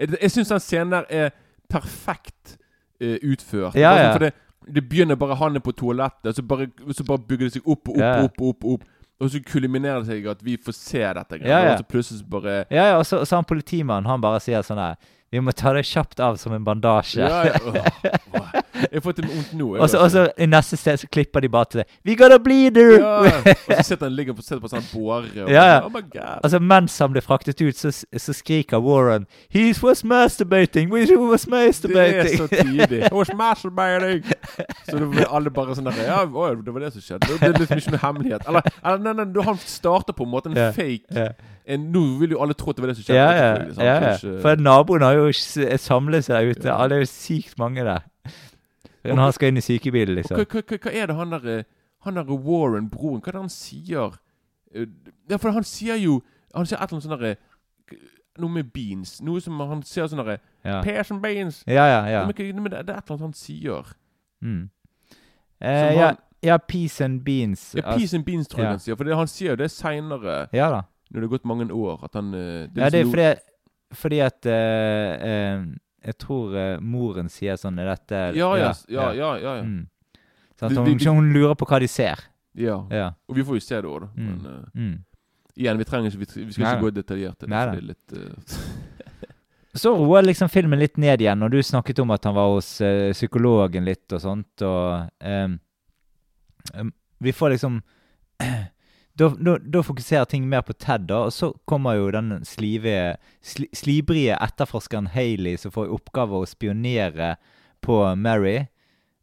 Jeg, 0.00 0.14
jeg 0.16 0.30
syns 0.34 0.54
den 0.54 0.62
scenen 0.64 0.94
der 0.96 1.10
er 1.10 1.34
perfekt 1.70 2.56
eh, 3.00 3.18
utført. 3.22 3.76
Ja, 3.78 3.92
sånn 3.94 4.04
ja. 4.06 4.12
For 4.14 4.24
det, 4.26 4.32
det 4.80 4.84
begynner 4.88 5.18
bare 5.20 5.36
han 5.40 5.56
er 5.58 5.64
på 5.64 5.74
toalettet, 5.76 6.34
så 6.36 6.42
bare, 6.46 6.70
så 6.96 7.04
bare 7.06 7.22
bygger 7.28 7.48
det 7.48 7.58
seg 7.58 7.68
opp 7.70 7.92
og 7.92 8.00
opp 8.00 8.16
og 8.16 8.24
opp, 8.24 8.42
opp, 8.50 8.66
opp. 8.74 8.88
Og 9.20 9.30
så 9.30 9.40
kulminerer 9.44 10.00
det 10.00 10.08
seg 10.14 10.28
at 10.32 10.44
vi 10.44 10.56
får 10.56 10.76
se 10.76 11.00
dette. 11.18 11.40
Ja, 11.44 11.58
ja. 11.60 11.72
Og 11.74 11.82
så 11.82 11.88
plutselig 11.92 12.26
bare 12.30 12.62
Ja, 12.70 12.84
ja, 12.92 12.98
og 12.98 13.06
så, 13.06 13.24
så 13.28 13.36
han 13.36 13.48
politimannen, 13.48 14.08
han 14.08 14.22
bare 14.24 14.40
sier 14.40 14.64
sånn 14.66 14.80
her 14.80 14.96
Vi 15.32 15.40
må 15.40 15.52
ta 15.54 15.70
det 15.76 15.84
kjapt 15.86 16.18
av 16.20 16.36
som 16.40 16.52
en 16.56 16.64
bandasje. 16.66 17.20
ja, 17.22 17.44
ja, 17.46 17.58
åh, 17.66 18.40
åh. 18.40 18.48
Jeg 18.80 19.02
får 19.02 19.12
fått 19.12 19.18
vondt 19.26 19.50
nå. 19.58 19.66
Og 19.76 19.90
så, 19.92 20.22
i 20.40 20.46
neste 20.48 20.76
sted 20.80 20.96
så 21.02 21.08
klipper 21.12 21.42
de 21.44 21.48
bare 21.52 21.68
til 21.70 21.80
det. 21.82 21.86
We 22.06 22.14
got 22.16 22.32
a 22.32 22.38
bleeder! 22.40 22.96
ja. 22.98 23.18
Og 23.36 23.74
så 23.76 23.82
sitter 23.90 24.06
han 24.08 24.16
ligger 24.16 24.34
på, 24.34 24.42
sitter 24.42 24.62
på 24.62 24.70
sånn 24.72 24.86
båre. 24.90 25.28
og 25.44 25.50
Ja, 25.52 25.64
ja. 25.68 25.76
Oh 25.84 25.92
my 25.92 26.00
god. 26.10 26.40
Altså 26.40 26.58
Mens 26.58 26.96
han 26.98 27.12
blir 27.12 27.22
fraktet 27.22 27.60
ut, 27.60 27.76
så, 27.78 27.92
så 27.92 28.34
skriker 28.34 28.80
Warren 28.82 29.26
He 29.52 29.68
was 29.82 30.02
masturbating! 30.04 30.90
We 30.90 31.04
was 31.18 31.46
masturbating! 31.50 32.24
Det 32.24 32.32
er 32.32 32.40
så 32.40 32.48
tidlig. 32.50 33.02
I 33.04 33.12
was 33.20 33.30
masturbating! 33.36 34.24
Så 34.88 34.96
det 34.98 35.10
var 35.12 35.30
alle 35.36 35.52
bare 35.54 35.76
sånn 35.78 35.90
der 35.90 36.02
Ja, 36.08 36.24
å, 36.24 36.50
det 36.56 36.74
var 36.74 36.86
det 36.88 36.92
som 36.96 37.04
skjedde. 37.04 37.36
Det 37.36 37.52
er 37.52 37.58
liksom 37.60 37.84
ikke 37.84 37.94
noe 37.94 38.02
hemmelighet. 38.06 38.48
Eller, 38.50 38.72
eller 38.82 39.06
nei, 39.06 39.14
nei, 39.28 39.46
han 39.46 39.62
starter 39.62 40.16
på 40.16 40.26
en 40.26 40.32
måte 40.34 40.50
en 40.50 40.58
Ja, 40.58 40.70
fake 40.74 41.14
ja. 41.14 41.28
en, 41.70 41.86
Nå 41.94 42.02
vil 42.24 42.34
jo 42.34 42.40
alle 42.42 42.56
tro 42.58 42.72
at 42.72 42.80
det 42.80 42.86
var 42.86 42.94
det 42.94 42.98
som 42.98 43.06
skjedde. 43.06 43.20
Ja, 43.20 43.30
ja. 43.30 43.52
selvfølgelig, 43.76 43.86
ja, 43.86 44.34
ja. 44.34 44.42
For 44.46 44.64
naboen 44.66 45.04
har 45.06 45.18
jo 45.19 45.19
s- 45.28 45.80
samle 45.84 46.22
seg 46.22 46.36
der 46.36 46.50
ute. 46.50 46.68
Ja. 46.68 46.78
Ja. 46.82 46.88
Det 46.88 46.96
er 46.96 47.00
jo 47.00 47.06
sykt 47.06 47.58
mange 47.58 47.84
der. 47.84 48.00
Når 49.04 49.16
han 49.22 49.32
skal 49.32 49.48
inn 49.48 49.56
i 49.56 49.60
sykebilen, 49.60 50.14
liksom. 50.14 50.36
hva, 50.36 50.44
hva, 50.44 50.78
hva, 50.78 50.90
er 50.92 51.06
det 51.06 51.16
han 51.16 51.30
der 51.30 51.46
eh, 51.58 51.62
Han 52.04 52.14
der 52.16 52.24
Warren, 52.24 52.88
broren, 52.90 53.20
hva 53.20 53.28
er 53.28 53.32
det 53.32 53.40
han 53.40 53.48
sier? 53.48 54.18
Eh, 54.74 54.86
Ja, 55.30 55.36
for 55.36 55.50
han 55.52 55.64
sier 55.64 55.96
jo 55.96 56.22
Han 56.54 56.66
sier 56.66 56.76
et 56.78 56.82
eller 56.92 56.98
annet 57.00 57.04
sånn 57.06 57.18
derre 57.18 57.36
Noe 58.38 58.50
med 58.50 58.70
beans. 58.72 59.20
Noe 59.22 59.40
som 59.40 59.58
han 59.60 59.82
sier 59.82 60.06
sånn 60.08 60.20
derre 60.22 60.38
Ja, 60.64 60.82
Pears 60.82 61.10
and 61.10 61.20
beans. 61.22 61.62
ja, 61.66 61.86
ja. 61.88 62.06
ja. 62.08 62.26
Men, 62.26 62.62
men 62.62 62.70
det, 62.72 62.86
det 62.86 62.94
er 62.94 62.98
et 63.00 63.10
eller 63.10 63.16
annet 63.16 63.20
han 63.20 63.32
sier. 63.32 63.90
Mm. 64.44 64.70
Eh, 65.60 65.94
ja, 65.96 66.06
han- 66.06 66.16
ja, 66.42 66.56
peas 66.58 67.00
and 67.00 67.20
beans. 67.24 67.74
Ja, 67.76 67.82
Peas 67.96 68.14
and 68.14 68.24
beans, 68.24 68.48
tror 68.48 68.58
jeg 68.62 68.64
ja. 68.64 68.70
han 68.70 68.78
sier. 68.80 68.96
For 68.96 69.04
det, 69.04 69.16
han 69.16 69.26
sier 69.28 69.50
jo 69.50 69.56
det 69.60 69.70
seinere, 69.70 70.46
Ja 70.56 70.70
da. 70.72 70.82
når 71.10 71.20
det 71.20 71.28
har 71.28 71.32
gått 71.38 71.44
mange 71.44 71.66
år, 71.72 72.04
at 72.04 72.14
han 72.16 72.32
eh, 72.34 72.68
Ja, 72.76 72.88
det 72.90 73.00
er 73.02 73.10
fordi, 73.10 73.34
fordi 73.92 74.20
at 74.22 74.46
eh, 74.46 75.14
eh, 75.30 75.64
Jeg 76.04 76.16
tror 76.18 76.54
eh, 76.56 76.78
moren 76.80 77.28
sier 77.28 77.56
sånn 77.60 77.78
Er 77.78 77.90
dette 77.94 78.20
Ja, 78.38 78.54
ja, 78.56 78.72
ja. 78.88 79.12
ja, 79.12 79.34
ja, 79.36 79.54
ja. 79.56 79.62
Mm. 79.62 79.86
Sånn 80.60 80.68
De- 80.74 80.78
at 80.80 80.84
de- 80.86 80.90
hun, 80.90 80.98
de- 80.98 81.10
hun 81.10 81.32
lurer 81.32 81.54
på 81.56 81.66
hva 81.66 81.78
de 81.80 81.88
ser. 81.88 82.18
ja. 82.54 82.86
Ja. 82.90 83.12
Og 83.28 83.36
vi 83.36 83.42
får 83.42 83.54
jo 83.56 83.60
se 83.60 83.74
det 83.80 83.84
òg, 83.90 84.00
da. 84.00 84.08
Mm. 84.16 84.26
Men 84.26 84.46
eh, 84.46 84.80
Mm. 84.80 85.04
igjen, 85.56 85.78
vi 85.78 85.84
trenger 85.84 86.10
ikke 86.10 86.18
Vi, 86.18 86.44
vi 86.46 86.52
skal 86.52 86.64
Nei, 86.64 86.72
ikke 86.74 86.80
nei. 86.80 86.90
gå 86.90 86.94
detaljert 87.02 87.38
til 87.38 87.48
det. 87.48 87.50
Nei, 87.50 87.64
for 87.64 87.70
nei. 87.70 87.80
det 87.80 87.82
er 87.82 87.88
litt 87.92 88.12
eh, 88.16 88.56
Så 89.80 89.92
roer 89.94 90.22
liksom 90.26 90.48
filmen 90.50 90.78
litt 90.80 90.96
ned 90.98 91.20
igjen, 91.20 91.42
og 91.44 91.50
du 91.52 91.58
snakket 91.62 91.98
om 92.02 92.10
at 92.10 92.24
han 92.24 92.34
var 92.34 92.48
hos 92.54 92.80
eh, 92.80 93.12
psykologen 93.12 93.84
litt 93.84 94.12
og 94.12 94.20
sånt, 94.20 94.62
og 94.66 95.10
ehm, 95.20 95.58
em, 96.74 96.92
Vi 97.20 97.32
får 97.32 97.50
liksom 97.54 97.80
da, 99.18 99.28
da, 99.36 99.56
da 99.58 99.82
fokuserer 99.84 100.28
ting 100.30 100.46
mer 100.48 100.62
på 100.66 100.74
Ted, 100.78 101.08
da, 101.10 101.24
og 101.28 101.34
så 101.34 101.50
kommer 101.68 101.98
jo 101.98 102.10
den 102.14 102.32
slivige, 102.46 103.16
sli, 103.44 103.68
slibrige 103.76 104.38
etterforskeren 104.38 105.10
Hayley, 105.14 105.58
som 105.60 105.74
får 105.74 105.88
i 105.88 105.94
oppgave 105.96 106.40
å 106.40 106.48
spionere 106.48 107.34
på 107.84 108.00
Mary. 108.16 108.66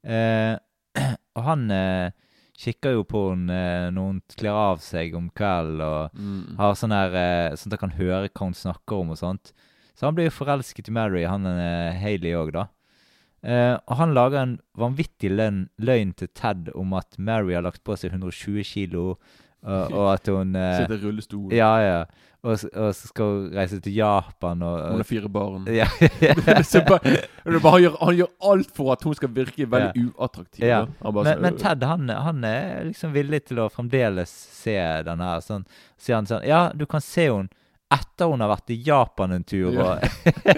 Eh, 0.04 0.54
og 1.38 1.44
han 1.46 1.68
eh, 1.74 2.14
kikker 2.58 2.98
jo 2.98 3.06
på 3.08 3.24
henne 3.32 3.58
eh, 3.58 3.88
når 3.94 4.12
hun 4.12 4.22
kler 4.38 4.60
av 4.60 4.84
seg 4.84 5.16
om 5.18 5.30
kvelden, 5.38 5.84
og 5.86 6.18
mm. 6.18 6.56
har 6.60 6.78
sånn 6.78 6.96
her 6.96 7.18
eh, 7.18 7.58
Sånn 7.58 7.72
at 7.72 7.80
han 7.80 7.88
kan 7.88 8.00
høre 8.00 8.32
hva 8.32 8.50
hun 8.50 8.58
snakker 8.58 9.04
om 9.04 9.14
og 9.16 9.22
sånt. 9.22 9.54
Så 9.98 10.06
han 10.06 10.18
blir 10.18 10.30
jo 10.30 10.38
forelsket 10.38 10.92
i 10.92 10.94
Mary, 10.94 11.24
han 11.26 11.48
er 11.50 11.96
Hayley 11.98 12.36
òg, 12.38 12.54
da. 12.54 12.68
Eh, 13.46 13.76
og 13.78 14.00
han 14.00 14.16
lager 14.18 14.42
en 14.42 14.56
vanvittig 14.78 15.30
løgn, 15.32 15.68
løgn 15.78 16.14
til 16.18 16.30
Ted 16.38 16.72
om 16.78 16.96
at 16.98 17.18
Mary 17.22 17.56
har 17.56 17.66
lagt 17.66 17.84
på 17.86 17.96
seg 17.98 18.16
120 18.16 18.66
kilo, 18.66 19.18
og, 19.64 19.92
og 19.92 20.08
at 20.14 20.30
hun 20.32 20.56
eh, 20.56 20.80
Sitter 20.82 20.98
i 20.98 21.06
rullestol. 21.06 21.54
Ja, 21.56 21.74
ja. 21.82 22.00
Og, 22.46 22.54
og 22.54 22.94
så 22.96 23.10
skal 23.10 23.26
hun 23.26 23.48
reise 23.58 23.80
til 23.84 23.96
Japan 23.98 24.62
og, 24.64 24.76
Hun 24.92 25.02
har 25.02 25.08
fire 25.10 25.30
barn. 25.30 25.66
ja, 25.74 25.88
bare, 26.88 27.18
han, 27.66 27.82
gjør, 27.82 27.98
han 28.00 28.16
gjør 28.16 28.32
alt 28.52 28.72
for 28.78 28.94
at 28.94 29.04
hun 29.04 29.18
skal 29.18 29.34
virke 29.36 29.68
veldig 29.72 30.06
uattraktiv. 30.14 30.64
Ja. 30.66 30.84
Bare 31.02 31.24
men, 31.24 31.34
så, 31.34 31.42
men 31.42 31.58
Ted 31.60 31.86
han, 31.90 32.10
han 32.10 32.44
er 32.48 32.86
liksom 32.92 33.16
villig 33.18 33.42
til 33.50 33.64
å 33.66 33.70
fremdeles 33.74 34.32
se 34.62 34.78
den 35.08 35.24
her. 35.26 35.42
Sånn, 35.44 35.66
sier 35.98 36.20
han 36.20 36.30
sånn 36.30 36.46
Ja, 36.48 36.68
du 36.78 36.86
kan 36.90 37.04
se 37.04 37.28
henne 37.28 37.50
etter 37.94 38.28
hun 38.28 38.44
har 38.44 38.52
vært 38.52 38.72
i 38.76 38.80
Japan 38.84 39.34
en 39.38 39.46
tur. 39.48 39.72
Ja. 39.72 39.94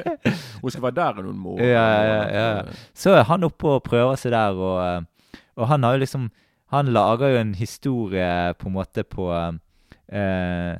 Hun 0.63 0.73
skal 0.73 0.87
være 0.87 0.95
der 0.97 1.19
noen 1.21 1.37
måneder. 1.37 1.67
Ja, 1.69 1.83
ja, 2.01 2.21
ja. 2.33 2.77
Så 2.97 3.13
er 3.13 3.27
han 3.29 3.45
oppe 3.45 3.75
og 3.75 3.83
prøver 3.85 4.17
seg 4.17 4.33
der, 4.33 4.57
og, 4.57 4.79
eh, 4.81 5.43
og 5.59 5.69
han 5.69 5.85
har 5.85 5.93
jo 5.93 6.01
liksom 6.01 6.25
Han 6.69 6.91
lager 6.93 7.33
jo 7.33 7.39
en 7.41 7.55
historie 7.57 8.53
på 8.59 8.69
en 8.69 8.75
måte 8.75 9.03
på 9.03 9.29
eh, 9.33 10.75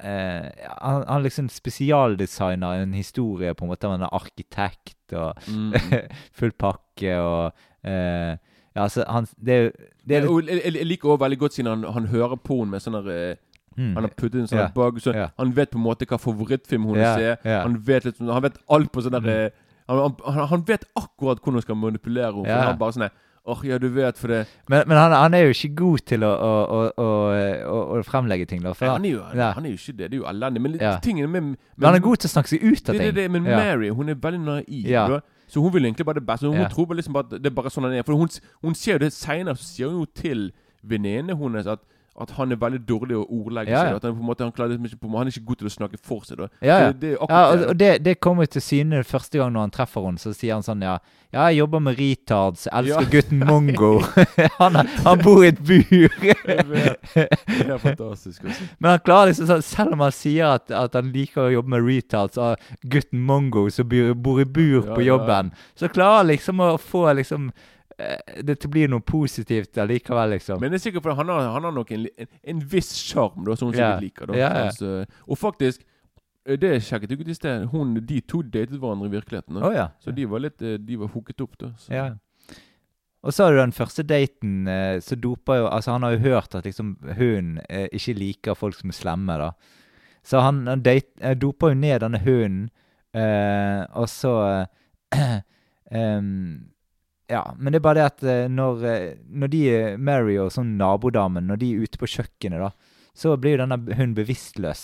eh, 0.00 0.46
han, 0.80 1.04
han 1.08 1.22
liksom 1.22 1.48
spesialdesigner 1.52 2.82
en 2.82 2.94
historie 2.96 3.54
på 3.54 3.64
en 3.64 3.72
måte 3.72 3.86
av 3.88 3.98
en 3.98 4.08
arkitekt 4.08 4.96
og 5.12 5.34
Mm, 5.48 5.72
full 6.38 6.52
pakke 6.56 7.18
og 7.20 7.52
eh, 7.84 8.36
Ja, 8.74 8.82
altså 8.86 9.04
han 9.08 9.26
Det 9.36 9.72
det 10.08 10.16
er 10.16 10.24
litt, 10.24 10.48
jeg, 10.48 10.74
jeg, 10.74 10.86
liker 10.86 11.08
også 11.08 11.24
veldig 11.24 11.38
godt 11.38 11.54
siden 11.54 11.70
han, 11.70 11.84
han 11.92 12.06
hører 12.06 12.38
på 12.40 12.56
henne 12.62 12.72
med 12.72 12.82
sånn 12.82 12.96
der, 12.96 13.10
eh, 13.12 13.36
mm, 13.76 13.90
Han 13.94 14.06
har 14.06 14.14
puttet 14.16 14.40
inn 14.40 14.48
sånn 14.48 14.62
yeah. 14.62 14.72
bug, 14.74 15.00
så 15.00 15.12
yeah. 15.12 15.34
han 15.38 15.52
vet 15.56 15.70
på 15.70 15.78
en 15.78 15.84
måte 15.84 16.08
hva 16.08 16.18
favorittfilm 16.18 16.88
hun 16.88 16.96
yeah. 16.96 17.18
ser. 17.18 17.36
Yeah. 17.44 17.60
Han 17.66 17.76
vet 17.86 18.08
litt, 18.08 18.18
han 18.18 18.42
vet 18.42 18.56
alt 18.68 18.92
på 18.92 19.04
sånn 19.04 19.18
Mm. 19.20 19.28
eh, 19.28 19.50
han, 19.92 20.16
han, 20.24 20.48
han 20.48 20.64
vet 20.66 20.86
akkurat 20.96 21.38
hvordan 21.42 21.60
hun 21.60 21.62
skal 21.66 21.76
manipulere 21.76 22.32
henne. 22.32 22.58
Han 22.70 22.80
bare 22.80 22.96
sånn 22.96 23.10
Åh, 23.44 23.62
ja, 23.66 23.78
du 23.78 23.88
vet, 23.90 24.18
for 24.18 24.28
det 24.28 24.46
Men, 24.70 24.84
men 24.86 24.96
han, 24.96 25.12
han 25.12 25.34
er 25.34 25.40
jo 25.48 25.48
ikke 25.50 25.74
god 25.74 25.98
til 26.06 26.22
å, 26.22 26.28
å, 26.30 26.82
å, 26.94 27.06
å, 27.98 28.02
fremlegge 28.06 28.46
ting, 28.46 28.60
da. 28.62 28.70
For 28.78 28.86
han, 28.86 29.04
er 29.04 29.16
jo, 29.16 29.22
Ja. 29.34 29.48
han 29.56 29.66
er 29.66 29.72
jo 29.74 29.80
ikke 29.80 29.96
det. 29.98 30.10
Det 30.12 30.14
er 30.14 30.20
jo 30.20 30.28
elendig. 30.30 30.62
Men 30.62 30.76
Ja. 30.80 30.92
med, 31.02 31.28
med 31.28 31.42
men 31.42 31.86
han 31.88 31.94
er 31.98 32.04
god 32.04 32.16
til 32.22 32.28
å 32.30 32.32
snakke 32.36 32.48
seg 32.52 32.62
ut 32.62 32.88
av 32.88 32.94
det, 32.94 33.00
ting. 33.00 33.14
det, 33.14 33.22
det, 33.22 33.30
Men 33.30 33.44
Ja. 33.50 33.56
Mary 33.58 33.88
hun 33.88 34.08
er 34.08 34.14
veldig 34.14 34.40
naiv. 34.40 34.86
Ja. 34.86 35.20
Så 35.48 35.60
hun 35.60 35.72
vil 35.72 35.84
egentlig 35.84 36.06
bare 36.06 36.20
det 36.20 36.26
beste. 36.26 36.46
Hun 36.46 36.54
Ja. 36.60 36.68
tror 36.68 36.86
bare 36.86 36.96
liksom 37.02 37.16
at 37.18 37.30
det 37.30 37.46
er 37.46 37.50
bare 37.50 37.70
sånn 37.70 37.82
han 37.84 37.92
er. 37.98 38.02
For 38.02 38.14
hun, 38.14 38.28
hun 38.62 38.74
ser 38.74 38.92
jo 38.92 38.98
det 38.98 39.12
seinere, 39.12 39.56
så 39.56 39.64
sier 39.64 39.88
hun 39.90 39.98
jo 39.98 40.06
til 40.14 40.52
venninnene 40.86 41.36
hennes 41.36 41.66
at 41.66 41.80
at 42.20 42.30
han 42.36 42.52
er 42.52 42.58
veldig 42.60 42.82
dårlig 42.84 43.16
å 43.16 43.22
ordlegge 43.24 43.72
Ja, 43.72 43.86
seg. 43.86 43.94
At 43.96 44.04
han, 44.04 44.12
på 44.18 44.20
en 44.20 44.26
måte, 44.28 44.44
han, 44.44 44.52
klarer 44.52 44.74
liksom 44.74 44.84
ikke 44.90 44.98
på, 45.00 45.12
han 45.16 45.26
er 45.30 45.32
ikke 45.32 45.46
god 45.48 45.60
til 45.62 45.68
å 45.70 45.72
snakke 45.72 45.98
for 46.04 46.26
seg. 46.28 46.42
Da. 46.42 46.48
Ja, 46.60 46.74
ja. 46.82 46.90
Det, 46.92 47.00
det 47.00 47.12
Ja, 47.16 47.40
og, 47.48 47.58
det. 47.62 47.76
det, 47.80 47.90
det 48.04 48.14
kommer 48.20 48.44
til 48.52 48.60
syne 48.62 49.00
første 49.08 49.40
gang 49.40 49.54
når 49.54 49.60
han 49.66 49.72
treffer 49.78 50.04
henne. 50.04 50.20
Så 50.20 50.34
sier 50.36 50.52
han 50.58 50.66
sånn 50.66 50.84
ja, 50.84 50.98
ja 51.32 51.46
jeg 51.48 51.62
jobber 51.62 51.80
med 51.86 51.96
retards, 51.96 52.66
elsker 52.68 53.06
Ja. 53.08 53.10
gutten 53.16 53.40
Mongo. 53.48 53.92
han, 54.60 54.76
han 55.06 55.24
bor 55.24 55.40
i 55.40 55.48
et 55.54 55.62
bur. 55.64 56.12
Det 57.16 57.68
er 57.72 57.78
fantastisk. 57.80 58.44
også. 58.44 58.68
Men 58.78 58.90
han 58.94 59.02
klarer 59.08 59.32
liksom 59.32 59.48
sånn, 59.48 59.64
selv 59.66 59.96
om 59.96 60.04
han 60.04 60.12
sier 60.16 60.52
at, 60.58 60.70
at 60.70 60.94
han 60.98 61.12
liker 61.16 61.46
å 61.48 61.52
jobbe 61.56 61.72
med 61.78 61.86
retards 61.88 62.36
og 62.40 62.60
gutten 62.92 63.24
Mongo 63.24 63.68
som 63.72 63.88
bor, 63.88 64.40
i 64.42 64.44
bur 64.44 64.82
Ja, 64.82 64.94
på 64.94 65.00
ja. 65.00 65.14
jobben, 65.14 65.52
så 65.78 65.88
klarer 65.88 66.22
han 66.22 66.30
liksom 66.32 66.60
å 66.60 66.74
få 66.80 67.08
liksom 67.18 67.50
eh, 68.02 68.42
det 68.42 68.58
til 68.62 68.90
noe 68.90 69.04
positivt 69.06 69.78
allikevel, 69.78 70.34
liksom. 70.36 70.60
Men 70.60 70.74
jeg 70.74 70.80
er 70.80 70.84
sikker 70.88 71.04
på 71.04 71.12
at 71.12 71.20
han 71.20 71.32
har, 71.32 71.48
han 71.54 71.68
har 71.68 71.74
nok 71.76 71.92
en, 71.94 72.06
en, 72.18 72.30
en 72.54 72.62
viss 72.74 72.92
sjarm 72.98 73.46
som 73.56 73.70
hun 73.70 73.76
sikkert 73.76 74.04
liker. 74.04 74.30
Da. 74.30 74.38
Yeah, 74.38 74.56
ja. 74.58 74.66
Altså, 74.70 75.22
og 75.26 75.38
faktisk, 75.38 75.84
eh, 76.46 76.58
det 76.60 76.74
sjekket 76.86 77.14
jeg 77.14 77.22
ut 77.22 77.32
i 77.32 77.38
sted, 77.38 77.66
hun, 77.72 77.94
de 78.08 78.20
to 78.20 78.42
datet 78.42 78.78
hverandre 78.78 79.10
i 79.10 79.14
virkeligheten. 79.16 79.60
Da. 79.60 79.72
ja. 79.76 79.88
Så 80.02 80.14
de 80.16 80.26
var 80.28 80.44
litt 80.44 80.62
eh, 80.62 80.78
De 80.82 80.98
var 81.00 81.12
hooket 81.14 81.44
opp, 81.44 81.56
da. 81.60 81.72
Så. 81.78 81.92
ja. 81.94 82.10
Og 83.22 83.30
så 83.30 83.44
har 83.44 83.54
du 83.54 83.60
den 83.60 83.70
første 83.70 84.02
daten, 84.02 84.66
så 84.98 85.14
doper 85.14 85.60
jo 85.60 85.66
Altså, 85.70 85.92
han 85.94 86.02
har 86.02 86.16
jo 86.16 86.24
hørt 86.24 86.56
at 86.58 86.64
liksom 86.66 86.96
eh, 87.06 87.86
ikke 87.94 88.16
liker 88.18 88.58
folk 88.58 88.74
som 88.74 88.90
er 88.90 88.96
slemme, 88.98 89.36
da. 89.38 89.52
Så 90.24 90.40
han, 90.40 90.66
han 90.66 90.82
date, 90.82 91.34
doper 91.38 91.72
jo 91.72 91.78
ned 91.78 92.00
denne 92.02 92.18
hunden, 92.22 92.68
eh, 93.14 93.82
og 93.98 94.08
så 94.10 94.34
eh, 95.14 95.38
em, 96.02 96.72
Ja, 97.32 97.42
men 97.56 97.72
det 97.72 97.80
er 97.80 97.84
bare 97.86 98.00
det 98.00 98.08
at 98.10 98.24
eh, 98.28 98.48
når, 98.52 98.82
eh, 98.88 99.12
når 99.28 99.52
de, 99.52 99.60
eh, 99.72 99.94
Mary 99.96 100.36
og 100.42 100.50
sånn 100.52 100.74
nabodamen, 100.80 101.46
når 101.48 101.62
de 101.62 101.70
er 101.72 101.86
ute 101.86 102.00
på 102.00 102.10
kjøkkenet, 102.14 102.60
da, 102.60 102.98
så 103.16 103.36
blir 103.40 103.56
jo 103.56 103.62
denne 103.62 103.78
hunden 103.96 104.16
bevisstløs. 104.18 104.82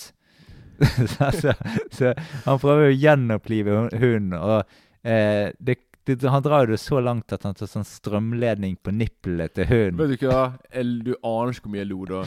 så, 1.17 1.29
så, 1.35 1.53
så 1.93 2.15
han 2.47 2.61
prøver 2.63 2.87
jo 2.87 2.95
å 2.95 2.99
gjenopplive 3.03 3.77
hunden, 3.99 4.37
og 4.39 4.63
eh, 5.03 5.51
det, 5.59 5.77
det, 6.09 6.23
han 6.31 6.45
drar 6.45 6.65
jo 6.65 6.73
det 6.73 6.81
så 6.81 7.03
langt 7.05 7.35
at 7.37 7.45
han 7.45 7.59
tar 7.59 7.69
sånn 7.69 7.87
strømledning 7.89 8.79
på 8.81 8.95
nippelet 8.97 9.57
til 9.59 9.69
hunden. 9.69 9.99
Vet 10.01 10.23
du 10.23 10.29
hva? 10.31 10.47
Jeg, 10.73 10.95
du 11.05 11.13
aner 11.19 11.53
ikke 11.53 11.67
hvor 11.67 11.75
mye 11.75 11.83
jeg 11.83 11.91
lo 11.91 12.01
da. 12.09 12.23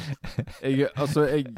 Jeg, 0.62 0.92
altså, 0.94 1.26
jeg 1.32 1.50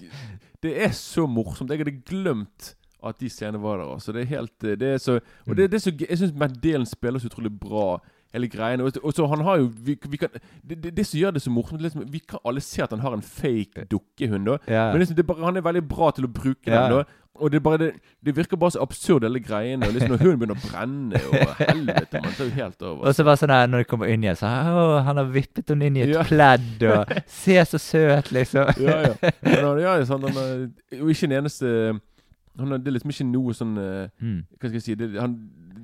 Det 0.64 0.78
er 0.86 0.96
så 0.96 1.28
morsomt. 1.28 1.74
Jeg 1.74 1.84
hadde 1.84 1.98
glemt 2.08 2.72
at 3.04 3.20
de 3.20 3.28
scenene 3.28 3.60
var 3.60 3.82
der. 3.82 3.92
Altså. 3.98 4.16
Det 4.16 4.24
er 4.24 4.32
helt 4.38 4.68
det 4.80 4.90
er 4.94 5.02
så, 5.04 5.18
Og 5.48 5.58
det, 5.58 5.70
det 5.74 5.82
er 5.82 5.84
så. 5.84 5.92
Jeg 6.00 6.20
syns 6.22 6.36
Matt 6.40 6.56
Dalen 6.64 6.88
spiller 6.88 7.20
så 7.20 7.28
utrolig 7.28 7.52
bra. 7.60 7.98
Hele 8.34 8.48
greiene. 8.50 8.84
Og, 8.84 8.96
og 9.04 9.14
så 9.14 9.28
han 9.30 9.42
har 9.46 9.58
jo 9.62 9.72
vi, 9.86 9.96
vi 10.10 10.18
kan, 10.18 10.30
det, 10.66 10.80
det, 10.84 10.96
det 10.98 11.06
som 11.06 11.20
gjør 11.20 11.32
det 11.36 11.42
så 11.44 11.52
morsomt 11.54 11.82
liksom, 11.86 12.06
Vi 12.12 12.20
kan 12.20 12.40
alle 12.46 12.62
se 12.66 12.82
at 12.84 12.90
han 12.90 13.00
har 13.04 13.14
en 13.14 13.22
fake 13.22 13.86
dukkehund. 13.92 14.46
da 14.50 14.58
Ja. 14.68 14.88
Men 14.92 15.00
liksom, 15.04 15.16
det 15.16 15.26
bare, 15.28 15.46
han 15.46 15.58
er 15.58 15.62
veldig 15.62 15.84
bra 15.88 16.12
til 16.12 16.26
å 16.26 16.32
bruke 16.34 16.66
Ja. 16.72 16.88
den. 16.90 16.98
da 16.98 17.04
Og 17.36 17.50
det, 17.52 17.64
bare, 17.64 17.78
det, 17.82 17.92
det 18.26 18.36
virker 18.38 18.58
bare 18.58 18.72
så 18.72 18.82
absurd, 18.82 19.24
hele 19.26 19.40
greiene. 19.42 19.88
Og 19.88 19.94
liksom 19.94 20.12
Når 20.14 20.22
hunden 20.22 20.40
begynner 20.40 20.58
å 20.58 20.68
brenne, 20.70 21.22
og 21.30 21.56
helvete 21.70 22.22
Man 22.24 22.34
tar 22.38 22.46
jo 22.46 22.52
helt 22.58 22.82
over. 22.82 23.08
Og 23.10 23.16
så 23.16 23.24
bare 23.26 23.38
sånn 23.42 23.50
her, 23.54 23.68
når 23.68 23.78
de 23.84 23.88
kommer 23.90 24.10
inn 24.14 24.24
igjen, 24.26 24.38
så 24.38 24.50
Å, 24.50 25.04
han 25.08 25.18
har 25.22 25.30
vippet 25.34 25.70
henne 25.74 25.86
inn 25.90 25.98
i 25.98 26.02
et 26.08 26.14
Ja. 26.14 26.24
pledd, 26.24 26.84
og 26.90 27.14
Se 27.42 27.58
så 27.66 27.78
søt, 27.82 28.32
liksom. 28.34 28.70
ja, 28.82 28.98
ja. 29.10 29.32
Men 29.46 29.82
ja, 29.82 29.96
sånn, 30.06 30.26
han 30.30 30.38
er 30.38 30.98
jo 31.00 31.10
ikke 31.10 31.30
den 31.30 31.38
eneste 31.44 32.00
han 32.60 32.70
er, 32.72 32.78
Det 32.78 32.88
er 32.92 32.94
liksom 33.00 33.10
ikke 33.16 33.26
noe 33.32 33.54
sånn 33.58 33.78
eh, 33.82 34.10
Mm. 34.22 34.42
Hva 34.60 34.68
skal 34.70 34.78
jeg 34.78 34.84
si 34.86 34.96
det, 34.96 35.08
han, 35.18 35.34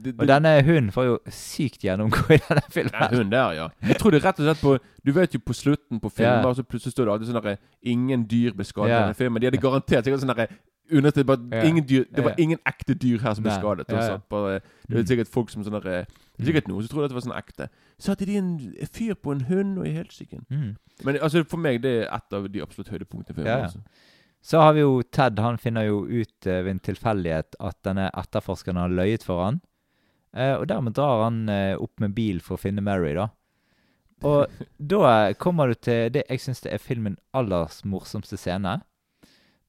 det, 0.04 0.14
Og 0.20 0.28
denne 0.28 0.54
hunden 0.64 0.92
får 0.92 1.06
jo 1.06 1.18
sykt 1.30 1.82
gjennomgå 1.84 2.24
i 2.36 2.40
denne 2.48 2.62
filmen. 2.70 2.92
Den 2.92 3.00
filmen. 3.00 3.18
hunden 3.18 3.32
der, 3.32 3.52
ja. 3.58 3.68
Jeg 3.88 3.98
tror 4.00 4.12
det 4.12 4.24
er 4.24 4.28
rett 4.30 4.40
og 4.40 4.46
slett 4.50 4.62
på 4.64 4.78
Du 5.06 5.12
vet 5.12 5.34
jo 5.34 5.40
på 5.40 5.54
slutten 5.54 6.00
på 6.00 6.10
filmen, 6.12 6.44
Ja. 6.46 6.54
så 6.54 6.64
plutselig 6.64 6.94
står 6.94 7.06
det 7.06 7.14
alltid 7.14 7.28
sånn 7.34 7.42
derre 7.42 7.58
Ingen 7.84 8.26
dyr 8.28 8.52
ble 8.54 8.66
skadet 8.66 8.92
i 8.92 9.00
denne 9.02 9.16
filmen. 9.16 9.42
De 9.42 9.48
hadde 9.52 9.62
garantert 9.64 10.04
sikkert 10.06 10.24
sånn 10.26 10.36
derre 10.36 10.48
undertid 10.92 11.26
bare 11.26 11.38
Ja. 11.54 11.64
ingen 11.70 11.86
dyr, 11.86 12.06
Det 12.16 12.24
var 12.24 12.34
ingen 12.38 12.58
ekte 12.66 12.96
dyr 12.98 13.20
her 13.22 13.34
som 13.36 13.44
ble 13.44 13.52
skadet. 13.54 13.86
Ja, 13.90 14.02
ja. 14.08 14.18
Bare, 14.30 14.60
det 14.88 14.90
Mm. 14.90 14.98
er 15.00 15.04
sikkert 15.16 15.28
folk 15.28 15.50
som 15.50 15.64
sånn 15.64 15.80
derre 15.82 16.00
er 16.02 16.06
Sikkert 16.40 16.68
noen 16.70 16.88
som 16.88 17.04
at 17.04 17.10
det 17.10 17.16
var 17.16 17.22
sånn 17.22 17.38
ekte. 17.38 17.68
Så 18.00 18.12
hadde 18.16 18.26
de 18.26 18.38
en 18.38 18.76
fyr 18.88 19.14
på 19.14 19.32
en 19.34 19.42
hund 19.42 19.78
og 19.78 19.86
i 19.86 19.92
helsiken. 19.92 20.46
Mm. 20.50 20.78
Men 21.04 21.16
altså, 21.18 21.44
for 21.46 21.58
meg 21.58 21.82
det 21.82 22.08
er 22.08 22.16
et 22.16 22.34
av 22.34 22.48
de 22.50 22.62
absolutt 22.62 22.88
høydepunktene 22.90 23.36
For 23.36 23.42
ja. 23.44 23.64
Altså. 23.66 23.80
Så 24.42 24.58
har 24.62 24.72
vi 24.74 24.80
jo 24.80 25.02
Ted. 25.12 25.38
Han 25.38 25.58
finner 25.58 25.82
jo 25.86 26.06
ut 26.06 26.48
uh, 26.48 26.64
ved 26.64 26.68
en 26.70 26.80
tilfeldighet 26.80 27.56
at 27.60 27.76
denne 27.84 28.10
etterforskeren 28.16 28.78
har 28.78 28.88
løyet 28.88 29.22
for 29.24 29.44
han. 29.44 29.62
Eh, 30.36 30.56
og 30.56 30.68
dermed 30.70 30.94
drar 30.98 31.26
han 31.26 31.48
eh, 31.50 31.76
opp 31.80 32.00
med 32.02 32.14
bil 32.18 32.42
for 32.46 32.58
å 32.58 32.62
finne 32.62 32.84
Mary, 32.86 33.16
da. 33.18 33.30
Og 34.28 34.52
da 34.94 35.34
kommer 35.40 35.72
du 35.72 35.80
til 35.80 36.12
det 36.14 36.26
jeg 36.28 36.44
syns 36.44 36.62
er 36.68 36.82
filmen 36.84 37.18
aller 37.34 37.72
morsomste 37.88 38.38
scene. 38.38 38.80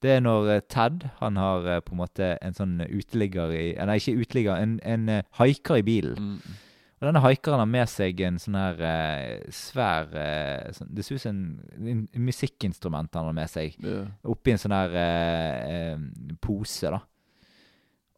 Det 0.01 0.15
er 0.17 0.25
når 0.25 0.49
eh, 0.55 0.65
Ted 0.69 1.05
han 1.19 1.37
har 1.37 1.67
eh, 1.69 1.83
på 1.85 1.95
en 1.95 2.01
måte 2.01 2.33
en 2.41 2.57
sånn 2.57 2.79
uteligger 2.89 3.53
i 3.53 3.65
Nei, 3.77 3.99
ikke 4.01 4.17
uteligger, 4.25 4.57
en, 4.57 4.79
en 4.85 5.09
eh, 5.09 5.25
haiker 5.39 5.81
i 5.81 5.85
bilen. 5.85 6.17
Mm. 6.17 6.59
Og 7.01 7.07
denne 7.07 7.21
haikeren 7.23 7.63
har 7.63 7.69
med 7.69 7.89
seg 7.89 8.19
en 8.21 8.35
sånn 8.41 8.57
her 8.59 8.81
eh, 8.85 9.45
svær 9.57 10.11
eh, 10.13 10.67
sånn, 10.77 10.91
Det 10.93 11.05
ser 11.05 11.17
ut 11.17 11.23
som 11.23 11.33
en, 11.33 12.03
en 12.05 12.25
musikkinstrument 12.27 13.17
han 13.17 13.31
har 13.31 13.37
med 13.37 13.49
seg 13.49 13.77
Yeah. 13.81 14.11
oppi 14.29 14.53
en 14.53 14.61
sånn 14.61 14.75
her 14.75 14.93
eh, 15.01 15.71
eh, 15.95 16.35
pose, 16.43 16.91
da. 16.93 16.99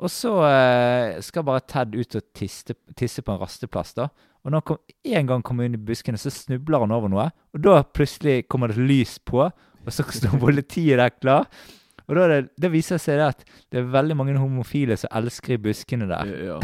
Og 0.02 0.12
så 0.12 0.32
eh, 0.48 1.20
skal 1.24 1.46
bare 1.48 1.64
Ted 1.70 1.94
ut 1.96 2.18
og 2.20 2.24
tisse, 2.36 2.76
tisse 2.98 3.22
på 3.22 3.34
en 3.34 3.42
rasteplass, 3.42 3.94
da. 3.98 4.10
Og 4.44 4.52
når 4.52 4.60
han 4.60 4.66
kom, 4.68 4.82
en 5.16 5.30
gang 5.30 5.44
kommer 5.46 5.68
inn 5.68 5.78
i 5.78 5.86
buskene, 5.88 6.20
så 6.20 6.32
snubler 6.34 6.84
han 6.84 6.92
over 6.92 7.12
noe. 7.12 7.30
Og 7.56 7.64
da 7.64 7.78
plutselig 7.84 8.44
kommer 8.52 8.74
det 8.74 8.84
lys 8.84 9.16
på, 9.24 9.46
og 9.48 9.94
så 9.94 10.04
står 10.04 10.36
politiet 10.44 11.00
der 11.00 11.14
klar. 11.16 11.48
Og 12.04 12.18
da, 12.18 12.26
det, 12.28 12.40
da 12.60 12.68
viser 12.68 12.98
det 12.98 13.04
seg 13.06 13.20
det 13.20 13.28
at 13.30 13.46
det 13.72 13.80
er 13.80 13.92
veldig 13.94 14.16
mange 14.20 14.36
homofile 14.36 14.98
som 15.00 15.12
elsker 15.16 15.56
i 15.56 15.60
buskene 15.64 16.10
der. 16.10 16.34
Ja, 16.44 16.58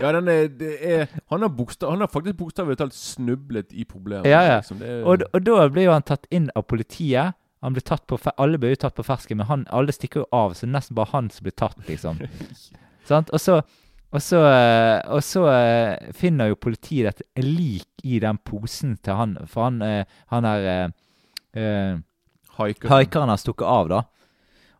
ja 0.00 0.12
den 0.16 0.30
er, 0.32 0.48
det 0.48 0.70
er 0.80 1.04
Han 1.28 1.44
har, 1.44 1.52
bokstav, 1.52 1.92
han 1.92 2.00
har 2.00 2.08
faktisk 2.08 2.38
bokstavelig 2.38 2.78
talt 2.80 2.96
snublet 2.96 3.74
i 3.76 3.84
problemet. 3.84 4.30
Ja, 4.30 4.40
ja. 4.46 4.56
Liksom. 4.62 4.80
Det 4.80 4.88
er, 4.88 5.04
Og, 5.04 5.26
og 5.32 5.44
da 5.44 5.68
blir 5.68 5.90
jo 5.90 5.92
han 5.92 6.08
tatt 6.08 6.24
inn 6.32 6.48
av 6.56 6.64
politiet. 6.70 7.36
Han 7.60 7.76
blir 7.76 7.84
tatt 7.84 8.06
på, 8.08 8.16
alle 8.40 8.58
blir 8.58 8.72
jo 8.72 8.80
tatt 8.86 8.96
på 8.96 9.04
fersken, 9.04 9.36
men 9.40 9.48
han, 9.50 9.66
alle 9.68 9.92
stikker 9.92 10.22
jo 10.22 10.28
av, 10.32 10.54
så 10.56 10.64
det 10.64 10.70
er 10.70 10.76
nesten 10.78 10.96
bare 10.96 11.12
han 11.12 11.28
som 11.32 11.44
blir 11.44 11.56
tatt, 11.60 11.76
liksom. 11.88 12.22
Sant? 13.10 13.32
Og 13.36 13.42
så, 13.42 13.58
og 14.10 14.22
så, 14.24 14.40
eh, 14.48 15.00
og 15.12 15.20
så 15.24 15.44
eh, 15.52 16.12
finner 16.16 16.50
jo 16.50 16.60
politiet 16.60 17.20
et 17.20 17.44
lik 17.44 18.04
i 18.06 18.20
den 18.22 18.40
posen 18.46 18.96
til 19.04 19.18
han, 19.18 19.36
for 19.50 19.68
han, 19.68 19.82
eh, 19.84 20.22
han 20.32 20.48
er 20.48 20.70
eh, 20.70 22.00
Haikeren. 22.56 22.92
Haikeren 22.92 23.32
har 23.32 23.40
stukket 23.40 23.68
av, 23.68 23.92
da. 23.92 24.00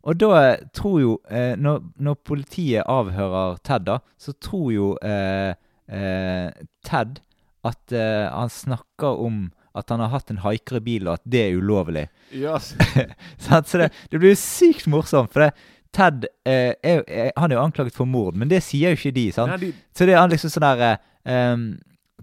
Og 0.09 0.16
da 0.16 0.57
tror 0.76 1.01
jo 1.01 1.14
eh, 1.28 1.53
når, 1.61 1.83
når 2.01 2.16
politiet 2.24 2.89
avhører 2.89 3.59
Ted, 3.64 3.85
da, 3.89 3.99
så 4.20 4.33
tror 4.41 4.70
jo 4.72 4.93
eh, 5.05 5.53
eh, 5.93 6.49
Ted 6.87 7.20
at 7.61 7.93
han 7.93 8.49
snakker 8.49 9.18
om 9.20 9.51
at 9.75 9.91
han 9.93 10.01
har 10.03 10.09
hatt 10.14 10.31
en 10.33 10.41
haiker 10.43 10.81
i 10.81 10.85
bil, 10.85 11.07
og 11.09 11.18
at 11.21 11.23
det 11.31 11.43
er 11.47 11.59
ulovlig. 11.61 12.07
Yes. 12.35 12.73
Så 13.39 13.79
det, 13.79 13.91
det 14.11 14.18
blir 14.18 14.33
jo 14.35 14.41
sykt 14.41 14.89
morsomt, 14.91 15.31
for 15.33 15.47
det, 15.47 15.53
Ted 15.95 16.27
eh, 16.47 16.73
er, 16.87 17.01
er, 17.11 17.31
han 17.37 17.51
er 17.51 17.57
jo 17.59 17.62
anklaget 17.64 17.95
for 17.97 18.07
mord, 18.07 18.37
men 18.39 18.51
det 18.51 18.61
sier 18.62 18.93
jo 18.93 18.99
ikke 19.01 19.14
de. 19.16 19.25
sant? 19.35 19.51
Nei, 19.57 19.71
de, 19.71 19.89
Så 19.97 20.07
det 20.07 20.14
er 20.14 20.21
han 20.23 20.31
liksom 20.31 20.53
sånn 20.55 20.66
der 20.68 20.83
eh, 20.87 21.64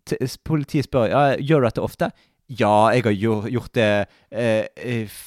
t- 0.07 0.19
Politiet 0.47 0.87
spør 0.87 1.09
ja, 1.11 1.23
gjør 1.35 1.65
du 1.65 1.67
dette 1.67 1.83
ofte. 1.83 2.09
Ja, 2.47 2.89
jeg 2.95 3.03
har 3.03 3.11
gjort, 3.51 3.73
det 3.75 4.07
eh, 4.31 4.65
eh, 4.75 5.17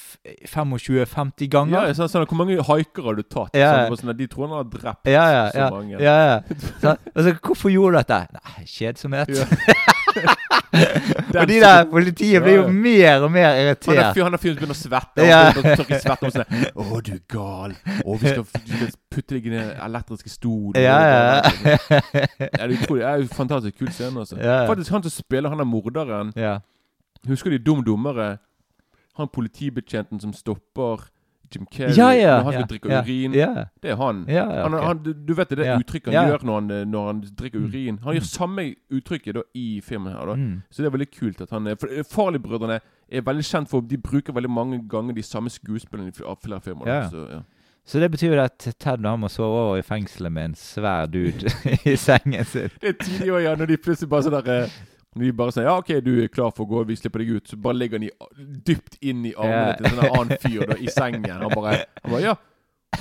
25-50 0.49 1.45
ja, 1.45 1.49
ganger. 1.53 1.87
jeg 1.89 1.97
sa 1.97 2.07
sånn, 2.09 2.27
Hvor 2.29 2.39
mange 2.43 2.57
haikere 2.65 3.05
har 3.11 3.17
du 3.17 3.23
tatt? 3.25 3.55
Ja, 3.57 3.71
Sånn, 3.73 3.93
ja. 3.93 4.01
sånn, 4.03 4.17
de 4.17 4.29
tror 4.29 4.49
han 4.49 4.57
har 4.59 4.67
drept 4.73 5.09
Ja, 5.09 5.25
ja, 5.33 5.45
så 5.53 5.63
ja. 5.63 5.69
mange. 5.73 6.01
ja, 6.01 6.17
ja. 6.31 6.59
Så, 6.81 6.97
altså, 7.15 7.35
hvorfor 7.41 7.73
gjorde 7.73 8.01
du 8.01 8.03
dette? 8.03 8.41
Nei, 8.41 8.67
kjedsomhet. 8.69 9.33
Ja. 9.37 9.49
og 11.41 11.49
de 11.49 11.57
der 11.61 11.85
politiet 11.91 12.43
blir 12.43 12.55
jo 12.55 12.63
Ja, 12.63 12.67
ja. 12.67 12.73
mer 12.73 13.25
og 13.27 13.33
mer 13.33 13.49
er 13.49 13.61
irritert. 13.65 14.19
han 14.23 14.35
er 14.35 14.43
fyren 14.43 14.59
begynner 14.59 14.77
å 14.77 14.79
svette. 14.79 15.27
Ja. 15.27 15.41
Svette 15.53 16.29
og 16.29 16.35
sånn 16.35 16.59
Å, 16.81 17.01
du 17.07 17.13
er 17.15 17.23
gal. 17.31 17.77
Å, 18.05 18.17
vi 18.21 18.33
skal, 18.35 18.47
vi 18.65 18.81
skal 18.81 18.93
putte 19.11 19.37
deg 19.37 19.49
i 19.51 19.55
den 19.55 19.71
elektriske 19.89 20.33
stolen. 20.33 20.81
Ja, 20.81 20.99
ja. 21.05 21.71
Ja, 22.41 22.67
det 22.67 22.81
er 23.03 23.23
jo 23.23 23.31
fantastisk 23.35 23.81
kul 23.81 23.91
scene. 23.95 24.25
også 24.25 24.39
Ja, 24.39 24.63
ja. 24.63 24.69
Faktisk 24.71 24.95
han 24.95 25.05
som 25.07 25.15
spiller 25.15 25.53
han 25.53 25.63
er 25.63 25.69
morderen 25.69 26.35
ja. 26.39 26.59
Husker 27.29 27.51
de 27.51 27.59
Dum 27.59 27.85
Dummere? 27.85 28.39
Han 29.19 29.29
politibetjenten 29.29 30.21
som 30.21 30.33
stopper 30.33 31.09
Jim 31.55 31.67
Carrey 31.67 31.97
Ja, 31.99 32.11
ja. 32.15 32.37
når 32.39 32.43
han 32.45 32.53
skal 32.53 32.63
ja, 32.63 32.67
drikke 32.71 33.01
urin. 33.03 33.33
Det 33.83 33.91
er 33.91 33.97
han. 33.99 34.25
ja, 34.29 34.45
han, 34.63 34.73
han 34.73 35.01
du, 35.03 35.13
du 35.13 35.35
vet 35.35 35.51
det, 35.51 35.59
det 35.59 35.73
uttrykket 35.81 36.15
han 36.15 36.29
gjør 36.31 36.45
når 36.47 36.55
han, 36.61 36.71
eh, 36.71 36.85
når 36.87 37.07
han 37.07 37.21
drikker 37.39 37.59
Mm. 37.59 37.65
urin. 37.67 37.99
Han 38.05 38.15
gjør 38.15 38.23
samme 38.29 38.75
uttrykket 38.91 39.35
da 39.35 39.43
i 39.55 39.81
filmen 39.85 40.13
her. 40.13 40.35
Mm. 40.35 40.63
Så 40.71 40.83
det 40.83 40.87
er 40.87 40.91
veldig 40.97 41.11
kult 41.19 41.41
at 41.41 41.51
han 41.51 41.67
er 41.67 41.75
For 41.75 41.89
Farligbrødrene 42.15 42.79
er 43.11 43.21
veldig 43.27 43.45
kjent 43.45 43.69
for 43.69 43.81
De 43.81 43.99
bruker 43.99 44.33
veldig 44.33 44.51
mange 44.51 44.79
ganger 44.89 45.15
de 45.15 45.23
samme 45.23 45.51
skuespillerne 45.51 46.09
i 46.09 46.13
flere 46.45 46.61
filmer. 46.61 46.85
da. 46.87 47.09
Så, 47.11 47.27
ja. 47.31 47.41
Så 47.85 47.99
det 48.01 48.11
betyr 48.11 48.39
at 48.39 48.59
Ted 48.79 49.05
han 49.07 49.19
må 49.21 49.29
sove 49.29 49.59
over 49.59 49.77
i 49.77 49.83
fengselet 49.83 50.33
med 50.33 50.45
en 50.45 50.55
svær 50.55 51.07
dude 51.07 51.51
i 51.93 51.97
sengen 51.97 52.45
sin. 52.45 52.71
Det 52.81 52.89
er 52.89 53.05
tidlig 53.05 53.33
år, 53.33 53.39
ja, 53.39 53.55
når 53.57 53.67
de 53.67 53.77
plutselig 53.77 54.09
bare 54.11 54.23
sånn 54.23 54.37
der 54.45 54.71
Når 55.17 55.25
de 55.27 55.33
bare 55.35 55.53
sier 55.57 55.65
ja, 55.67 55.73
OK, 55.81 55.89
du 56.07 56.13
er 56.23 56.29
klar 56.31 56.53
for 56.55 56.63
å 56.65 56.71
gå, 56.71 56.85
vi 56.87 56.95
slipper 57.01 57.25
deg 57.25 57.33
ut, 57.41 57.49
så 57.51 57.57
bare 57.59 57.75
ligger 57.81 57.99
han 57.99 58.05
i, 58.07 58.11
dypt 58.69 58.95
inn 59.03 59.25
i 59.27 59.33
armene 59.35 59.73
til 59.81 59.89
en 59.89 59.97
sånn 59.99 60.15
annen 60.21 60.39
fyr 60.45 60.69
da, 60.71 60.77
i 60.79 60.87
sengen. 60.95 61.27
Han 61.41 61.51
bare, 61.57 61.81
han 62.05 62.15
bare 62.15 62.23
Ja, 62.29 62.37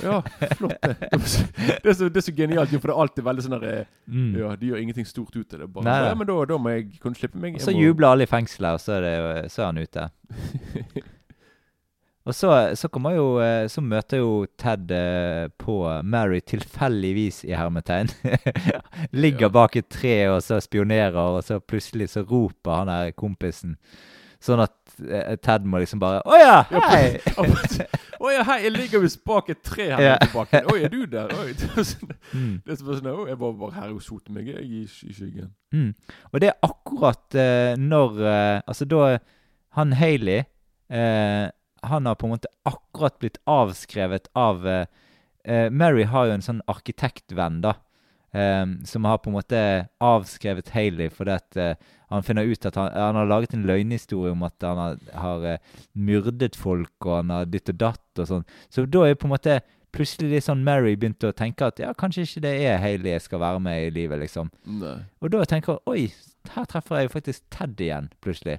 ja, 0.02 0.16
flott, 0.56 0.74
det. 0.82 0.96
Det 1.10 1.90
er 1.90 1.94
så, 1.98 2.08
det 2.08 2.18
er 2.20 2.24
så, 2.26 2.32
genialt, 2.34 2.70
for 2.80 2.88
det 2.90 2.94
er 2.96 3.00
alltid 3.04 3.24
veldig 3.26 3.42
sånn 3.46 3.56
der 3.58 3.68
eh, 3.70 3.86
Mm. 4.10 4.32
Ja, 4.40 4.52
de 4.58 4.66
gjør 4.72 4.80
ingenting 4.82 5.06
stort 5.06 5.36
ut 5.36 5.54
av 5.54 5.60
det. 5.62 5.66
Bare, 5.70 5.84
Nei, 5.86 5.96
nei. 6.02 6.08
ja, 6.10 6.14
men 6.18 6.26
da, 6.26 6.36
da 6.50 6.56
må 6.58 6.72
jeg 6.74 6.88
kunne 7.02 7.14
slippe 7.18 7.38
meg? 7.38 7.54
Og 7.60 7.62
så 7.62 7.70
må- 7.74 7.82
jubler 7.84 8.08
alle 8.10 8.26
i 8.26 8.30
fengselet, 8.30 8.74
og 8.74 8.82
så 8.82 8.96
er, 8.98 9.06
det, 9.06 9.50
så 9.54 9.62
er 9.62 9.70
han 9.70 9.78
ute. 9.78 10.08
Og 12.30 12.34
så, 12.36 12.50
så 12.78 12.86
kommer 12.92 13.16
jo 13.16 13.24
eh, 13.42 13.64
Så 13.72 13.82
møter 13.82 14.20
jo 14.22 14.44
Ted 14.60 14.92
eh, 14.94 15.48
på 15.58 15.80
Mary 16.06 16.38
tilfeldigvis 16.46 17.42
i 17.48 17.56
hermetegn. 17.58 18.12
Ligger 19.22 19.48
Ja. 19.48 19.52
bak 19.58 19.76
et 19.80 19.88
tre 19.90 20.14
og 20.30 20.42
så 20.46 20.60
spionerer, 20.62 21.16
og 21.18 21.42
så 21.46 21.58
plutselig 21.60 22.10
så 22.14 22.22
roper 22.28 22.76
han 22.82 22.90
der 22.92 23.10
kompisen. 23.18 23.76
Sånn 24.40 24.62
at 24.64 24.72
eh, 25.04 25.34
Ted 25.42 25.66
må 25.68 25.82
liksom 25.82 26.00
bare 26.00 26.22
Å 26.24 26.38
ja, 26.40 26.54
hei! 26.70 27.18
Å 28.20 28.28
ja, 28.34 28.42
hei, 28.44 28.56
jeg 28.66 28.72
ligger 28.76 29.00
visst 29.00 29.22
bak 29.24 29.48
et 29.52 29.62
tre 29.64 29.86
her 29.94 30.02
Ja. 30.04 30.14
bak. 30.32 30.52
Oi, 30.72 30.78
er 30.84 30.92
du 30.92 31.02
der? 31.08 31.32
Oi. 31.40 31.52
Det 31.58 31.70
er 31.74 31.84
sånn, 31.88 32.14
Mm. 32.30 32.58
sånn 32.68 33.06
«Å, 33.10 33.26
Jeg 33.28 33.38
var 33.40 33.54
bare 33.58 33.74
her 33.80 33.94
og 33.94 34.02
solte 34.04 34.30
meg 34.32 34.46
jeg, 34.52 34.64
i, 34.64 34.82
i 35.08 35.14
skyggen. 35.16 35.48
Mm. 35.74 35.94
Og 36.32 36.40
det 36.44 36.50
er 36.52 36.58
akkurat 36.68 37.36
uh, 37.36 37.72
når 37.80 38.20
uh, 38.22 38.60
Altså, 38.68 38.84
da 38.90 39.16
Han 39.78 39.92
Haley 39.96 40.42
eh, 40.90 41.46
Han 41.82 42.06
har 42.06 42.14
på 42.20 42.26
en 42.26 42.34
måte 42.34 42.48
akkurat 42.68 43.18
blitt 43.18 43.38
avskrevet 43.48 44.28
av 44.34 44.66
eh, 44.68 44.86
eh, 45.44 45.70
Mary 45.70 46.02
har 46.04 46.26
jo 46.28 46.34
en 46.38 46.44
sånn 46.44 46.60
arkitektvenn, 46.68 47.60
da. 47.64 47.74
eh, 48.32 48.66
som 48.84 49.04
har 49.08 49.18
på 49.18 49.30
en 49.30 49.38
måte 49.38 49.62
avskrevet 50.00 50.68
Haley 50.74 51.10
fordi 51.10 51.32
at 51.34 51.56
eh, 51.56 51.74
han 52.10 52.22
finner 52.26 52.42
ut 52.46 52.66
at 52.66 52.74
han, 52.74 52.90
han 52.94 53.16
har 53.16 53.26
laget 53.30 53.54
en 53.54 53.66
løgnhistorie 53.66 54.32
om 54.34 54.42
at 54.42 54.62
han 54.66 54.78
har, 54.78 54.96
har 55.14 55.44
myrdet 55.94 56.56
folk, 56.58 56.92
og 57.06 57.20
han 57.20 57.30
har 57.30 57.44
ditt 57.46 57.70
og 57.70 57.76
datt 57.78 58.18
og 58.22 58.26
sånn. 58.26 58.48
Så 58.68 58.84
da 58.90 59.04
er 59.06 59.14
på 59.14 59.28
en 59.28 59.34
måte 59.36 59.60
plutselig 59.94 60.30
litt 60.30 60.46
sånn 60.46 60.64
Mary 60.66 60.96
begynte 60.98 61.30
å 61.30 61.34
tenke 61.34 61.66
at 61.66 61.78
ja, 61.82 61.92
kanskje 61.98 62.22
ikke 62.26 62.42
det 62.44 62.52
er 62.66 62.82
Haley 62.82 63.14
jeg 63.16 63.22
skal 63.26 63.40
være 63.42 63.62
med 63.62 63.86
i 63.88 63.94
livet, 63.94 64.20
liksom. 64.22 64.50
Nei. 64.82 64.96
Og 65.22 65.30
da 65.34 65.44
tenker 65.50 65.78
jeg 65.78 65.86
Oi, 65.90 66.02
her 66.54 66.66
treffer 66.70 67.00
jeg 67.00 67.08
jo 67.08 67.14
faktisk 67.14 67.46
Ted 67.54 67.80
igjen, 67.82 68.10
plutselig. 68.22 68.58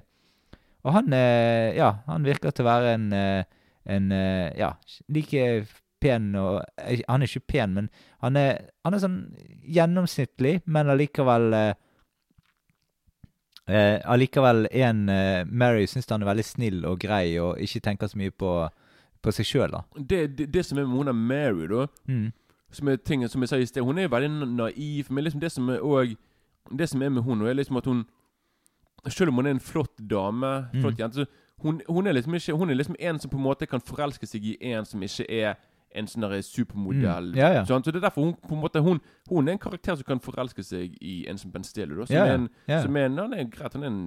Og 0.84 0.96
han 0.96 1.12
eh, 1.12 1.76
Ja, 1.76 1.92
han 2.06 2.26
virker 2.26 2.50
til 2.50 2.66
å 2.66 2.70
være 2.70 2.94
en, 2.96 3.12
eh, 3.12 3.44
en 3.86 4.12
eh, 4.12 4.50
Ja, 4.58 4.72
like 5.08 5.64
pen 6.02 6.34
og 6.34 6.62
Han 7.08 7.22
er 7.22 7.28
ikke 7.28 7.46
pen, 7.54 7.74
men 7.76 7.88
han 8.22 8.36
er, 8.36 8.68
han 8.84 8.94
er 8.94 9.02
sånn 9.02 9.18
gjennomsnittlig, 9.62 10.60
men 10.66 10.90
allikevel 10.90 11.54
eh, 11.54 11.74
Allikevel 14.10 14.66
en 14.70 15.08
eh, 15.08 15.44
Mary 15.46 15.86
syns 15.86 16.10
han 16.10 16.22
er 16.22 16.32
veldig 16.32 16.46
snill 16.46 16.84
og 16.88 16.98
grei 17.02 17.38
og 17.38 17.60
ikke 17.62 17.84
tenker 17.86 18.10
så 18.10 18.18
mye 18.18 18.34
på, 18.34 18.52
på 19.22 19.34
seg 19.34 19.46
sjøl, 19.46 19.74
da. 19.76 19.84
Det, 19.94 20.24
det, 20.38 20.48
det 20.54 20.64
som 20.66 20.78
er 20.82 20.90
med 20.90 21.12
er 21.14 21.18
Mary, 21.18 21.68
da 21.70 21.86
Mm. 22.10 22.32
Som 22.72 22.88
er 22.88 22.96
ting 22.96 23.28
som 23.28 23.42
jeg 23.44 23.50
sa 23.50 23.56
i 23.60 23.66
sted 23.68 23.84
Hun 23.84 23.98
er 24.00 24.08
veldig 24.08 24.46
naiv. 24.48 25.10
Men 25.10 25.24
liksom 25.24 25.40
det 25.42 25.52
som 25.52 25.68
er 25.68 25.82
og, 25.84 26.14
Det 26.78 26.88
som 26.88 27.02
er 27.02 27.10
med 27.12 27.22
hun, 27.22 27.42
er 27.46 27.52
liksom 27.52 27.76
at 27.76 27.84
hun 27.84 28.06
Selv 29.08 29.32
om 29.32 29.40
hun 29.40 29.46
er 29.46 29.56
en 29.56 29.60
flott 29.60 29.96
dame, 29.98 30.68
Mm. 30.72 30.80
flott 30.80 30.98
jente 30.98 31.14
så 31.22 31.26
hun, 31.62 31.80
hun, 31.88 32.06
er 32.06 32.12
liksom 32.12 32.34
ikke 32.34 32.56
Hun 32.58 32.70
er 32.70 32.74
liksom 32.74 32.96
en 32.98 33.18
som 33.18 33.30
på 33.30 33.36
en 33.36 33.44
måte 33.44 33.66
kan 33.66 33.80
forelske 33.80 34.26
seg 34.26 34.44
i 34.44 34.56
en 34.72 34.84
som 34.84 35.02
ikke 35.02 35.26
er 35.30 35.54
en 35.94 36.08
sånn 36.08 36.24
supermodell. 36.42 37.32
Mm. 37.32 37.36
Ja, 37.38 37.50
ja. 37.58 37.64
Sånn? 37.68 37.84
Så 37.84 37.92
det 37.92 38.00
er 38.00 38.06
derfor 38.08 38.24
hun 38.24 38.32
på 38.34 38.56
en 38.56 38.62
måte 38.62 38.82
hun, 38.84 39.00
hun 39.28 39.48
er 39.48 39.56
en 39.56 39.60
karakter 39.62 39.98
som 39.98 40.08
kan 40.08 40.22
forelske 40.24 40.64
seg 40.64 40.96
i 41.00 41.26
en 41.28 41.40
som 41.40 41.52
Ben 41.52 41.64
Stiller. 41.66 41.98
Da, 42.00 42.06
som, 42.08 42.16
Ja, 42.16 42.24
er 42.24 42.38
en, 42.38 42.48
som 42.70 42.96
er 42.96 43.08
en 43.10 43.18
Han 43.18 43.34
er 43.36 43.44
greit, 43.52 43.76
han 43.76 43.84
er 43.84 43.90
en 43.90 44.00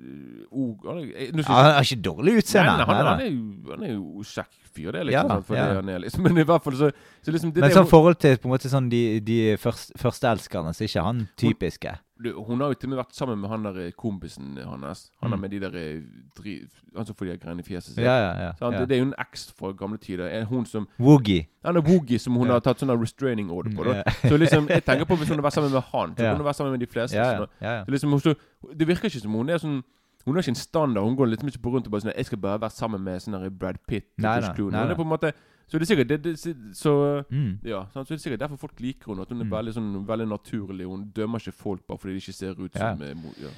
øh, 0.00 0.74
han 0.84 0.98
er, 0.98 1.30
nå 1.36 1.46
han 1.46 1.70
er 1.70 1.86
ikke 1.86 2.00
dårlig 2.02 2.36
utseende. 2.40 2.74
Nei, 2.74 2.84
nei, 2.84 2.98
han, 2.98 3.22
nei, 3.22 3.70
han, 3.70 3.86
er 3.86 3.94
jo, 3.94 4.26
kjekk 4.26 4.58
fyr, 4.74 4.90
det 4.90 5.00
Ja, 5.00 5.06
liksom 5.10 5.32
sånn, 5.36 5.46
for 5.46 5.60
det 5.60 5.80
han 5.80 5.94
er, 5.94 6.04
liksom. 6.04 6.22
Men 6.26 6.42
i 6.42 6.46
hvert 6.50 6.66
fall 6.66 6.78
så, 6.82 6.92
så 7.22 7.34
liksom 7.36 7.54
det, 7.54 7.64
Men 7.64 7.74
sånn 7.76 7.86
hun, 7.86 7.94
forhold 7.94 8.20
til 8.22 8.38
på 8.40 8.50
en 8.50 8.56
måte 8.56 8.72
sånn 8.72 8.90
de, 8.92 9.02
de 9.24 9.40
først, 9.60 9.94
førsteelskerne, 10.00 10.74
så 10.74 10.86
er 10.86 10.92
ikke 10.92 11.06
han 11.06 11.26
typiske. 11.38 11.94
Du, 12.22 12.28
hun 12.44 12.60
har 12.60 12.68
jo 12.72 12.74
til 12.78 12.88
og 12.88 12.90
med 12.92 12.98
vært 13.00 13.14
sammen 13.16 13.38
med 13.40 13.48
han 13.50 13.62
der 13.64 13.78
eh, 13.86 13.92
kompisen 13.96 14.58
hans. 14.58 15.10
Han 15.22 15.32
er 15.32 15.36
Mm. 15.36 15.40
med 15.40 15.50
de 15.50 15.60
der 15.60 15.76
eh, 15.78 16.02
dri, 16.36 16.54
Han 16.96 17.06
som 17.06 17.14
får 17.14 17.26
de 17.30 17.36
greiene 17.38 17.60
i 17.60 17.66
fjeset 17.66 17.94
sitt. 17.94 18.04
Ja, 18.04 18.16
ja, 18.18 18.32
ja. 18.40 18.50
Ja. 18.60 18.70
Det, 18.78 18.88
det 18.88 18.96
er 18.96 18.98
jo 19.00 19.06
en 19.08 19.14
eks 19.18 19.52
fra 19.58 19.72
gamle 19.72 19.98
tider. 19.98 20.26
En, 20.28 20.46
hun 20.46 20.66
som 20.66 20.88
Woogie. 20.98 21.46
Han 21.64 21.76
er 21.76 21.80
Woogie 21.80 22.18
som 22.18 22.34
hun 22.36 22.48
har 22.50 22.60
tatt 22.60 22.78
sånn 22.82 22.92
restraining 23.00 23.50
order 23.50 23.70
på. 23.76 23.84
Da. 23.84 24.02
Så 24.28 24.36
liksom, 24.36 24.68
jeg 24.68 24.84
tenker 24.84 25.04
på 25.08 25.16
hvis 25.20 25.28
hun 25.28 25.38
har 25.38 25.46
vært 25.48 25.56
sammen 25.58 25.72
med 25.72 25.82
han, 25.92 26.14
så 26.16 26.22
kunne 26.22 26.36
hun 26.36 26.44
vært 26.50 26.56
sammen 26.60 26.72
med 26.76 26.80
de 26.80 26.86
fleste. 26.90 27.16
Sånn. 27.16 27.48
Så 27.86 27.90
liksom, 27.96 28.18
så, 28.20 28.34
det 28.74 28.88
virker 28.88 29.08
ikke 29.08 29.20
som 29.24 29.32
hun 29.40 29.48
er 29.50 29.58
sånn 29.62 29.80
Hun 30.26 30.34
har 30.36 30.42
ikke 30.44 30.52
en 30.52 30.58
standard. 30.60 31.04
Hun 31.04 31.16
går 31.16 31.30
litt 31.32 31.42
mye 31.42 31.56
på 31.62 31.70
rundt 31.72 31.86
og 31.88 31.92
bare 31.94 32.02
sånn 32.04 32.12
Jeg 32.12 32.26
skal 32.28 32.38
bare 32.38 32.60
være 32.60 32.74
sammen 32.76 33.00
med 33.00 33.22
sånn 33.24 33.38
Brad 33.56 33.78
Pitt. 33.88 34.04
Nei, 34.20 34.34
nei, 34.40 34.50
nei, 34.52 34.82
Hun 34.84 34.90
er 34.92 34.98
på 34.98 35.06
en 35.06 35.08
måte 35.14 35.30
Så 35.70 35.78
det 35.78 35.86
er 35.86 35.90
sikkert 35.94 36.08
det, 36.10 36.22
det, 36.24 36.54
Så 36.76 37.24
Mm. 37.30 37.58
ja, 37.64 37.84
så 37.94 38.02
det 38.02 38.16
er 38.18 38.22
sikkert 38.24 38.40
derfor 38.42 38.58
folk 38.58 38.80
liker 38.82 39.12
henne. 39.12 39.22
At 39.22 39.28
hun 39.30 39.40
er 39.40 39.44
Mm. 39.44 39.50
veldig 39.54 39.74
sånn 39.76 40.06
Veldig 40.06 40.28
naturlig. 40.28 40.86
Hun 40.86 41.04
dømmer 41.14 41.38
ikke 41.38 41.52
folk 41.54 41.86
bare 41.86 41.98
fordi 41.98 42.14
de 42.16 42.20
ikke 42.24 42.34
ser 42.34 42.58
ut 42.58 42.74
Ja. 42.74 42.94
som 42.96 43.02
eh, 43.02 43.14
ja. 43.44 43.50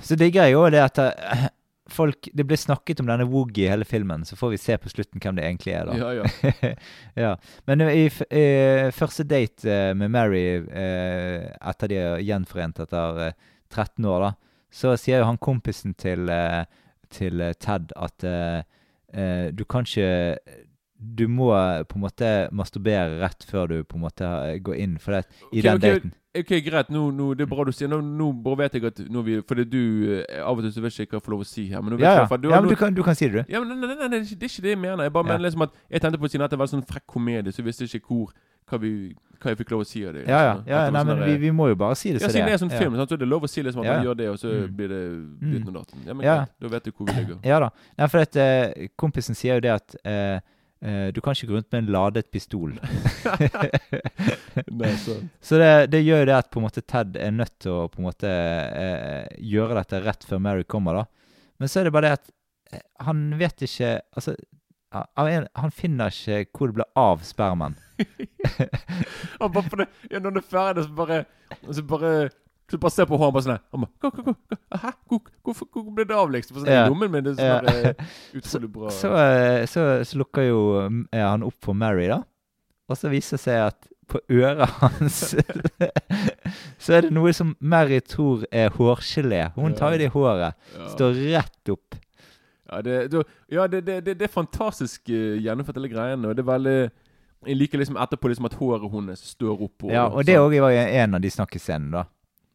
Så 0.00 0.16
digger 0.16 0.44
jeg 0.46 0.52
jo 0.54 0.70
det 0.70 0.80
at 0.80 0.98
eh, 0.98 1.48
folk 1.88 2.28
Det 2.34 2.46
blir 2.46 2.56
snakket 2.56 3.00
om 3.00 3.06
denne 3.06 3.26
Woogie 3.28 3.66
i 3.66 3.68
hele 3.68 3.84
filmen, 3.84 4.24
så 4.24 4.36
får 4.36 4.50
vi 4.50 4.56
se 4.56 4.76
på 4.78 4.88
slutten 4.88 5.20
hvem 5.20 5.36
det 5.36 5.44
egentlig 5.44 5.74
er, 5.74 5.84
da. 5.84 5.92
ja, 5.92 6.22
ja. 6.22 6.74
ja. 7.16 7.36
Men 7.66 7.80
i, 7.82 8.06
i 8.06 8.90
første 8.94 9.24
date 9.28 9.66
eh, 9.68 9.92
med 9.94 10.08
Mary 10.10 10.62
eh, 10.70 11.50
etter 11.60 11.88
de 11.88 11.96
er 11.96 12.22
gjenforent 12.24 12.80
etter 12.80 13.26
eh, 13.26 13.32
13 13.68 14.04
år, 14.08 14.20
da, 14.20 14.32
så 14.72 14.96
sier 14.96 15.18
jo 15.20 15.24
han 15.28 15.36
kompisen 15.38 15.92
til, 15.94 16.30
eh, 16.30 16.64
til 17.10 17.40
eh, 17.40 17.52
Ted 17.60 17.92
at 17.96 18.24
eh, 18.24 18.62
eh, 19.12 19.50
du 19.52 19.64
kan 19.64 19.84
ikke 19.84 20.38
Du 21.02 21.26
må 21.28 21.50
på 21.90 21.98
en 21.98 22.04
måte 22.04 22.28
masturbere 22.54 23.18
rett 23.20 23.44
før 23.48 23.68
du 23.68 23.78
på 23.84 23.96
en 23.98 24.04
måte 24.06 24.28
går 24.62 24.76
inn 24.78 24.98
for 25.02 25.16
det 25.18 25.24
i 25.52 25.58
okay, 25.58 25.62
den 25.66 25.76
okay, 25.76 25.94
daten. 25.98 26.12
Ok, 26.32 26.52
greit. 26.64 26.88
Nå, 26.88 27.10
nå, 27.12 27.26
det 27.36 27.44
er 27.44 27.50
bra 27.50 27.64
du 27.68 27.72
sier 27.76 27.90
Nå, 27.92 27.98
nå 28.00 28.54
vet 28.56 28.72
jeg 28.78 28.86
at 28.88 29.02
nå 29.12 29.20
vi, 29.26 29.34
Fordi 29.44 29.66
du 29.68 29.80
eh, 30.22 30.38
Av 30.40 30.56
og 30.56 30.62
til 30.64 30.72
så 30.72 30.80
vet 30.80 30.94
jeg 30.96 31.04
ikke 31.04 31.18
hva 31.18 31.20
jeg 31.20 31.26
får 31.26 31.34
lov 31.34 31.42
å 31.44 31.48
si 31.50 31.64
her. 31.68 31.82
Men 31.82 31.92
nå 31.92 31.98
vet 32.00 32.06
Ja, 32.06 32.14
jeg 32.22 32.30
ja. 32.30 32.36
du 32.40 32.48
ja 32.48 32.60
men 32.62 32.70
du 32.70 32.76
kan, 32.80 32.94
du 32.94 33.02
kan 33.04 33.18
si 33.18 33.28
det, 33.28 33.42
du. 33.44 33.52
Ja, 33.52 33.60
men 33.60 33.68
nei, 33.74 33.90
nei, 33.90 33.96
nei, 33.98 34.08
nei, 34.14 34.20
det 34.24 34.40
er 34.40 34.48
ikke- 34.48 34.62
det 34.64 34.72
jeg 34.72 34.78
mener. 34.78 35.02
Jeg 35.04 35.12
bare 35.12 35.26
Ja. 35.26 35.32
mener 35.34 35.44
liksom 35.44 35.62
at 35.66 35.76
Jeg 35.90 36.00
tenkte 36.00 36.18
på 36.22 36.30
siden 36.32 36.44
at 36.46 36.50
det 36.50 36.58
var 36.58 36.64
en 36.70 36.80
sånn 36.80 36.86
frekk 36.88 37.06
komedie, 37.06 37.52
så 37.52 37.60
jeg 37.60 37.66
visste 37.66 37.84
ikke 37.84 38.08
hvor 38.08 38.32
hva, 38.70 38.78
vi, 38.80 39.12
hva 39.42 39.50
jeg 39.52 39.58
fikk 39.58 39.70
lov 39.74 39.80
å 39.82 39.86
si 39.86 40.06
av 40.06 40.14
det. 40.14 40.24
Ja, 40.26 40.40
ja. 40.40 40.54
Ja 40.66 40.90
nei, 40.90 41.02
sånn 41.02 41.18
men 41.18 41.24
vi, 41.28 41.36
vi 41.36 41.50
må 41.50 41.68
jo 41.68 41.74
bare 41.74 41.94
si 41.98 42.12
det 42.14 42.22
Ja, 42.22 42.28
siden 42.28 42.46
det 42.46 42.54
er 42.54 42.62
sånn 42.64 42.70
Ja. 42.72 42.78
film, 42.78 42.96
sant, 42.96 43.10
så 43.10 43.14
er 43.14 43.18
det 43.18 43.28
lov 43.28 43.42
å 43.42 43.48
si 43.50 43.60
liksom 43.62 43.80
at 43.82 43.84
Ja. 43.84 43.96
man 43.98 44.06
gjør 44.06 44.16
det, 44.16 44.28
og 44.30 44.38
så 44.38 44.48
Mm. 44.48 44.76
blir 44.76 44.88
det 44.88 45.50
ditt 45.52 45.68
og 45.68 45.74
datten. 45.74 45.98
Ja, 46.06 46.14
men 46.14 46.24
Ja. 46.24 46.36
greit. 46.38 46.48
Da 46.60 46.68
vet 46.68 46.84
du 46.84 46.90
hvor 46.92 47.06
vi 47.06 47.12
ligger. 47.12 47.38
Ja 47.44 47.58
da. 47.58 47.70
Nei, 47.98 48.06
for 48.06 48.18
at, 48.20 48.36
eh, 48.36 48.88
kompisen 48.96 49.34
sier 49.36 49.54
jo 49.56 49.60
det 49.60 49.70
at 49.70 49.96
eh, 50.06 50.40
du 50.82 51.20
kan 51.22 51.36
ikke 51.36 51.46
gå 51.46 51.54
rundt 51.54 51.68
med 51.70 51.84
en 51.84 51.90
ladet 51.94 52.30
pistol. 52.34 52.72
det. 54.66 54.92
Så 55.40 55.58
det, 55.60 55.86
det 55.92 56.00
gjør 56.02 56.24
jo 56.24 56.28
det 56.30 56.34
at 56.36 56.50
på 56.50 56.58
en 56.58 56.66
måte 56.66 56.82
Ted 56.82 57.18
er 57.20 57.34
nødt 57.34 57.54
til 57.62 57.74
å 57.74 57.88
på 57.92 58.00
en 58.02 58.08
måte 58.08 58.30
eh, 58.30 59.28
gjøre 59.38 59.78
dette 59.78 60.02
rett 60.02 60.26
før 60.26 60.42
Mary 60.42 60.66
kommer, 60.66 61.02
da. 61.02 61.04
Men 61.62 61.70
så 61.70 61.80
er 61.80 61.88
det 61.88 61.94
bare 61.94 62.08
det 62.10 62.18
at 62.18 62.32
eh, 62.74 62.82
han 63.06 63.28
vet 63.38 63.62
ikke 63.68 63.94
Altså, 64.16 64.34
han 64.92 65.72
finner 65.72 66.12
ikke 66.12 66.58
hvor 66.58 66.68
det 66.68 66.76
ble 66.80 66.86
av 67.00 67.22
spermen. 67.24 67.78
Han 69.40 69.52
bare 69.54 69.64
for 69.64 69.80
det, 69.80 69.86
ja, 70.10 70.18
når 70.20 70.34
det 70.34 70.42
er 70.42 70.50
ferdig, 70.50 70.84
så 70.84 70.92
bare 70.98 71.20
Så 71.70 71.84
bare 71.88 72.10
så 72.70 72.78
bare 72.80 72.90
ser 72.94 73.04
på 73.10 73.18
hånden 73.20 73.34
bare 73.34 73.44
sånn 73.44 73.58
han 73.58 73.84
bare, 73.84 73.92
«Gå, 74.00 74.10
gå, 74.10 74.22
gå, 74.22 74.34
gå, 74.52 74.56
Hæ? 74.82 74.90
Hvorfor 75.44 75.66
hvor 75.72 75.88
ble 75.96 76.04
det 76.08 76.16
av, 76.16 76.30
liksom? 76.32 76.54
For 76.56 76.64
sånn, 76.64 76.72
Ja. 76.72 76.88
Lommen 76.88 77.10
min 77.12 77.24
det 77.26 77.34
er 77.38 77.44
Ja. 77.44 77.58
sånn 77.58 77.66
der, 77.66 77.88
eh, 77.90 78.12
utrolig 78.40 78.70
bra 78.72 78.88
Så, 78.96 79.10
eh, 79.16 79.66
så, 79.66 79.86
så 80.08 80.18
lukker 80.22 80.46
jo 80.48 80.60
ja, 81.12 81.30
han 81.34 81.42
opp 81.42 81.58
for 81.60 81.74
Mary, 81.74 82.06
da. 82.08 82.22
Og 82.88 82.96
så 82.96 83.10
viser 83.12 83.36
det 83.36 83.44
seg 83.44 83.66
at 83.66 83.88
på 84.12 84.18
øret 84.28 84.68
hans 84.80 85.34
så 86.82 86.92
er 86.96 87.06
det 87.06 87.12
noe 87.14 87.32
som 87.36 87.54
Mary 87.60 88.00
tror 88.04 88.42
er 88.52 88.72
hårgelé. 88.74 89.52
Hun 89.56 89.74
tar 89.78 89.94
jo 89.94 90.00
det 90.02 90.08
i 90.10 90.12
håret. 90.12 90.56
Ja. 90.76 90.88
Står 90.92 91.14
rett 91.32 91.72
opp. 91.72 91.96
Ja, 92.72 92.80
det, 92.84 92.96
da- 93.12 93.22
ja, 93.52 93.66
det, 93.68 93.82
det, 93.86 93.98
det, 94.04 94.16
det 94.20 94.26
er 94.28 94.32
fantastisk 94.32 95.08
uh, 95.12 95.36
gjennomført, 95.40 95.76
hele 95.80 95.90
greiene. 95.92 96.28
Og 96.28 96.36
det 96.36 96.44
er 96.44 96.50
veldig 96.50 96.76
Jeg 97.46 97.56
liker 97.58 97.80
liksom 97.82 97.96
etterpå 97.98 98.30
liksom 98.30 98.46
at 98.46 98.54
håret 98.54 98.84
hennes 98.92 99.22
står 99.32 99.62
opp. 99.66 99.86
Ja, 99.90 100.06
og 100.08 100.24
det 100.24 100.36
sånn. 100.36 100.44
òg 100.46 100.60
var 100.62 100.70
jo 100.76 100.82
en 101.02 101.14
av 101.18 101.20
de 101.24 101.30
snakkescenene, 101.34 101.90
da. 102.02 102.04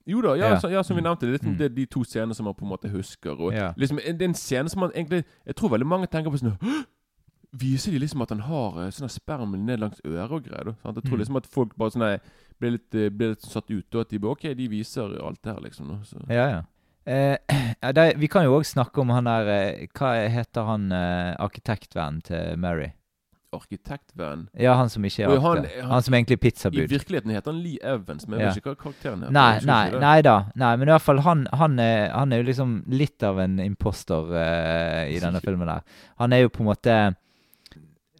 Jo 0.07 0.21
da, 0.21 0.33
ja, 0.35 0.49
Ja. 0.53 0.59
Så, 0.59 0.69
ja 0.71 0.81
som 0.83 0.95
vi 0.95 1.01
Mm. 1.01 1.09
nevnte. 1.09 1.19
Det 1.21 1.29
er, 1.29 1.37
liksom, 1.37 1.51
Mm. 1.53 1.57
det 1.57 1.65
er 1.71 1.75
de 1.75 1.85
to 1.85 1.99
scenene 2.03 2.33
som 2.35 2.45
man 2.45 2.53
på 2.55 2.63
en 2.65 2.69
måte 2.71 2.89
husker. 2.91 3.31
Og 3.39 3.53
Ja. 3.53 3.73
liksom, 3.77 3.97
Det 3.97 4.21
er 4.21 4.25
en 4.25 4.33
scene 4.33 4.69
som 4.69 4.79
man 4.79 4.91
egentlig 4.91 5.23
Jeg 5.45 5.55
tror 5.55 5.69
veldig 5.69 5.85
mange 5.85 6.07
tenker 6.07 6.31
på 6.31 6.39
sånn 6.39 6.57
«Hå! 6.61 6.85
Viser 7.57 7.91
de 7.91 7.99
liksom 7.99 8.21
at 8.21 8.29
han 8.29 8.39
har 8.39 8.71
sånne 8.91 9.09
spermel 9.09 9.59
ned 9.59 9.79
langs 9.79 10.01
øret 10.05 10.31
og 10.31 10.43
greier? 10.43 10.75
Sant? 10.83 10.95
Jeg 10.97 11.03
tror 11.05 11.13
Mm. 11.15 11.19
liksom 11.19 11.37
at 11.37 11.45
folk 11.47 11.75
bare 11.77 11.89
sånn 11.91 12.19
blir 12.59 12.71
litt, 12.71 12.93
eh, 12.95 13.09
blir 13.09 13.29
litt 13.29 13.41
satt 13.41 13.69
ut. 13.71 13.95
Og 13.95 14.01
at 14.01 14.09
de 14.09 14.19
bare 14.19 14.31
OK, 14.31 14.53
de 14.53 14.67
viser 14.67 15.23
alt 15.23 15.41
det 15.41 15.53
her, 15.53 15.61
liksom. 15.61 16.03
Så. 16.05 16.17
Ja, 16.29 16.49
ja. 16.49 16.61
Eh, 17.05 17.37
det, 17.93 18.17
vi 18.17 18.27
kan 18.27 18.43
jo 18.43 18.59
òg 18.59 18.65
snakke 18.65 18.99
om 18.99 19.09
han 19.09 19.23
der 19.23 19.47
eh, 19.47 19.87
Hva 19.95 20.27
heter 20.29 20.65
han 20.65 20.91
eh, 20.91 21.35
arkitektvennen 21.39 22.21
til 22.21 22.57
Mary? 22.57 22.91
Arkitektvenn. 23.57 24.47
Ja, 24.59 24.73
han 24.79 24.89
som 24.89 25.03
ikke 25.03 25.25
er 25.25 25.39
han- 25.39 25.65
han- 25.65 25.89
Han, 25.91 26.01
som 26.03 26.13
egentlig 26.13 26.37
er 26.37 26.69
I 26.69 26.87
virkeligheten 26.87 27.31
heter 27.35 27.51
han 27.51 27.61
Lee 27.63 27.77
Evans, 27.83 28.27
men 28.27 28.39
jeg 28.39 28.45
Ja. 28.47 28.53
vet 28.53 28.63
ikke 28.63 28.75
hva 28.75 28.83
karakteren 28.83 29.19
heter. 29.23 29.31
Nei, 29.31 29.59
nei, 29.65 29.99
nei 29.99 30.21
da. 30.21 30.35
Nei, 30.55 30.75
men 30.77 30.87
i 30.87 30.91
hvert 30.91 31.01
fall 31.01 31.19
han, 31.19 31.47
han, 31.53 31.79
er, 31.79 32.09
han 32.11 32.31
er 32.33 32.37
jo 32.43 32.47
liksom 32.51 32.83
litt 32.87 33.23
av 33.23 33.39
en 33.39 33.59
imposter 33.59 34.29
uh, 34.31 35.05
i 35.09 35.19
denne 35.19 35.41
filmen 35.41 35.67
der. 35.67 35.81
Han 36.19 36.33
er 36.33 36.41
jo 36.45 36.49
på 36.49 36.61
en 36.61 36.71
måte 36.75 37.15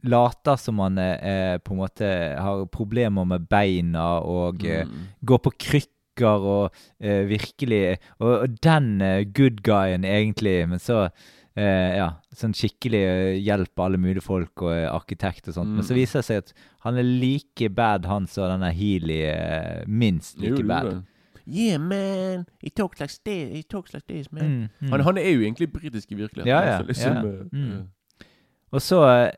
Later 0.03 0.55
som 0.61 0.77
han 0.79 0.97
er, 1.01 1.17
er 1.25 1.57
på 1.65 1.73
en 1.73 1.79
måte 1.81 2.07
har 2.39 2.65
problemer 2.71 3.25
med 3.25 3.47
beina 3.49 4.19
og 4.21 4.63
eh, 4.65 4.85
Mm. 4.85 5.07
går 5.25 5.39
på 5.41 5.51
krykker 5.57 6.45
og 6.45 6.71
eh, 7.01 7.25
virkelig 7.27 7.97
Og, 8.19 8.41
og 8.43 8.61
den 8.61 9.01
eh, 9.01 9.23
good 9.25 9.63
guyen, 9.63 10.05
egentlig, 10.05 10.67
men 10.69 10.79
så 10.79 11.09
eh, 11.57 11.97
Ja, 11.97 12.07
sånn 12.37 12.53
skikkelig 12.53 13.01
hjelp 13.43 13.73
av 13.79 13.85
alle 13.87 13.97
mulige 13.97 14.21
folk 14.23 14.61
og 14.61 14.71
er 14.75 14.87
arkitekt 14.93 15.47
og 15.49 15.55
sånt. 15.57 15.73
Men 15.73 15.83
så 15.83 15.93
Mm. 15.95 15.99
viser 16.03 16.19
det 16.21 16.25
seg 16.29 16.37
at 16.43 16.53
han 16.85 16.97
er 17.01 17.03
like 17.03 17.69
bad, 17.73 18.05
han 18.05 18.27
som 18.27 18.47
denne 18.51 18.69
Healy. 18.73 19.21
Eh, 19.25 19.83
minst 19.87 20.37
like 20.39 20.59
jo, 20.61 20.67
bad. 20.67 20.85
det. 20.91 21.03
Yeah, 21.49 21.77
man, 21.79 22.45
he 22.61 22.69
talks 22.69 22.99
like 22.99 23.13
this, 23.23 23.53
he 23.55 23.63
talks 23.63 23.93
like 23.93 24.05
this, 24.07 24.29
man. 24.31 24.43
Mm, 24.43 24.69
mm. 24.81 24.89
Han, 24.91 24.99
han 25.01 25.17
er 25.17 25.31
jo 25.31 25.41
egentlig 25.45 25.71
britisk 25.71 26.11
i 26.11 26.15
virkeligheten. 26.15 26.47
Ja, 26.51 26.61
ja, 26.61 26.77
altså, 26.77 26.87
liksom, 26.87 27.15
ja. 27.15 27.21
eh, 27.23 27.45
Mm. 27.53 27.71
eh, 27.79 28.25
Og 28.73 28.81
så 28.81 28.97
eh, 29.07 29.31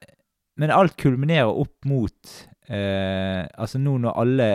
Men 0.58 0.72
alt 0.72 0.98
kulminerer 0.98 1.54
opp 1.56 1.86
mot 1.86 2.48
eh, 2.68 3.46
Altså 3.58 3.78
nå 3.80 3.94
når 4.02 4.18
alle 4.18 4.48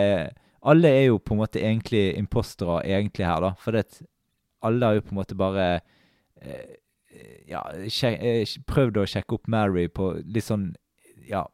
Alle 0.61 0.87
er 0.89 1.05
jo 1.07 1.17
på 1.19 1.33
en 1.33 1.39
måte 1.39 1.61
egentlig 1.61 2.17
impostere 2.17 2.81
egentlig 2.85 3.25
her, 3.25 3.39
da. 3.39 3.51
For 3.57 3.71
det, 3.71 4.01
alle 4.61 4.85
har 4.85 4.95
jo 4.95 5.01
på 5.01 5.11
en 5.13 5.19
måte 5.21 5.35
bare 5.37 5.81
eh, 6.41 6.75
Ja, 7.47 7.61
sjek, 7.91 8.17
eh, 8.21 8.45
prøvd 8.67 8.97
å 9.01 9.05
sjekke 9.07 9.37
opp 9.37 9.47
Mary 9.47 9.87
på 9.87 10.11
litt 10.25 10.43
sånn 10.47 10.73
Ja. 11.29 11.45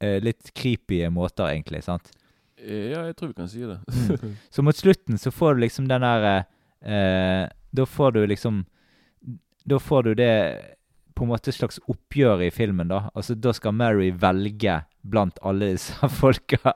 eh, 0.00 0.18
litt 0.22 0.52
creepy 0.54 1.02
måter, 1.10 1.48
egentlig. 1.52 1.82
sant? 1.84 2.10
eh, 2.58 2.90
ja, 2.92 3.02
jeg 3.06 3.16
tror 3.16 3.28
vi 3.28 3.34
kan 3.34 3.48
si 3.48 3.60
det. 3.66 3.78
Så 4.54 4.62
mot 4.64 4.76
slutten 4.76 5.18
så 5.18 5.30
får 5.30 5.54
du 5.54 5.60
liksom 5.66 5.88
den 5.88 6.00
der 6.06 6.46
eh, 6.82 7.48
Da 7.74 7.84
får 7.86 8.12
du 8.16 8.26
liksom 8.26 8.64
Da 9.66 9.78
får 9.78 10.02
du 10.04 10.14
det 10.14 10.32
på 11.16 11.24
en 11.24 11.30
måte 11.30 11.48
et 11.48 11.56
slags 11.56 11.78
oppgjør 11.88 12.42
i 12.44 12.50
filmen, 12.52 12.88
da. 12.88 13.08
Altså 13.16 13.34
Da 13.34 13.52
skal 13.56 13.72
Mary 13.72 14.10
velge 14.12 14.82
blant 15.02 15.38
alle 15.42 15.70
disse 15.72 16.08
folka. 16.20 16.74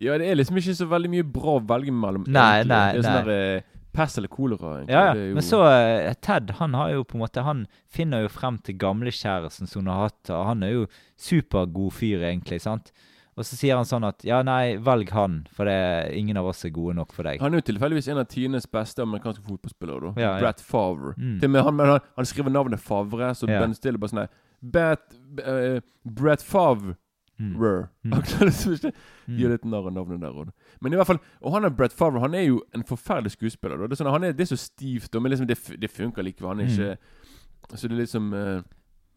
ja, 0.00 0.16
det 0.18 0.26
er 0.28 0.36
liksom 0.36 0.58
ikke 0.60 0.74
så 0.76 0.86
veldig 0.90 1.10
mye 1.12 1.24
bra 1.26 1.56
å 1.58 1.62
velge 1.64 1.92
mellom. 1.94 2.24
Nei, 2.28 2.60
egentlig. 2.60 2.68
nei, 2.68 2.92
Det 2.92 2.98
er 2.98 3.06
sånn 3.06 3.16
nei. 3.16 3.22
der 3.24 3.56
eh, 3.56 3.62
pest 3.92 4.18
eller 4.18 4.28
kolera, 4.28 4.76
egentlig. 4.80 4.94
ja, 4.94 5.04
ja. 5.10 5.14
jo- 5.14 5.34
Men 5.34 5.42
så 5.46 5.60
uh, 5.64 6.12
Ted, 6.22 6.50
han 6.60 6.74
har 6.74 6.90
jo 6.94 7.04
på 7.04 7.14
en 7.18 7.22
måte 7.24 7.42
Han 7.44 7.66
finner 7.88 8.22
jo 8.22 8.28
frem 8.28 8.58
til 8.62 8.76
gamlekjæresten 8.78 9.66
som 9.68 9.82
hun 9.84 9.92
har 9.92 10.08
hatt, 10.08 10.30
og 10.30 10.46
han 10.46 10.62
er 10.62 10.70
jo 10.76 10.86
supergod 11.18 11.92
fyr, 11.92 12.22
egentlig, 12.30 12.60
sant? 12.64 12.92
Og 13.38 13.44
så 13.46 13.56
sier 13.56 13.76
han 13.78 13.86
sånn 13.88 14.04
at 14.04 14.24
ja, 14.26 14.42
nei, 14.44 14.74
velg 14.84 15.10
han, 15.14 15.36
for 15.54 15.64
det, 15.70 15.76
ingen 16.18 16.36
av 16.36 16.48
oss 16.50 16.64
er 16.66 16.72
gode 16.74 16.96
nok 16.98 17.12
for 17.16 17.24
deg. 17.24 17.40
Han 17.40 17.54
er 17.54 17.62
jo 17.62 17.68
tilfeldigvis 17.70 18.08
en 18.12 18.18
av 18.20 18.26
tidenes 18.28 18.66
beste 18.68 19.00
amerikanske 19.04 19.44
fotballspillere. 19.46 20.10
da 20.14 20.20
Ja, 20.20 20.32
ja. 20.34 20.40
Brett 20.42 20.60
Favre. 20.60 21.14
Mm. 21.16 21.38
Til 21.40 21.48
og 21.48 21.54
med 21.54 21.62
han, 21.64 21.78
han, 21.94 22.00
han 22.18 22.28
skriver 22.28 22.52
navnet 22.52 22.82
Favre, 22.84 23.30
så 23.38 23.48
Ja. 23.48 23.60
Ben 23.62 23.72
Stiller 23.78 23.98
bare 24.02 24.12
sånn 24.12 24.28
Bat, 24.60 25.14
eh, 25.46 25.80
Brett 26.04 26.42
Favre. 26.44 26.96
Mm. 27.40 27.54
Mm. 28.04 28.12
Ikke- 28.20 28.92
Mm. 29.30 29.36
Litt 29.50 29.64
narr 29.64 29.86
av 29.86 29.92
navnet 29.94 30.20
der 30.20 30.32
også. 30.34 30.52
Men 30.82 30.92
i 30.92 30.96
hvert 30.96 31.06
fall 31.06 31.18
Og 31.42 31.52
han 31.54 31.64
er 31.64 31.70
Brett 31.70 31.92
Favre. 31.92 32.20
Han 32.20 32.34
er 32.34 32.42
jo 32.48 32.62
en 32.74 32.82
forferdelig 32.84 33.30
skuespiller. 33.36 33.76
Det 33.86 33.92
er 33.94 34.00
sånn, 34.04 34.10
han 34.12 34.24
er, 34.24 34.32
det 34.32 34.40
er 34.44 34.50
så 34.56 34.58
stivt, 34.58 35.14
men 35.14 35.30
liksom 35.32 35.46
det, 35.46 35.56
det 35.80 35.90
funker 35.90 36.22
likevel. 36.26 36.48
Han 36.56 36.60
er 36.60 36.66
Mm. 36.66 36.72
ikke 36.72 37.76
Så 37.78 37.88
det 37.88 37.92
er 37.96 38.00
liksom 38.02 38.32
uh, 38.34 38.62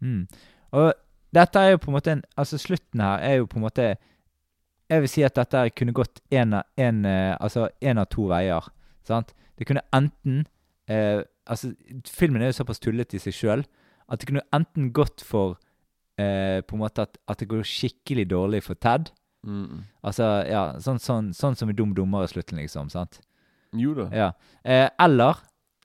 Mm. 0.02 0.28
Og 0.72 0.94
dette 1.34 1.60
er 1.60 1.72
jo 1.72 1.78
på 1.78 1.90
en 1.92 1.94
måte 1.98 2.12
en, 2.12 2.24
Altså 2.38 2.58
slutten 2.58 3.02
her 3.02 3.18
er 3.20 3.36
jo 3.42 3.46
på 3.46 3.58
en 3.58 3.64
måte 3.66 3.96
Jeg 4.90 5.02
vil 5.02 5.10
si 5.10 5.24
at 5.24 5.36
dette 5.36 5.70
kunne 5.76 5.94
gått 5.94 6.20
en 6.32 6.54
av, 6.54 6.64
eh, 6.78 7.38
altså 7.40 7.68
av 7.84 8.06
to 8.10 8.28
veier. 8.28 8.68
Sant? 9.08 9.34
Det 9.58 9.66
kunne 9.68 9.82
enten 9.94 10.46
uh, 10.90 11.24
Altså, 11.48 11.74
filmen 12.08 12.42
er 12.42 12.52
jo 12.52 12.60
såpass 12.64 12.80
tullete 12.80 13.16
i 13.16 13.20
seg 13.20 13.34
sjøl 13.34 13.66
at 14.10 14.20
det 14.20 14.28
kunne 14.28 14.42
enten 14.54 14.92
gått 14.94 15.22
for 15.24 15.58
eh, 16.18 16.62
på 16.62 16.76
en 16.78 16.84
måte 16.84 17.06
at, 17.08 17.18
at 17.28 17.40
det 17.40 17.48
går 17.52 17.64
skikkelig 17.68 18.28
dårlig 18.32 18.64
for 18.64 18.76
Ted. 18.76 19.12
mm, 19.46 19.84
Altså, 20.04 20.28
ja, 20.50 20.64
sånn, 20.80 21.00
sånn, 21.00 21.32
sånn 21.34 21.56
som 21.60 21.70
i 21.70 21.74
Dum 21.78 21.94
dummer 21.96 22.24
i 22.24 22.28
slutten, 22.32 22.58
liksom. 22.62 22.90
sant? 22.94 23.20
Jo 23.74 23.94
da. 23.98 24.10
Ja. 24.14 24.30
Eh, 24.64 24.90
eller 25.02 25.40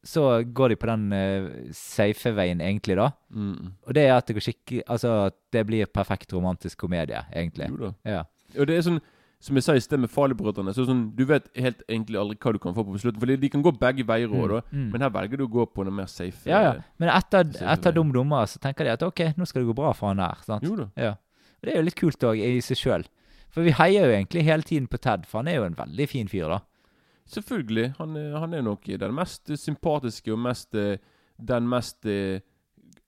så 0.05 0.43
går 0.45 0.69
de 0.71 0.77
på 0.77 0.87
den 0.87 1.13
eh, 1.13 1.47
safe 1.75 2.31
veien, 2.37 2.61
egentlig, 2.61 2.97
da. 2.97 3.11
Mm, 3.35 3.73
Og 3.87 3.95
det 3.97 4.05
er 4.07 4.17
at 4.17 4.27
det 4.29 4.37
går 4.39 4.45
skikkelig 4.47 4.83
Altså 4.89 5.11
at 5.27 5.37
det 5.53 5.65
blir 5.67 5.87
perfekt 5.91 6.33
romantisk 6.33 6.79
komedie, 6.79 7.25
egentlig. 7.35 7.69
jo 7.69 7.77
da. 7.89 7.93
Ja. 8.09 8.23
Og 8.59 8.67
det 8.69 8.77
er 8.79 8.83
sånn 8.87 9.01
som 9.41 9.55
jeg 9.55 9.63
sa 9.63 9.75
i 9.79 9.81
sted 9.81 10.01
med 10.03 10.11
Farligbrødrene, 10.11 10.73
så 10.75 10.83
sånn, 10.89 11.05
du 11.15 11.21
vet 11.29 11.45
helt 11.55 11.83
egentlig 11.87 12.19
aldri 12.19 12.37
hva 12.43 12.53
du 12.53 12.59
kan 12.59 12.75
få 12.75 12.83
på 12.89 12.99
slutten. 12.99 13.21
For 13.23 13.31
de 13.39 13.49
kan 13.53 13.63
gå 13.63 13.71
begge 13.79 14.03
veier 14.09 14.33
òg. 14.35 14.57
Mm, 14.73 14.81
mm. 14.81 14.89
Men 14.93 15.05
her 15.07 15.13
velger 15.15 15.39
du 15.39 15.45
å 15.47 15.51
gå 15.53 15.67
på 15.71 15.85
noe 15.87 15.95
mer 15.95 16.07
safe. 16.11 16.43
Ja, 16.51 16.59
ja. 16.65 16.73
eh, 16.81 16.89
Men 16.99 17.13
etter, 17.15 17.47
etter. 17.63 17.95
Dum 17.95 18.11
dummer 18.13 18.47
så 18.51 18.59
tenker 18.59 18.85
de 18.89 18.97
at 18.97 19.03
OK, 19.07 19.23
nå 19.39 19.47
skal 19.47 19.63
det 19.63 19.69
gå 19.71 19.77
bra 19.79 19.93
for 19.95 20.09
han 20.11 20.19
her. 20.25 20.43
sant? 20.47 20.67
Jo 20.67 20.75
da. 20.81 20.89
Ja. 20.99 21.13
Og 21.61 21.69
det 21.69 21.73
er 21.75 21.79
jo 21.79 21.87
litt 21.87 21.99
kult 22.01 22.27
òg 22.27 22.43
i 22.43 22.59
seg 22.67 22.77
sjøl. 22.83 23.07
For 23.55 23.63
vi 23.65 23.71
heier 23.79 24.05
jo 24.11 24.17
egentlig 24.17 24.43
hele 24.45 24.63
tiden 24.67 24.89
på 24.91 24.99
Ted, 25.01 25.23
for 25.27 25.39
han 25.41 25.49
er 25.49 25.61
jo 25.61 25.69
en 25.71 25.79
veldig 25.79 26.09
fin 26.11 26.29
fyr, 26.29 26.51
da. 26.51 26.59
Selvfølgelig. 27.29 27.95
Han, 27.99 28.17
er- 28.17 28.37
han 28.43 28.55
er 28.55 28.63
nok 28.67 28.85
den 28.91 29.15
mest 29.15 29.51
sympatiske 29.55 30.33
og 30.33 30.39
mest 30.39 30.75
eh, 30.75 30.97
Den 31.39 31.69
mest 31.71 32.07
eh, 32.11 32.41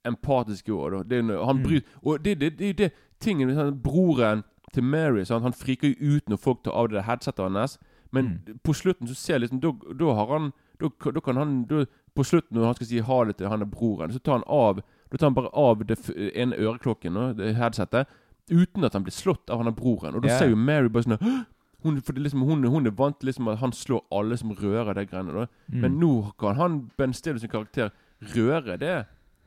empatiske 0.07 0.71
òg, 0.73 0.93
da. 0.95 1.03
Det 1.11 1.19
er, 1.19 1.45
han 1.45 1.59
Mm. 1.65 1.83
Og 2.05 2.23
det 2.25 2.33
er 2.33 2.41
det, 2.45 2.51
det, 2.59 2.77
det 2.79 2.93
tingen 3.21 3.49
med 3.51 3.83
Broren 3.83 4.45
til 4.73 4.83
Mary 4.85 5.25
sant? 5.25 5.43
Han 5.43 5.53
friker 5.57 5.89
jo 5.93 6.17
ut 6.17 6.29
når 6.29 6.37
folk 6.39 6.63
tar 6.65 6.73
av 6.73 6.89
det 6.93 7.03
headsetet 7.07 7.51
hans. 7.57 7.79
Men 8.13 8.25
Mm. 8.47 8.59
på 8.65 8.75
slutten 8.75 9.07
så 9.07 9.15
ser 9.15 9.35
jeg 9.39 9.43
liksom 9.43 9.61
Da, 9.61 9.71
da 9.95 10.15
har 10.15 10.27
han 10.27 10.53
da, 10.81 10.89
da 11.13 11.21
kan 11.21 11.37
han 11.37 11.65
da, 11.67 11.85
På 12.17 12.25
slutten 12.25 12.57
når 12.57 12.65
han 12.67 12.75
skal 12.75 12.87
si 12.87 12.99
ha 12.99 13.25
det 13.25 13.37
til 13.37 13.49
han 13.49 13.63
er 13.63 13.67
broren, 13.71 14.11
så 14.11 14.19
tar 14.19 14.33
han 14.41 14.45
av 14.49 14.81
Da 15.11 15.17
tar 15.17 15.27
han 15.29 15.35
bare 15.35 15.51
av 15.55 15.85
det 15.87 15.97
ene 16.35 16.57
øreklokken, 16.57 17.37
det 17.37 17.55
headsetet, 17.55 18.07
uten 18.51 18.85
at 18.85 18.93
han 18.95 19.05
blir 19.05 19.13
slått 19.15 19.51
av 19.51 19.59
han 19.59 19.69
er 19.69 19.73
broren. 19.73 20.15
Og 20.15 20.23
da 20.23 20.29
yeah. 20.29 20.39
ser 20.39 20.51
jo 20.51 20.57
Mary 20.57 20.89
bare 20.89 21.03
sånn 21.07 21.47
hun, 21.83 21.97
liksom, 22.17 22.43
hun, 22.43 22.65
hun 22.65 22.87
er 22.87 22.91
vant 22.91 23.19
til 23.21 23.27
liksom 23.31 23.49
at 23.49 23.59
han 23.59 23.73
slår 23.73 24.03
alle 24.13 24.37
som 24.37 24.51
rører 24.53 24.95
det 24.95 25.09
greiene. 25.11 25.33
da 25.33 25.47
Mm. 25.73 25.81
Men 25.81 25.99
nå 26.01 26.33
kan 26.39 26.57
han 26.57 26.91
Ben 26.99 27.13
Stiller 27.13 27.39
sin 27.39 27.49
karakter 27.49 27.91
røre 28.35 28.77
det 28.79 29.07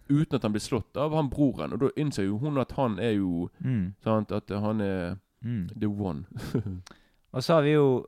uten 0.10 0.36
at 0.36 0.44
han 0.44 0.52
blir 0.54 0.62
slått 0.64 0.98
av 0.98 1.14
han 1.16 1.30
broren. 1.30 1.74
Og 1.74 1.80
da 1.80 1.90
innser 1.98 2.26
jo 2.28 2.38
hun 2.42 2.58
at 2.62 2.72
han 2.78 3.00
er 3.00 3.14
jo 3.18 3.50
Mm. 3.64 3.94
sant, 4.04 4.32
At 4.32 4.50
han 4.50 4.82
er 4.82 5.18
Mm. 5.44 5.68
the 5.80 5.88
one. 5.90 6.26
Og 7.34 7.42
så 7.44 7.56
har 7.56 7.62
vi 7.64 7.74
jo 7.74 8.06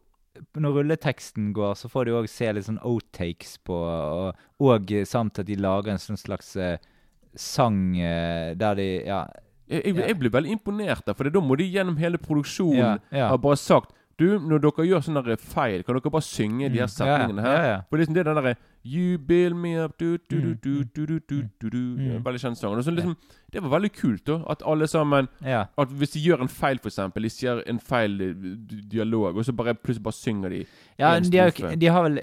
Når 0.55 0.73
rulleteksten 0.83 1.53
går, 1.53 1.73
så 1.75 1.87
får 1.89 2.05
du 2.05 2.11
òg 2.11 2.27
se 2.29 2.51
litt 2.53 2.65
sånn 2.65 2.79
outtakes 2.83 3.57
på 3.63 3.73
Og, 3.73 4.35
og 4.59 4.91
samt 5.07 5.39
at 5.39 5.45
de 5.47 5.55
lager 5.55 5.91
en 5.91 5.97
sånn 5.97 6.17
slags 6.19 6.55
uh, 6.57 6.77
sang 7.35 7.95
uh, 7.95 8.53
der 8.55 8.75
de 8.75 8.87
Ja. 9.05 9.25
Jeg, 9.67 9.81
jeg, 9.85 9.95
jeg 9.95 10.19
blir 10.19 10.29
veldig 10.29 10.51
imponert 10.51 11.05
der, 11.07 11.13
for 11.17 11.23
da 11.27 11.39
må 11.41 11.55
de 11.57 11.65
gjennom 11.71 11.97
hele 11.97 12.17
produksjonen 12.21 12.77
Ja, 12.77 12.97
ja. 13.11 13.29
ha 13.31 13.37
bare 13.37 13.57
sagt 13.57 13.91
Du, 14.18 14.39
når 14.39 14.61
dere 14.63 14.86
gjør 14.88 15.01
sånne 15.03 15.36
feil, 15.43 15.82
kan 15.84 15.97
dere 15.97 16.11
bare 16.13 16.24
synge 16.24 16.70
de 16.72 16.80
her 16.80 16.88
Mm. 16.88 16.93
setningene 16.93 17.41
her? 17.43 17.55
Ja, 17.57 17.66
ja. 17.74 17.80
For 17.89 17.97
liksom 17.99 18.13
det 18.16 18.22
er 18.26 18.30
den 18.34 18.38
derre 18.43 18.55
You 18.86 19.18
build 19.18 19.55
me 19.57 19.74
up 19.84 19.97
du, 19.97 20.18
du, 20.30 20.39
du, 20.39 20.45
Mm, 20.53 20.59
du, 20.61 20.70
mm, 20.70 20.89
du, 20.93 21.05
du, 21.05 21.20
du, 21.20 21.41
du, 21.59 21.70
du. 21.70 21.78
mm. 21.97 22.24
Veldig 22.24 22.39
kjent 22.39 22.57
sang. 22.57 22.78
Så 22.84 22.91
liksom, 22.95 23.16
Det 23.51 23.61
var 23.63 23.70
veldig 23.80 23.91
kult, 23.93 24.24
da. 24.28 24.38
At 24.49 24.61
alle 24.66 24.88
sammen. 24.88 25.28
At 25.43 25.88
Hvis 25.89 26.11
de 26.13 26.20
gjør 26.22 26.41
en 26.41 26.47
feil, 26.47 26.78
for 26.80 26.88
eksempel 26.89 27.24
De 27.24 27.30
sier 27.30 27.63
en 27.68 27.80
feil 27.80 28.22
eh, 28.22 28.34
dialog, 28.91 29.36
og 29.36 29.43
så 29.45 29.51
bare 29.53 29.74
plutselig 29.76 30.03
bare 30.03 30.13
synger 30.13 30.49
de. 30.49 30.66
Ja, 30.99 31.20
de 31.20 31.38
har, 31.38 31.49
de, 31.76 31.88
har 31.88 32.03
vel, 32.03 32.20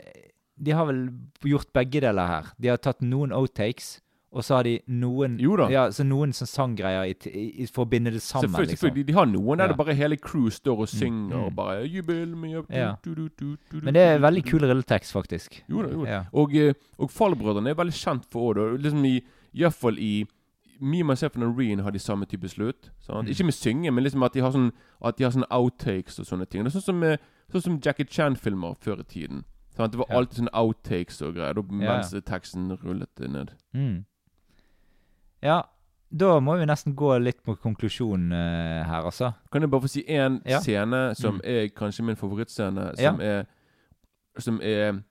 de 0.65 0.71
har 0.71 0.85
vel 0.87 1.09
gjort 1.45 1.73
begge 1.75 2.01
deler 2.01 2.27
her. 2.27 2.53
De 2.59 2.69
har 2.69 2.77
tatt 2.79 3.03
noen 3.03 3.33
outtakes, 3.33 4.01
og 4.33 4.45
så 4.45 4.55
har 4.57 4.65
de 4.65 4.79
noen 4.89 5.35
Jo 5.41 5.57
da. 5.61 5.67
Ja, 5.69 5.83
så 5.93 6.05
noen 6.09 6.33
sånn 6.33 6.49
sanggreier 6.49 7.05
i, 7.11 7.17
i, 7.29 7.45
i, 7.63 7.67
for 7.69 7.85
å 7.85 7.91
binde 7.91 8.11
det 8.15 8.23
sammen, 8.25 8.49
Selvfølgelig, 8.49 8.71
liksom. 8.73 8.87
selvfølgelig. 8.89 9.07
De 9.11 9.17
har 9.19 9.27
noen 9.29 9.59
der 9.61 9.65
Ja. 9.65 9.73
det 9.73 9.77
bare 9.77 9.95
hele 9.99 10.17
crew 10.17 10.49
står 10.51 10.85
og 10.87 10.89
synger 10.89 11.37
mm. 11.37 11.45
og 11.45 11.55
bare 11.55 11.83
jubel, 11.85 12.65
Ja. 12.71 12.95
du, 13.05 13.15
du, 13.15 13.29
du, 13.39 13.81
Men 13.83 13.95
det 13.95 14.03
er 14.03 14.19
veldig 14.19 14.45
kul 14.45 14.65
rulletekst, 14.65 15.13
faktisk. 15.13 15.63
Jo 15.69 15.83
da, 15.83 15.91
jo 15.93 16.05
da. 16.05 16.11
Ja. 16.11 16.23
Og, 16.33 16.57
eh, 16.57 16.73
og 16.99 17.11
Fallbrødrene 17.11 17.71
er 17.71 17.75
veldig 17.75 17.93
kjent 17.93 18.25
for 18.31 18.55
òg, 18.55 18.81
liksom 18.81 19.05
i 19.05 19.21
Iallfall 19.53 19.99
i 19.99 20.25
Me, 20.81 21.03
Myself 21.05 21.37
and 21.37 21.45
Irene 21.45 21.83
har 21.83 21.93
de 21.93 21.99
samme 21.99 22.27
type 22.27 22.49
slutt. 22.49 22.91
Mm. 23.09 23.29
Ikke 23.29 23.45
med 23.45 23.55
synge, 23.55 23.93
men 23.93 24.03
liksom 24.05 24.23
at 24.25 24.33
de 24.35 24.41
har 24.41 24.51
sånn 24.51 24.73
At 25.05 25.17
de 25.19 25.25
har 25.25 25.31
sånne 25.31 25.47
outtakes 25.51 26.19
og 26.19 26.27
sånne 26.27 26.49
ting. 26.49 26.65
Det 26.65 26.73
er 26.75 26.81
sånn 26.81 26.89
som, 26.89 27.05
sånn 27.53 27.63
som 27.63 27.81
Jackie 27.85 28.07
Chan-filmer 28.07 28.75
før 28.81 29.01
i 29.01 29.05
tiden. 29.05 29.45
Sant? 29.77 29.93
Det 29.93 29.99
var 29.99 30.11
alltid 30.11 30.43
sånne 30.43 30.55
outtakes 30.55 31.23
og 31.23 31.37
greier 31.37 31.63
mens 31.71 32.13
teksten 32.27 32.73
rullet 32.83 33.21
ned. 33.21 33.53
Mm. 33.75 34.05
Ja, 35.43 35.63
da 36.13 36.35
må 36.41 36.59
vi 36.61 36.67
nesten 36.69 36.95
gå 36.95 37.15
litt 37.23 37.43
på 37.43 37.55
konklusjonen 37.59 38.33
eh, 38.37 38.83
her, 38.87 39.07
altså. 39.09 39.33
Kan 39.51 39.63
jeg 39.65 39.71
bare 39.73 39.81
få 39.87 39.89
si 39.91 40.03
én 40.05 40.41
Ja. 40.47 40.61
scene 40.61 41.15
som 41.17 41.39
Mm. 41.39 41.45
er 41.45 41.69
kanskje 41.69 42.05
min 42.05 42.17
favorittscene, 42.17 42.97
som 42.97 43.21
er 43.21 43.47
Som 44.39 44.61
er 44.63 45.03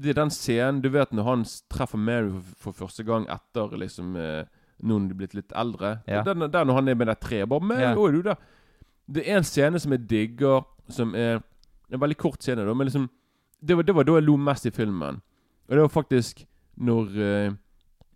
Det 0.00 0.10
er 0.10 0.14
den 0.14 0.30
scenen 0.30 0.80
du 0.80 0.88
vet 0.90 1.10
når 1.12 1.24
han 1.24 1.40
s- 1.44 1.62
treffer 1.70 1.98
Mary 1.98 2.30
for, 2.30 2.72
for 2.72 2.86
første 2.86 3.04
gang 3.04 3.26
etter 3.28 3.76
liksom 3.78 4.16
eh, 4.16 4.44
noen 4.82 5.08
blitt 5.16 5.34
litt 5.34 5.50
eldre. 5.52 6.02
Ja. 6.06 6.22
Den, 6.22 6.38
der 6.50 6.64
når 6.64 6.74
han 6.74 6.88
er 6.88 6.94
med 6.94 7.06
det 7.08 7.20
treet. 7.20 7.48
Bare 7.48 7.60
Mary, 7.60 7.82
Ja. 7.82 7.94
å, 7.96 8.06
er 8.08 8.12
du 8.12 8.22
der? 8.22 8.36
Det 9.10 9.26
er 9.26 9.36
en 9.38 9.42
scene 9.44 9.78
som 9.80 9.90
jeg 9.92 10.06
digger, 10.06 10.64
som 10.88 11.14
er 11.14 11.42
En 11.90 11.98
veldig 12.00 12.16
kort 12.18 12.42
scene, 12.42 12.64
da, 12.66 12.74
men 12.74 12.86
liksom 12.86 13.08
det 13.64 13.74
var, 13.74 13.82
det 13.82 13.94
var 13.94 14.04
da 14.04 14.12
jeg 14.12 14.24
lo 14.26 14.36
mest 14.36 14.66
i 14.66 14.70
filmen. 14.70 15.22
Og 15.68 15.70
det 15.70 15.80
var 15.80 15.88
faktisk 15.88 16.44
når 16.78 17.16
eh, 17.18 17.52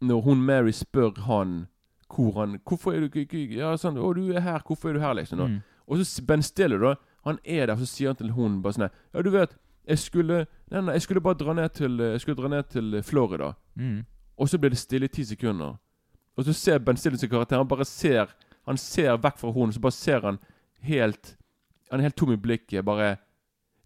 Når 0.03 0.21
hun 0.27 0.43
Mary 0.43 0.73
spør 0.75 1.21
han 1.29 1.67
hvor 2.13 2.41
han 2.41 2.59
Hvorfor 2.69 2.93
er 2.93 3.01
du 3.01 3.21
ikke 3.21 3.47
Ja, 3.55 3.73
sånn 3.79 3.97
Å, 3.97 4.13
du 4.17 4.33
er 4.35 4.43
her. 4.45 4.63
Hvorfor 4.67 4.91
er 4.91 4.99
du 4.99 5.01
her, 5.01 5.15
liksom? 5.17 5.41
Mm. 5.41 5.61
Og 5.87 6.03
så 6.03 6.25
Ben 6.27 6.43
Stiller, 6.43 6.79
da. 6.83 6.95
Han 7.25 7.39
er 7.45 7.67
der, 7.71 7.77
så 7.79 7.87
sier 7.87 8.11
han 8.11 8.19
til 8.19 8.33
hun 8.37 8.61
bare 8.63 8.77
sånn 8.77 8.89
Ja, 8.89 9.23
du 9.23 9.31
vet, 9.31 9.55
jeg 9.89 9.99
skulle 10.03 10.45
Nei, 10.71 10.81
nei, 10.81 10.97
jeg 10.99 11.07
skulle 11.07 11.23
bare 11.25 11.39
dra 11.41 11.55
ned 11.57 11.75
til 11.79 12.01
Jeg 12.01 12.21
skulle 12.25 12.41
dra 12.41 12.51
ned 12.51 12.69
til 12.73 12.99
Florida. 13.07 13.53
Mm. 13.77 14.03
Og 14.39 14.49
så 14.49 14.59
blir 14.59 14.73
det 14.75 14.81
stille 14.81 15.07
i 15.07 15.13
ti 15.13 15.25
sekunder. 15.25 15.77
Og 16.37 16.45
så 16.49 16.55
ser 16.57 16.79
Ben 16.79 16.97
Stiller 16.97 17.19
sin 17.19 17.31
karakter 17.31 17.61
Han 17.61 17.69
bare 17.69 17.87
ser 17.89 18.35
Han 18.67 18.79
ser 18.79 19.17
vekk 19.23 19.39
fra 19.39 19.53
hun, 19.53 19.73
så 19.73 19.81
bare 19.81 19.97
ser 19.97 20.21
han 20.27 20.39
helt 20.83 21.37
Han 21.91 22.01
er 22.01 22.11
helt 22.11 22.17
tom 22.17 22.33
i 22.33 22.41
blikket. 22.41 22.85
Bare 22.85 23.17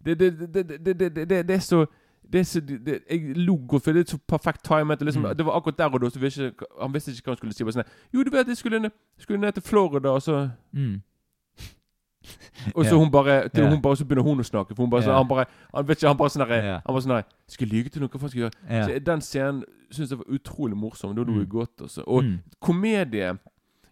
Det, 0.05 0.19
det, 0.19 0.39
det, 0.39 0.53
det, 0.53 0.85
det, 0.85 0.99
det, 0.99 1.29
det, 1.29 1.47
det 1.47 1.55
er 1.55 1.59
så 1.59 1.85
så, 2.45 2.59
det, 2.61 2.99
Jeg 3.09 3.37
lo 3.37 3.55
godt, 3.67 3.83
for 3.83 3.91
det 3.91 4.01
er 4.07 4.11
så 4.11 4.17
perfekt 4.27 4.63
timet. 4.63 5.01
Liksom, 5.01 5.23
Mm. 5.25 5.35
Det 5.37 5.45
var 5.45 5.55
akkurat 5.55 5.77
der 5.77 5.85
og 5.93 6.01
da 6.01 6.09
så 6.09 6.19
visste 6.19 6.53
Han 6.81 6.93
visste 6.93 7.11
ikke 7.11 7.23
hva 7.25 7.31
han 7.31 7.37
skulle 7.37 7.53
si. 7.53 7.63
Sånn, 7.63 7.83
jo, 8.13 8.23
du 8.23 8.29
vet, 8.31 8.47
jeg 8.47 8.57
skulle, 8.57 8.79
ned- 8.79 8.91
skulle 9.17 9.39
ned 9.41 9.51
til 9.53 9.63
Florida, 9.63 10.09
og 10.09 10.21
så 10.21 10.49
Mm. 10.73 11.01
Og 12.75 12.85
så 12.85 12.91
yeah. 12.91 12.97
hun 13.03 13.11
bare 13.11 13.47
til 13.49 13.61
yeah. 13.63 13.71
hun 13.73 13.81
bare, 13.81 13.95
Så 13.97 14.05
begynner 14.05 14.23
hun 14.23 14.39
å 14.39 14.43
snakke. 14.43 14.75
For 14.75 14.83
hun 14.83 14.89
bare, 14.89 15.03
så, 15.03 15.13
han 15.13 15.27
bare 15.27 15.45
Han 15.75 15.87
vet 15.87 15.97
ikke, 15.97 16.07
han 16.07 16.17
bare 16.17 16.29
sånn 16.29 16.47
der, 16.47 16.55
Ja. 16.55 16.73
Han 16.85 16.93
bare 16.93 17.01
sånn 17.01 17.15
der 17.15 17.23
Skal 17.47 17.67
jeg 17.67 17.73
lyge 17.73 17.89
til 17.89 18.01
noen? 18.01 18.09
Hva 18.11 18.19
faen 18.19 18.29
skal 18.29 18.41
jeg 18.41 18.51
gjøre? 18.51 18.85
Så 18.85 18.99
Den 19.05 19.21
scenen 19.21 19.63
syns 19.91 20.09
jeg 20.11 20.17
var 20.17 20.25
utrolig 20.35 20.75
morsom. 20.77 21.15
Da 21.15 21.21
lo 21.23 21.31
jeg 21.33 21.47
Mm. 21.47 21.49
godt. 21.49 21.81
Også. 21.81 22.03
Og 22.07 22.23
Mm. 22.23 22.39
komedie 22.61 23.37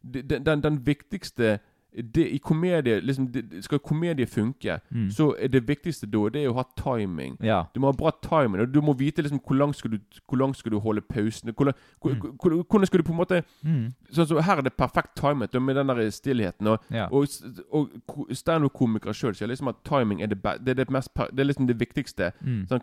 den, 0.03 0.43
den, 0.43 0.61
den 0.61 0.85
viktigste 0.85 1.59
det, 1.95 2.25
I 2.33 2.37
komedie 2.43 2.99
liksom, 3.01 3.27
det, 3.31 3.63
Skal 3.63 3.79
komedie 3.79 4.25
funke, 4.27 4.79
Mm. 4.91 5.09
så 5.11 5.33
er 5.39 5.47
det 5.47 5.67
viktigste 5.67 6.07
da 6.11 6.29
Det 6.29 6.43
er 6.43 6.49
å 6.49 6.55
ha 6.55 6.63
timing. 6.77 7.37
Ja. 7.41 7.63
Du 7.73 7.79
må 7.79 7.87
ha 7.87 7.91
bra 7.93 8.11
timing. 8.21 8.61
Og 8.61 8.71
du 8.73 8.81
må 8.81 8.93
vite 8.97 9.21
liksom 9.23 9.39
hvor 9.39 9.55
langt 9.55 9.75
skal 9.75 9.91
du, 9.91 9.97
hvor 10.27 10.37
langt 10.37 10.57
skal 10.57 10.71
du 10.71 10.79
holde 10.79 11.01
pausene. 11.01 11.53
Hvor, 11.53 11.71
hvor, 12.01 12.11
Mm. 12.11 12.37
hvor, 12.41 12.63
hvordan 12.63 12.85
skal 12.85 12.99
du 12.99 13.03
på 13.03 13.11
en 13.13 13.17
måte 13.17 13.43
Mm. 13.63 13.93
Sånn 14.11 14.27
så 14.27 14.41
Her 14.41 14.57
er 14.57 14.61
det 14.61 14.73
perfekt 14.77 15.15
timet 15.15 15.53
med 15.61 15.75
den 15.75 15.87
der 15.87 16.09
stillheten. 16.11 16.67
Og, 16.67 16.79
Ja. 16.91 17.07
og, 17.11 17.27
og 17.71 17.89
standup-komikere 18.31 19.13
sjøl 19.13 19.35
sier 19.35 19.47
liksom 19.47 19.67
at 19.69 19.75
timing 19.83 20.21
er 20.21 20.27
det, 20.27 20.41
det, 20.43 20.69
er 20.69 20.83
det, 20.83 20.89
mest, 20.89 21.09
det 21.15 21.39
er 21.39 21.45
liksom 21.49 21.67
det 21.67 21.79
viktigste. 21.79 22.31
Mm. 22.43 22.67
Sånn, 22.67 22.81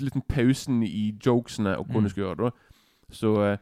liksom 0.00 0.22
pausen 0.28 0.82
i 0.82 1.12
jokesene 1.24 1.76
og 1.78 1.86
hvordan 1.86 1.98
Mm. 1.98 2.04
du 2.04 2.08
skal 2.10 2.24
gjøre 2.24 2.44
det. 2.44 2.52
Så 3.12 3.36
eh, 3.52 3.56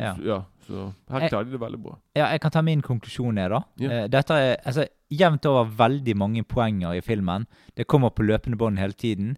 Ja. 0.00 0.14
ja, 0.24 0.38
så 0.66 0.86
her 1.12 1.28
klarer 1.28 1.48
de 1.48 1.52
det 1.52 1.60
veldig 1.60 1.80
bra. 1.82 1.98
Ja, 2.16 2.30
jeg 2.32 2.40
kan 2.40 2.54
ta 2.54 2.62
min 2.64 2.82
konklusjon 2.84 3.36
ned, 3.36 3.52
da. 3.52 3.62
Eh, 3.84 4.04
Dette 4.12 4.38
er 4.40 4.54
altså, 4.64 4.86
jevnt 5.12 5.48
over 5.50 5.68
veldig 5.78 6.14
mange 6.16 6.44
poenger 6.48 6.96
i 6.96 7.02
filmen. 7.04 7.44
Det 7.76 7.86
kommer 7.90 8.14
på 8.14 8.24
løpende 8.24 8.56
bånd 8.60 8.80
hele 8.80 8.96
tiden. 8.96 9.34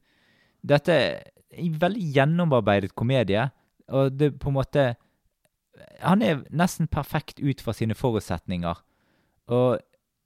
Dette 0.63 0.95
er 0.95 1.25
en 1.59 1.75
veldig 1.81 2.05
gjennomarbeidet 2.15 2.95
komedie, 2.95 3.49
og 3.91 4.15
det 4.19 4.33
på 4.41 4.49
en 4.49 4.57
måte 4.57 4.85
Han 6.01 6.23
er 6.23 6.45
nesten 6.55 6.87
perfekt 6.89 7.41
ut 7.43 7.61
fra 7.61 7.73
sine 7.75 7.95
forutsetninger. 7.99 8.79
Og 9.53 9.81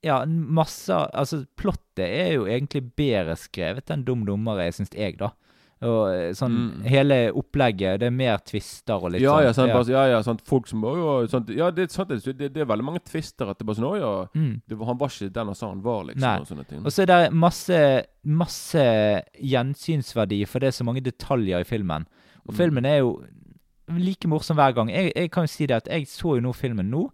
ja, 0.05 0.21
masse 0.29 0.93
Altså, 0.93 1.47
plottet 1.57 2.05
er 2.05 2.33
jo 2.37 2.45
egentlig 2.47 2.85
bedre 2.95 3.35
skrevet 3.37 3.91
enn 3.91 4.05
Dum 4.05 4.27
dummere, 4.29 4.69
syns 4.73 4.93
jeg, 4.95 5.17
da. 5.19 5.33
Og 5.81 6.09
eh, 6.11 6.33
sånn 6.35 6.55
Mm. 6.59 6.83
hele 6.91 7.17
opplegget, 7.33 8.01
det 8.01 8.07
er 8.09 8.11
mer 8.11 8.39
tvister 8.39 8.95
og 8.99 9.13
litt 9.13 9.23
ja, 9.23 9.31
sånn. 9.37 9.45
ja, 9.45 9.53
sant, 9.53 9.73
Bare, 9.73 9.87
ja, 9.93 10.05
ja, 10.11 10.23
sant, 10.27 10.41
folk 10.43 10.67
som 10.67 10.83
å, 10.83 11.29
sant, 11.31 11.49
Ja, 11.55 11.71
det 11.71 11.91
sant, 11.93 12.09
det, 12.09 12.25
det, 12.37 12.49
det 12.53 12.63
er 12.63 12.67
veldig 12.67 12.85
mange 12.85 12.99
tvister 13.05 13.49
at 13.53 13.59
det 13.59 13.65
bare 13.69 13.77
sånn 13.79 13.87
Å 13.93 13.99
ja, 14.01 14.29
Mm. 14.35 14.61
det 14.67 14.77
han 14.79 14.99
var 14.99 15.09
ikke 15.09 15.33
den 15.33 15.47
han 15.47 15.55
sa 15.55 15.69
han 15.69 15.81
var, 15.83 16.03
liksom. 16.05 16.21
Nei. 16.21 16.39
Og 16.41 16.47
sånne 16.51 16.67
ting. 16.69 16.81
Og 16.85 16.91
så 16.91 17.03
er 17.03 17.07
det 17.07 17.33
masse, 17.33 18.05
masse 18.27 18.87
gjensynsverdi, 19.41 20.43
for 20.49 20.59
det 20.63 20.69
er 20.73 20.77
så 20.79 20.85
mange 20.87 21.03
detaljer 21.05 21.61
i 21.61 21.65
filmen. 21.69 22.07
Og 22.47 22.55
Mm. 22.55 22.57
filmen 22.57 22.85
er 22.87 22.99
jo 22.99 23.23
like 23.89 24.27
morsom 24.29 24.57
hver 24.57 24.75
gang. 24.75 24.89
Jeg, 24.91 25.13
jeg 25.15 25.31
kan 25.31 25.45
jo 25.45 25.47
si 25.49 25.67
det 25.67 25.77
at 25.77 25.89
jeg 25.89 26.03
så 26.07 26.35
jo 26.37 26.41
nå 26.41 26.53
filmen 26.55 26.91
nå, 26.91 27.11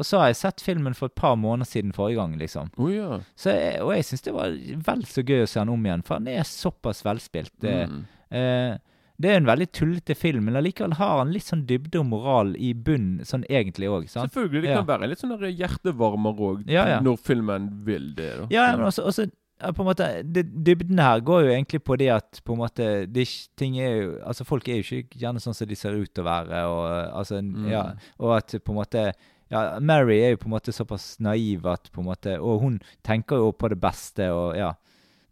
og 0.00 0.06
så 0.08 0.18
har 0.22 0.30
jeg 0.32 0.38
sett 0.40 0.62
filmen 0.64 0.94
for 0.96 1.10
et 1.12 1.14
par 1.20 1.36
måneder 1.36 1.68
siden 1.68 1.92
forrige 1.92 2.16
gang, 2.22 2.38
liksom. 2.40 2.70
Oh, 2.80 2.88
ja. 2.88 3.18
Så 3.36 3.52
jeg, 3.52 3.80
og 3.84 3.92
jeg 3.94 4.06
syns 4.08 4.24
det 4.24 4.32
var 4.34 4.54
vel 4.88 5.02
så 5.10 5.22
gøy 5.28 5.42
å 5.44 5.48
se 5.50 5.60
den 5.60 5.74
om 5.74 5.84
igjen, 5.84 6.04
for 6.08 6.18
den 6.22 6.32
er 6.40 6.46
såpass 6.48 7.04
velspilt. 7.04 7.52
Det, 7.60 7.74
Mm. 7.90 8.04
eh, 8.32 8.78
det 9.20 9.28
er 9.30 9.36
en 9.36 9.44
veldig 9.50 9.66
tullete 9.76 10.14
film, 10.16 10.46
men 10.48 10.56
allikevel 10.56 10.94
har 10.96 11.18
han 11.18 11.32
litt 11.34 11.44
sånn 11.44 11.66
dybde 11.68 12.00
og 12.00 12.06
moral 12.08 12.54
i 12.56 12.72
bunnen, 12.72 13.20
sånn 13.28 13.44
egentlig 13.52 13.90
òg. 13.92 14.08
Selvfølgelig. 14.08 14.62
Det 14.62 14.70
Ja. 14.70 14.76
kan 14.82 14.86
være 14.86 15.08
litt 15.10 15.18
sånn 15.20 15.36
hjertevarmer 15.38 16.38
òg, 16.40 16.64
Ja, 16.66 16.86
ja. 16.88 17.00
når 17.00 17.18
filmen 17.20 17.84
vil 17.84 18.14
det. 18.14 18.30
da. 18.38 18.46
Ja, 18.50 18.76
men 18.76 18.86
også, 18.86 19.04
også 19.04 19.30
på 19.60 19.80
en 19.84 19.86
måte, 19.90 20.06
det, 20.32 20.46
Dybden 20.64 20.98
her 20.98 21.20
går 21.20 21.42
jo 21.44 21.50
egentlig 21.52 21.82
på 21.84 21.98
det 21.98 22.08
at 22.08 22.40
på 22.46 22.54
en 22.54 22.58
måte, 22.62 22.80
er 23.04 23.26
ting 23.58 23.76
er 23.78 24.00
jo, 24.00 24.18
altså 24.24 24.46
Folk 24.46 24.66
er 24.68 24.80
jo 24.80 25.02
ikke 25.02 25.18
gjerne 25.20 25.36
sånn 25.36 25.54
som 25.54 25.68
de 25.68 25.74
ser 25.76 25.92
ut 26.00 26.14
til 26.14 26.24
å 26.24 26.26
være. 26.26 26.62
Og, 26.64 27.12
altså, 27.20 27.42
Mm. 27.42 27.68
ja, 27.70 27.92
og 28.18 28.36
at 28.38 28.64
på 28.64 28.70
en 28.72 28.76
måte 28.80 29.12
ja, 29.50 29.80
Mary 29.82 30.20
er 30.22 30.34
jo 30.34 30.40
på 30.44 30.48
en 30.48 30.54
måte 30.54 30.72
såpass 30.74 31.16
naiv 31.20 31.66
at 31.66 31.90
på 31.92 32.02
en 32.02 32.06
måte 32.06 32.36
Og 32.38 32.60
hun 32.62 32.80
tenker 33.06 33.40
jo 33.42 33.50
på 33.52 33.70
det 33.72 33.80
beste 33.82 34.30
og 34.30 34.56
ja. 34.58 34.72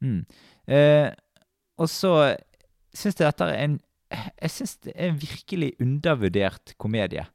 Mm. 0.03 0.25
Eh, 0.67 1.11
og 1.79 1.89
så 1.91 2.13
syns 2.95 3.19
jeg 3.19 3.27
dette 3.29 3.47
er 3.47 3.65
en 3.65 3.79
Jeg 4.41 4.51
syns 4.51 4.77
det 4.85 4.95
er 4.97 5.13
en 5.13 5.21
virkelig 5.21 5.73
undervurdert 5.85 6.75
komedie. 6.81 7.27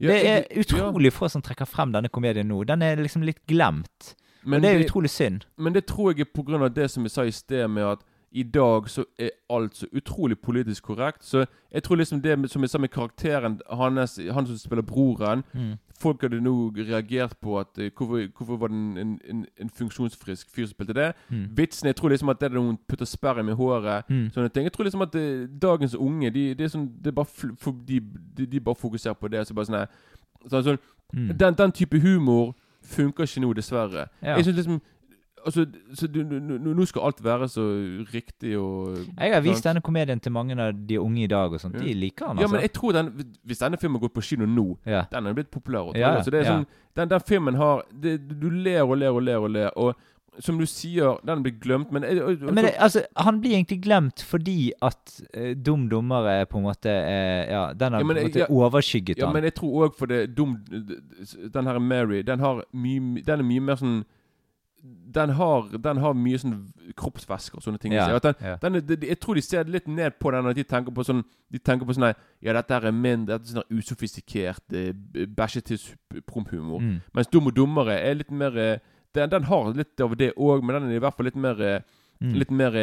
Ja, 0.00 0.08
det 0.08 0.20
er 0.28 0.46
utrolig 0.60 1.10
ja. 1.10 1.16
få 1.16 1.28
som 1.28 1.42
trekker 1.44 1.68
frem 1.68 1.92
denne 1.92 2.08
komedien 2.12 2.48
nå. 2.48 2.62
Den 2.68 2.82
er 2.82 3.00
liksom 3.00 3.24
litt 3.24 3.40
glemt. 3.48 4.14
Men 4.42 4.60
og 4.60 4.62
det 4.62 4.70
er 4.70 4.78
det- 4.78 4.88
utrolig 4.88 5.10
synd. 5.10 5.44
Men 5.56 5.72
det 5.72 5.86
tror 5.86 6.12
jeg 6.12 6.26
er 6.28 6.64
av 6.64 6.74
det 6.74 6.90
som 6.90 7.02
vi 7.02 7.08
sa 7.08 7.22
i 7.24 7.30
sted, 7.30 7.68
med 7.68 7.84
at 7.84 8.04
i 8.32 8.42
dag 8.42 8.88
så 8.90 9.04
er 9.18 9.30
alt 9.50 9.76
så 9.76 9.86
utrolig 9.92 10.38
politisk 10.38 10.82
korrekt. 10.84 11.24
Så 11.24 11.46
jeg 11.72 11.82
tror 11.82 11.96
liksom 11.96 12.20
det 12.22 12.50
som 12.50 12.62
jeg 12.62 12.70
sa 12.70 12.78
med 12.78 12.88
karakteren 12.88 13.60
hans, 13.70 14.20
han 14.30 14.46
som 14.46 14.58
spiller 14.58 14.82
broren 14.82 15.44
Mm. 15.54 15.76
Folk 16.00 16.22
hadde 16.22 16.40
nå 16.40 16.72
reagert 16.76 17.36
på 17.42 17.58
at 17.60 17.78
eh, 17.78 17.90
hvorfor, 17.96 18.28
hvorfor 18.36 18.56
var 18.56 18.68
det 18.68 18.76
en, 18.76 19.20
en, 19.30 19.46
en, 19.60 19.70
funksjonsfrisk 19.70 20.50
fyr 20.50 20.66
som 20.66 20.70
spilte 20.70 20.92
det? 20.92 21.12
Mm. 21.28 21.56
Vitsen 21.56 21.86
Jeg 21.86 21.96
tror 21.96 22.08
liksom 22.08 22.28
at 22.28 22.40
det 22.40 22.46
er 22.50 22.54
noen 22.54 22.78
putter 22.88 23.04
sperren 23.04 23.48
i 23.48 23.52
håret. 23.52 24.04
Mm. 24.08 24.30
Sånne 24.34 24.48
ting 24.48 24.64
Jeg 24.64 24.72
tror 24.72 24.84
liksom 24.84 25.02
at 25.02 25.12
det, 25.12 25.60
dagens 25.62 25.94
unge 25.94 26.30
De, 26.30 26.54
de, 26.54 26.64
er 26.64 26.68
sånn, 26.68 26.88
det 27.04 27.06
er 27.06 27.12
bare 27.12 27.26
de, 27.88 28.00
de, 28.36 28.46
de 28.46 28.60
bare 28.60 28.74
fokuserer 28.74 29.14
på 29.14 29.28
det. 29.28 29.46
Så 29.46 29.54
bare 29.54 29.66
sånn, 29.66 29.86
sånn, 30.48 30.64
sånn 30.64 30.78
Mm. 31.12 31.38
den, 31.38 31.54
den 31.54 31.72
type 31.72 32.00
humor 32.00 32.54
funker 32.82 33.24
ikke 33.24 33.40
nå, 33.40 33.52
dessverre. 33.52 34.06
Ja. 34.22 34.36
Jeg 34.36 34.44
synes 34.44 34.56
liksom 34.56 34.80
Altså, 35.46 35.64
nå- 35.64 36.84
skal 36.86 37.02
alt 37.02 37.24
være 37.24 37.48
så 37.48 37.62
riktig 38.14 38.58
og 38.58 38.96
Jeg 39.18 39.32
har 39.34 39.40
vist 39.40 39.64
denne 39.64 39.80
komedien 39.80 40.20
til 40.20 40.32
mange 40.32 40.56
av 40.60 40.72
de 40.88 40.98
unge 41.00 41.22
i 41.24 41.26
dag, 41.26 41.52
og 41.52 41.60
sånt. 41.60 41.78
De 41.78 41.94
liker 41.94 42.26
den, 42.28 42.36
Ja, 42.38 42.42
altså. 42.42 42.52
men 42.52 42.60
jeg 42.60 42.72
tror 42.72 42.92
den 42.92 43.10
Hvis 43.46 43.58
denne 43.58 43.76
filmen 43.80 44.00
går 44.00 44.08
på 44.14 44.20
kino 44.22 44.46
nå, 44.46 44.78
Ja. 44.86 45.04
den 45.12 45.26
er 45.26 45.32
blitt 45.34 45.50
populær. 45.50 45.92
Ja. 45.96 46.22
Så 46.22 46.30
det 46.30 46.40
er 46.40 46.44
ja. 46.44 46.52
sånn 46.58 46.66
den, 46.96 47.08
den 47.08 47.20
filmen 47.20 47.54
har 47.54 47.82
det, 48.02 48.18
Du 48.40 48.50
ler 48.50 48.82
og 48.82 48.96
ler 48.98 49.10
og 49.10 49.22
ler 49.22 49.36
og 49.38 49.50
ler. 49.50 49.70
Og 49.76 49.94
som 50.38 50.56
du 50.58 50.64
sier, 50.64 51.18
den 51.26 51.42
blir 51.42 51.58
glemt, 51.60 51.90
men, 51.92 52.04
og- 52.04 52.28
og- 52.30 52.54
Men 52.54 52.64
det, 52.64 52.74
altså, 52.78 53.02
han 53.16 53.40
blir 53.40 53.50
egentlig 53.56 53.82
glemt 53.82 54.22
fordi 54.22 54.72
at 54.80 55.20
uh, 55.36 55.54
Dum 55.54 55.88
dummere 55.88 56.46
på 56.46 56.58
en 56.58 56.64
måte 56.64 56.86
uh, 56.86 57.50
Ja, 57.50 57.72
den 57.72 57.92
har 57.92 58.00
Ja, 58.00 58.04
men 58.04 58.16
på 58.16 58.20
en 58.20 58.26
måte 58.30 58.38
ja, 58.38 58.46
overskygget 58.48 59.18
Ja, 59.18 59.26
han. 59.26 59.34
men 59.34 59.42
jeg 59.44 59.54
tror 59.54 59.88
òg 59.88 59.96
for 59.98 60.06
det 60.06 60.34
dum 60.36 60.56
Den 61.54 61.66
her 61.66 61.78
Mary, 61.78 62.22
den 62.22 62.38
har 62.38 62.62
mye 62.72 63.22
Den 63.26 63.40
er 63.40 63.42
mye 63.42 63.60
mer 63.60 63.74
sånn 63.76 64.04
den 64.82 65.30
har, 65.36 65.66
den 65.84 65.98
har 66.00 66.14
mye 66.16 66.38
sånn 66.40 66.54
kroppsvæsker 66.96 67.58
og 67.58 67.64
sånne 67.64 67.80
ting. 67.82 67.92
Ja, 67.92 68.06
den, 68.22 68.34
ja. 68.40 68.54
den 68.62 68.78
de, 68.80 68.96
de- 68.96 69.08
jeg 69.10 69.18
tror 69.20 69.36
de 69.36 69.42
ser 69.44 69.64
litt 69.68 69.88
ned 69.88 70.16
på 70.22 70.30
den, 70.32 70.44
når 70.46 70.56
de 70.56 70.64
tenker 70.64 70.94
på 70.96 71.04
sånn 71.04 71.20
De 71.52 71.58
tenker 71.58 71.84
på 71.88 71.94
sånn 71.96 72.08
Ja, 72.40 72.54
dette 72.56 72.72
her 72.78 72.86
er 72.88 72.94
min 72.96 73.26
Dette 73.28 73.44
er 73.44 73.58
sånn 73.60 73.78
usofistikert 73.78 74.72
eh, 74.72 74.92
bæsjetiss-promphumor. 75.74 76.80
Mm. 76.80 77.00
Mens 77.14 77.28
Dum 77.32 77.46
og 77.50 77.56
dummere 77.56 77.98
er 78.00 78.14
litt 78.20 78.30
mer 78.32 78.56
eh, 78.58 78.78
den, 79.14 79.30
den 79.32 79.44
har 79.50 79.72
litt 79.74 80.00
av 80.00 80.14
det 80.16 80.32
òg, 80.38 80.62
men 80.64 80.76
den 80.78 80.90
er 80.92 81.00
i 81.00 81.02
hvert 81.02 81.16
fall 81.18 81.26
litt 81.30 81.40
mer 81.40 81.60
eh, 81.60 81.80
Mm. 82.20 82.34
Litt 82.36 82.50
mer 82.52 82.74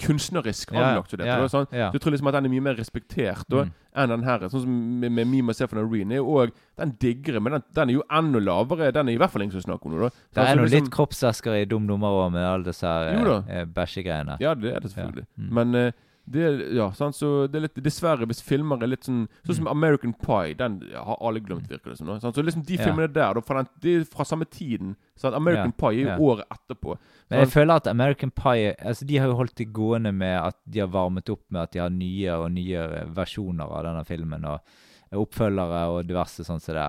kunstnerisk 0.00 0.72
anlagt. 0.74 1.08
til 1.10 1.18
dette, 1.18 1.48
sånn. 1.52 1.66
Så 1.92 2.00
tror 2.00 2.10
liksom 2.14 2.28
at 2.28 2.34
den 2.34 2.46
er 2.46 2.50
mye 2.50 2.62
mer 2.62 2.74
respektert 2.74 3.44
da, 3.48 3.64
Mm. 3.64 3.70
enn 3.96 4.08
den 4.08 4.22
her. 4.24 4.38
Sånn 4.48 4.60
som 4.62 5.00
med, 5.00 5.12
med 5.12 5.26
Mima 5.28 5.52
Stefan 5.54 5.78
jo 6.18 6.26
òg 6.26 6.52
Den 6.76 6.90
diggere, 6.98 7.40
men 7.40 7.52
den, 7.52 7.62
den 7.72 7.88
er 7.90 7.92
jo 7.94 8.02
enda 8.10 8.40
lavere. 8.40 8.92
Den 8.92 9.08
er 9.08 9.12
i 9.12 9.16
hvert 9.16 9.30
fall 9.30 9.42
ingen 9.42 9.52
som 9.60 9.62
snakker 9.62 9.86
om 9.86 9.92
det. 9.92 10.12
da 10.34 10.42
Det 10.42 10.50
er 10.50 10.56
noe 10.56 10.64
liksom- 10.66 10.82
litt 10.84 10.90
kroppsvæsker 10.90 11.62
i 11.62 11.64
Dum 11.64 11.86
Nummer 11.86 12.08
òg, 12.08 12.32
med 12.32 12.42
alle 12.42 12.64
disse 12.64 12.82
her, 12.82 13.12
Jo 13.14 13.36
eh, 13.46 13.60
eh, 13.60 13.64
bæsjegreiene. 13.64 14.36
Ja, 14.40 14.54
det 14.54 14.74
er 14.74 14.80
det 14.80 14.90
selvfølgelig. 14.90 15.26
Mm. 15.38 15.50
Men 15.52 15.74
eh, 15.76 15.92
det 16.24 16.72
ja, 16.72 16.86
sant, 16.96 17.16
så 17.16 17.46
det 17.52 17.58
er 17.58 17.64
litt 17.66 17.80
Dessverre, 17.84 18.24
hvis 18.28 18.40
filmer 18.44 18.80
er 18.80 18.88
litt 18.88 19.04
sånn 19.04 19.26
Sånn 19.44 19.58
som 19.58 19.66
American 19.68 20.14
Pie, 20.16 20.54
den 20.56 20.78
har 20.96 21.18
alle 21.20 21.42
glemt, 21.44 21.66
virker 21.68 21.92
det 21.92 21.98
som. 21.98 22.08
nå. 22.08 22.16
Så 22.22 22.44
liksom 22.44 22.64
de 22.64 22.78
filmene 22.80 23.10
der, 23.12 23.36
da, 23.36 23.42
fra, 23.44 23.60
den, 23.60 23.68
de 23.84 23.96
er 23.98 24.06
fra 24.08 24.24
samme 24.24 24.48
tiden. 24.48 24.94
Sant? 25.20 25.36
American 25.36 25.74
Pie 25.76 26.06
er 26.06 26.14
jo 26.14 26.30
året 26.32 26.48
etterpå. 26.54 26.96
Men 27.28 27.44
jeg 27.44 27.52
føler 27.52 27.82
at 27.82 27.90
American 27.92 28.32
Pie 28.32 28.72
altså 28.78 29.04
De 29.08 29.20
har 29.20 29.28
jo 29.28 29.36
holdt 29.42 29.56
det 29.60 29.68
gående 29.76 30.14
med 30.16 30.38
at 30.40 30.56
de 30.64 30.80
har 30.80 30.90
varmet 30.94 31.28
opp 31.34 31.44
med 31.50 31.66
at 31.66 31.76
de 31.76 31.84
har 31.84 31.92
nyere 31.92 32.40
og 32.46 32.56
nyere 32.56 33.04
versjoner 33.14 33.68
av 33.68 33.84
denne 33.90 34.04
filmen. 34.08 34.48
Og 34.48 35.20
oppfølgere 35.26 35.84
og 35.92 36.08
diverse 36.08 36.46
sånn 36.46 36.62
som 36.62 36.78
det. 36.78 36.88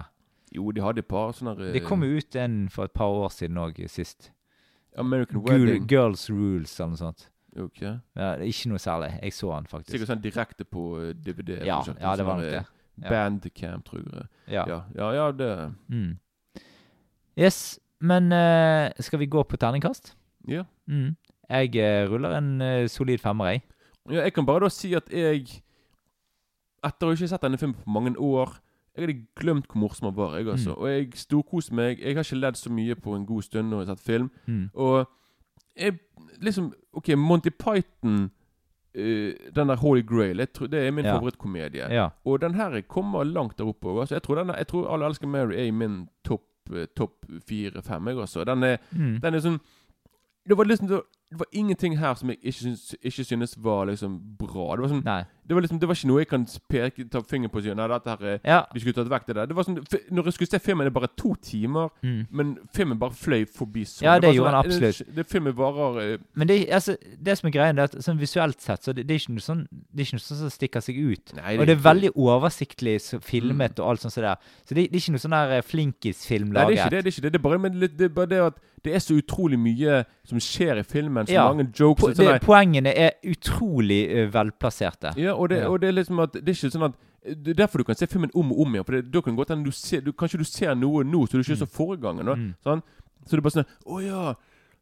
Jo, 0.56 0.72
de 0.72 0.84
hadde 0.84 1.04
et 1.04 1.12
par 1.12 1.36
sånne 1.36 1.58
eh, 1.60 1.74
Det 1.76 1.84
kom 1.84 2.06
jo 2.06 2.16
ut 2.16 2.40
en 2.40 2.60
for 2.72 2.88
et 2.88 2.96
par 2.96 3.12
år 3.12 3.34
siden 3.36 3.60
òg, 3.60 3.84
sist. 3.92 4.32
American 4.96 5.44
Wedding. 5.44 5.84
Girls 5.92 6.30
Rules 6.32 6.72
eller 6.80 6.94
noe 6.96 7.02
sånt. 7.04 7.28
Ok. 7.60 7.82
Ja, 7.82 7.96
det 8.36 8.42
er 8.42 8.50
ikke 8.50 8.70
noe 8.70 8.80
særlig. 8.80 9.20
Jeg 9.24 9.34
så 9.34 9.52
han 9.54 9.68
faktisk. 9.70 9.94
Sikkert 9.96 10.12
sånn 10.12 10.24
direkte 10.24 10.66
på 10.68 10.86
eh, 11.00 11.14
DVD. 11.16 11.62
Ja, 11.68 11.80
sånn, 11.86 12.00
ja, 12.02 12.16
det 12.20 12.26
var 12.28 12.42
nok 12.42 12.50
eh, 12.50 12.58
det. 12.58 12.66
Ja. 13.04 13.12
Bandcamp, 13.12 13.86
tror 13.88 14.04
jeg. 14.04 14.28
Ja. 14.52 14.64
Ja, 14.68 14.80
ja, 14.96 15.12
ja 15.16 15.32
det 15.32 15.50
Mm. 15.90 16.18
Yes, 17.38 17.80
men 18.00 18.32
uh, 18.32 18.90
skal 19.00 19.20
vi 19.20 19.26
gå 19.26 19.44
på 19.44 19.58
terningkast? 19.58 20.16
Ja. 20.48 20.64
Mm. 20.88 21.16
Jeg 21.50 21.76
uh, 21.76 22.12
ruller 22.12 22.38
en 22.38 22.62
uh, 22.62 22.88
solid 22.88 23.18
femmer, 23.18 23.46
jeg. 23.46 23.62
Ja, 24.10 24.22
jeg 24.24 24.34
kan 24.34 24.46
bare 24.46 24.60
da 24.60 24.70
si 24.70 24.94
at 24.94 25.10
jeg 25.12 25.62
Etter 26.86 27.10
å 27.10 27.16
ikke 27.16 27.26
ha 27.26 27.32
sett 27.32 27.42
denne 27.42 27.58
filmen 27.58 27.74
på 27.74 27.90
mange 27.90 28.12
år 28.22 28.60
Jeg 28.94 29.08
hadde 29.08 29.16
glemt 29.36 29.66
hvor 29.66 29.82
morsom 29.82 30.06
han 30.12 30.16
var. 30.16 30.38
Jeg 30.38 30.48
altså 30.48 30.76
Mm. 30.76 30.82
Og 30.82 30.90
jeg 30.90 31.08
storkoste 31.16 31.76
meg. 31.76 32.00
Jeg 32.00 32.16
har 32.16 32.24
ikke 32.24 32.40
ledd 32.40 32.56
så 32.56 32.70
mye 32.72 32.96
på 32.96 33.16
en 33.16 33.26
god 33.26 33.42
stund 33.42 33.70
når 33.70 33.82
jeg 33.82 33.88
har 33.88 33.96
sett 33.96 34.06
film. 34.06 34.30
Mm. 34.46 34.70
Og 34.74 35.10
jeg, 35.76 36.00
liksom 36.42 36.74
OK, 36.94 37.10
Monty 37.18 37.50
Python 37.50 38.32
Uh, 38.98 39.34
Den 39.56 39.68
der 39.68 39.76
Holy 39.76 40.02
Grail, 40.08 40.40
tror, 40.54 40.68
det 40.68 40.80
er 40.88 40.92
min 40.92 41.04
Ja. 41.06 41.18
favorittkomedie. 41.18 41.84
Ja. 41.92 42.10
Og 42.26 42.40
den 42.42 42.54
her 42.56 42.82
kommer 42.88 43.24
langt 43.24 43.58
der 43.58 43.66
oppe. 43.68 44.00
Altså, 44.00 44.16
jeg, 44.16 44.24
tror 44.24 44.36
er, 44.50 44.56
jeg 44.56 44.68
tror 44.68 44.88
Alle 44.94 45.06
elsker 45.06 45.28
Mary 45.28 45.54
er 45.54 45.64
i 45.68 45.72
min 45.72 46.08
topp 46.26 46.42
eh, 46.74 46.86
topp 46.96 47.26
fire-fem, 47.50 48.08
jeg 48.08 48.16
også. 48.18 48.44
Den 48.46 48.64
er, 48.64 48.78
Mm. 48.92 49.20
den 49.22 49.34
er 49.34 49.40
sånn 49.40 49.60
Det 50.48 50.58
var 50.58 50.64
liksom 50.64 50.88
det 50.88 51.02
var 51.40 51.46
ingenting 51.52 51.98
her 52.00 52.14
som 52.14 52.30
jeg 52.30 52.38
ikke 52.42 52.52
syns, 52.60 52.96
ikke 53.04 53.24
synes 53.24 53.58
var 53.64 53.86
liksom 53.86 54.38
bra. 54.40 54.76
Det 54.76 54.82
var 54.82 54.90
sånn 54.90 55.04
Nei. 55.04 55.24
Det 55.48 55.54
var 55.56 55.62
liksom 55.62 55.80
Det 55.80 55.88
var 55.88 55.96
ikke 55.96 56.08
noe 56.10 56.20
jeg 56.24 56.28
kan 56.28 56.46
peke, 56.70 57.06
ta 57.12 57.22
fingeren 57.22 57.52
på 57.54 57.58
og 57.58 57.64
si 57.64 57.74
Nei, 57.74 57.88
dette 57.88 58.10
her 58.10 58.26
er 58.34 58.40
Ja. 58.44 58.60
Vi 58.74 58.80
skulle 58.82 58.94
tatt 58.98 59.10
vekk 59.12 59.26
det 59.28 59.36
der. 59.36 59.46
Det 59.52 59.56
var 59.56 59.64
sånn 59.64 59.78
Når 60.12 60.24
jeg 60.26 60.34
skulle 60.34 60.50
se 60.50 60.60
filmen, 60.60 60.86
det 60.86 60.92
er 60.96 61.00
bare 61.00 61.12
to 61.18 61.36
timer, 61.42 61.90
Mm. 62.04 62.28
men 62.32 62.58
filmen 62.74 62.98
bare 63.00 63.12
fløy 63.12 63.46
forbi 63.48 63.84
sånn. 63.86 64.04
Ja, 64.06 64.16
det 64.20 64.30
det 64.30 64.36
gjorde 64.36 64.52
sånn, 64.52 64.64
den 64.64 64.72
absolutt. 64.72 64.98
Det, 65.08 65.16
det 65.16 65.26
filmen 65.30 65.56
varer 65.56 66.14
eh, 66.14 66.18
Men 66.36 66.48
det, 66.48 66.58
altså, 66.70 66.98
det 67.24 67.38
som 67.38 67.48
er 67.48 67.52
greia, 67.52 67.70
er 67.74 67.84
at 67.84 67.92
sånn 68.04 68.20
visuelt 68.20 68.60
sett 68.62 68.84
så 68.84 68.94
det, 68.94 69.08
det 69.08 69.14
er 69.16 69.20
ikke 69.20 69.36
noe 69.38 69.46
sånn 69.46 69.68
Det 69.72 70.02
er 70.02 70.06
ikke 70.10 70.18
noe 70.20 70.26
sånn 70.26 70.38
som 70.44 70.50
stikker 70.50 70.82
seg 70.82 70.98
ut. 70.98 71.34
Nei, 71.36 71.58
og 71.58 71.66
det 71.68 71.78
er 71.78 71.84
veldig 71.84 72.12
oversiktlig 72.16 73.00
så 73.02 73.20
filmet 73.22 73.80
og 73.80 73.90
alt 73.90 74.02
sånt 74.02 74.14
som 74.14 74.24
det 74.24 74.30
der. 74.34 74.38
Så 74.66 74.76
det, 74.76 74.88
det 74.92 74.98
er 74.98 75.04
ikke 75.04 75.16
noe 75.16 75.24
sånn 75.26 75.36
der 75.38 75.62
flinkisfilm 75.62 75.96
flinkis-film 75.96 76.54
Nei, 76.54 76.66
det 76.66 76.80
er 76.80 76.86
ikke 76.86 76.90
det. 76.96 77.04
Det 77.04 77.12
er 77.12 77.16
ikke 77.16 77.26
det. 77.26 77.32
Det 77.34 77.40
er 77.40 77.44
bare, 77.50 77.60
men 77.60 77.80
det 77.82 78.02
er 78.10 78.14
bare 78.16 78.30
det 78.32 78.40
at 78.46 78.60
det 78.86 78.94
er 78.94 79.00
så 79.02 79.16
utrolig 79.18 79.58
mye 79.60 80.06
som 80.30 80.38
skjer 80.42 80.80
i 80.80 80.84
filmen. 80.86 81.26
Så 81.26 81.34
Ja. 81.34 81.48
mange 81.50 81.72
jokes 81.74 82.02
Po 82.02 82.12
sånn 82.14 82.40
poengene 82.40 82.94
er 82.96 83.12
utrolig 83.26 84.02
uh, 84.14 84.28
velplasserte. 84.34 85.14
Ja, 85.18 85.35
og 85.36 85.50
det, 85.50 85.66
og 85.68 85.80
det 85.82 85.88
er 85.90 85.92
liksom 86.00 86.20
at 86.24 86.34
Det 86.34 86.48
er 86.50 86.58
ikke 86.58 86.72
sånn 86.74 86.86
at 86.90 86.94
Det 87.44 87.54
er 87.56 87.60
derfor 87.66 87.78
du 87.78 87.84
kan 87.84 87.96
se 87.96 88.08
filmen 88.08 88.30
om 88.36 88.52
og 88.52 88.60
om 88.66 88.74
igjen. 88.76 88.86
For 88.86 88.94
det, 88.98 89.12
da 89.12 89.22
kan 89.22 89.34
det 89.34 89.38
godt 89.40 89.50
hende 89.56 89.66
du 89.66 89.72
ser 89.72 90.02
du, 90.02 90.12
Kanskje 90.14 90.38
du 90.38 90.44
ser 90.46 90.76
noe 90.76 91.04
nå 91.04 91.26
som 91.28 91.40
du 91.40 91.44
ikke 91.44 91.58
så 91.58 91.66
forrige 91.70 92.02
gangen. 92.02 92.26
Da, 92.26 92.36
Mm. 92.36 92.54
sånn? 92.64 92.82
Så 93.26 93.32
det 93.32 93.40
er 93.40 93.42
bare 93.50 93.58
sånn 93.64 93.72
Å 93.86 94.02
ja! 94.06 94.34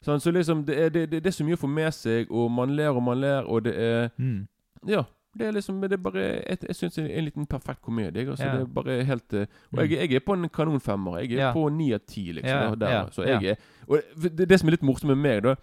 Sånn, 0.03 0.19
så 0.19 0.31
liksom 0.35 0.65
det 0.65 0.75
er, 0.77 0.89
det, 0.89 1.09
det, 1.11 1.23
det 1.23 1.27
er 1.31 1.31
så 1.37 1.45
mye 1.47 1.55
å 1.55 1.61
få 1.63 1.69
med 1.71 1.93
seg, 1.95 2.27
og 2.29 2.49
man 2.51 2.75
ler 2.75 2.89
og 2.91 3.01
man 3.03 3.21
ler, 3.21 3.43
og 3.47 3.63
det 3.63 3.75
er 3.75 4.09
Mm. 4.19 4.47
Ja. 4.85 5.05
Det 5.35 5.47
er 5.47 5.51
liksom 5.55 5.79
Det 5.81 5.93
er 5.93 5.97
bare 5.97 6.19
Jeg, 6.45 6.57
jeg 6.67 6.75
syns 6.75 6.95
det 6.95 7.05
er 7.09 7.17
en 7.17 7.25
liten 7.25 7.45
perfekt 7.47 7.81
komedie. 7.81 8.27
Altså, 8.29 8.43
Ja. 8.45 8.51
Det 8.57 8.61
er 8.61 8.65
bare 8.73 9.03
helt 9.03 9.33
eh, 9.33 9.45
Og 9.73 9.79
jeg, 9.89 9.91
jeg 10.09 10.13
er 10.13 10.19
på 10.19 10.33
en 10.33 10.49
kanonfemmer. 10.49 11.17
Jeg 11.21 11.31
er 11.31 11.37
Ja. 11.47 11.53
på 11.53 11.69
ni 11.71 11.93
av 11.93 11.99
ti, 12.05 12.33
liksom. 12.33 12.49
Ja, 12.49 12.75
der, 12.75 13.09
Så 13.11 13.23
jeg 13.25 13.43
er 13.45 13.55
Og 13.87 14.01
det, 14.21 14.49
det 14.49 14.59
som 14.59 14.67
er 14.67 14.71
litt 14.71 14.83
morsomt 14.83 15.15
med 15.15 15.17
meg, 15.17 15.41
da, 15.43 15.55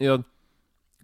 er 0.00 0.14
at 0.14 0.20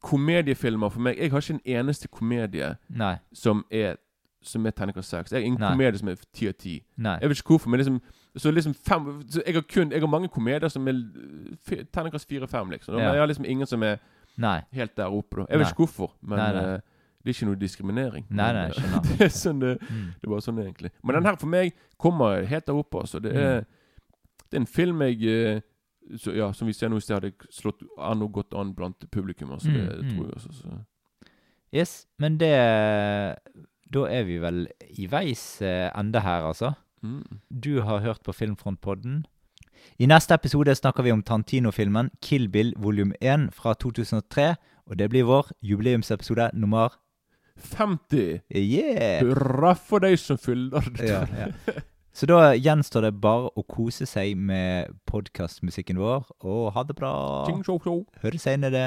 komediefilmer 0.03 0.90
for 0.90 1.00
meg 1.00 1.16
Jeg 1.18 1.30
har 1.30 1.40
ikke 1.40 1.55
en 1.55 1.61
eneste 1.78 2.09
komedie 2.09 2.76
Nei. 2.88 3.16
som 3.32 3.64
er 3.70 3.96
Som 4.44 4.66
er 4.66 4.70
terningkast 4.74 5.09
seks. 5.09 5.30
Jeg 5.32 5.38
har 5.40 5.44
ingen 5.46 5.61
Nei. 5.61 5.70
komedie 5.70 5.98
som 5.98 6.09
er 6.09 6.16
ti 6.34 6.48
av 6.48 6.55
ti. 6.59 6.82
Nei. 6.96 7.18
Jeg 7.20 7.28
vet 7.30 7.38
ikke 7.38 7.48
hvorfor, 7.55 7.70
men 7.70 7.78
liksom 7.78 8.00
Så 8.36 8.50
liksom 8.50 8.74
fem 8.74 9.22
så 9.30 9.42
Jeg 9.46 9.55
har 9.55 9.62
kun 9.62 9.92
Jeg 9.92 10.00
har 10.00 10.09
mange 10.09 10.28
komedier 10.28 10.68
som 10.68 10.88
er 10.88 10.92
eh, 10.92 11.57
fi- 11.64 11.84
terningkast 11.92 12.28
fire-fem, 12.28 12.70
liksom. 12.70 12.94
Men 12.94 13.05
Ja. 13.05 13.12
jeg 13.12 13.20
har 13.20 13.26
liksom 13.26 13.44
ingen 13.48 13.66
som 13.66 13.82
er 13.82 13.96
Nei. 14.36 14.61
helt 14.72 14.96
der 14.96 15.07
oppe, 15.07 15.36
da. 15.36 15.46
Jeg 15.50 15.59
vet 15.59 15.64
Nei. 15.66 15.70
ikke 15.70 15.76
hvorfor, 15.86 16.11
men 16.22 16.38
Nei, 16.38 16.53
nei. 16.53 16.62
eh, 16.74 16.80
det 17.24 17.28
er 17.28 17.34
ikke 17.42 17.46
noe 17.46 17.55
diskriminering. 17.57 18.24
Nei, 18.30 18.53
Men, 18.53 18.55
nei, 18.55 18.64
eh, 18.66 18.72
skjønner. 18.80 19.03
det 19.18 19.20
er 19.20 19.28
sånn 19.28 19.61
det, 19.61 19.78
Mm. 19.80 20.14
det 20.22 20.30
var 20.30 20.38
sånn 20.40 20.59
egentlig. 20.59 20.90
Men 21.05 21.14
den 21.14 21.24
her 21.24 21.36
for 21.36 21.46
meg 21.46 21.72
kommer 21.98 22.44
helt 22.44 22.66
der 22.66 22.72
oppe, 22.74 22.98
altså. 22.98 23.20
Det 23.22 23.36
er, 23.36 23.61
det 24.50 24.55
er 24.55 24.61
en 24.61 24.66
film 24.66 25.00
jeg 25.03 25.22
eh, 25.22 25.61
så, 26.18 26.34
Ja, 26.36 26.53
som 26.53 26.66
vi 26.66 26.72
ser 26.76 26.88
nå 26.92 26.96
i 26.96 27.00
sted, 27.05 27.14
hadde 27.20 27.32
slått 27.50 27.82
an 27.98 28.22
og 28.22 28.32
gått 28.32 28.55
an 28.59 28.74
blant 28.74 29.05
publikum. 29.11 29.53
Altså, 29.53 29.68
det, 29.72 29.84
Mm, 29.98 30.05
mm. 30.07 30.14
tror 30.16 30.24
jeg 30.26 30.34
også. 30.34 30.53
Så. 30.53 30.78
Yes, 31.74 32.07
men 32.18 32.36
det 32.38 32.53
Da 33.92 34.07
er 34.09 34.24
vi 34.24 34.38
vel 34.40 34.66
i 34.98 35.07
veis 35.07 35.61
eh, 35.62 35.90
ende 35.98 36.20
her, 36.20 36.42
altså. 36.48 36.72
Mm. 37.03 37.40
Du 37.50 37.80
har 37.82 38.00
hørt 38.00 38.22
på 38.24 38.32
Filmfrontpodden. 38.32 39.24
I 39.98 40.07
neste 40.07 40.34
episode 40.34 40.74
snakker 40.74 41.03
vi 41.03 41.11
om 41.12 41.22
Tantino-filmen 41.22 42.11
Kill 42.22 42.48
Bill 42.48 42.72
volum 42.78 43.12
1 43.20 43.50
fra 43.53 43.74
2003. 43.74 44.55
Og 44.86 44.96
det 44.98 45.11
blir 45.11 45.24
vår 45.24 45.50
jubileumsepisode 45.62 46.50
nummer 46.55 46.88
50! 47.59 48.40
Yeah! 48.55 49.20
Hurra 49.26 49.74
for 49.74 49.98
deg 50.00 50.16
som 50.18 50.38
fyller 50.40 50.80
det. 50.96 51.09
Ja, 51.11 51.26
ja. 51.36 51.50
Så 52.12 52.28
da 52.28 52.52
gjenstår 52.52 53.06
det 53.06 53.14
bare 53.24 53.48
å 53.56 53.64
kose 53.64 54.04
seg 54.08 54.36
med 54.36 54.92
podkastmusikken 55.08 56.00
vår, 56.00 56.28
og 56.44 56.72
ha 56.76 56.84
det 56.84 56.96
bra. 56.98 57.12
Høres 58.20 58.44
senere. 58.44 58.84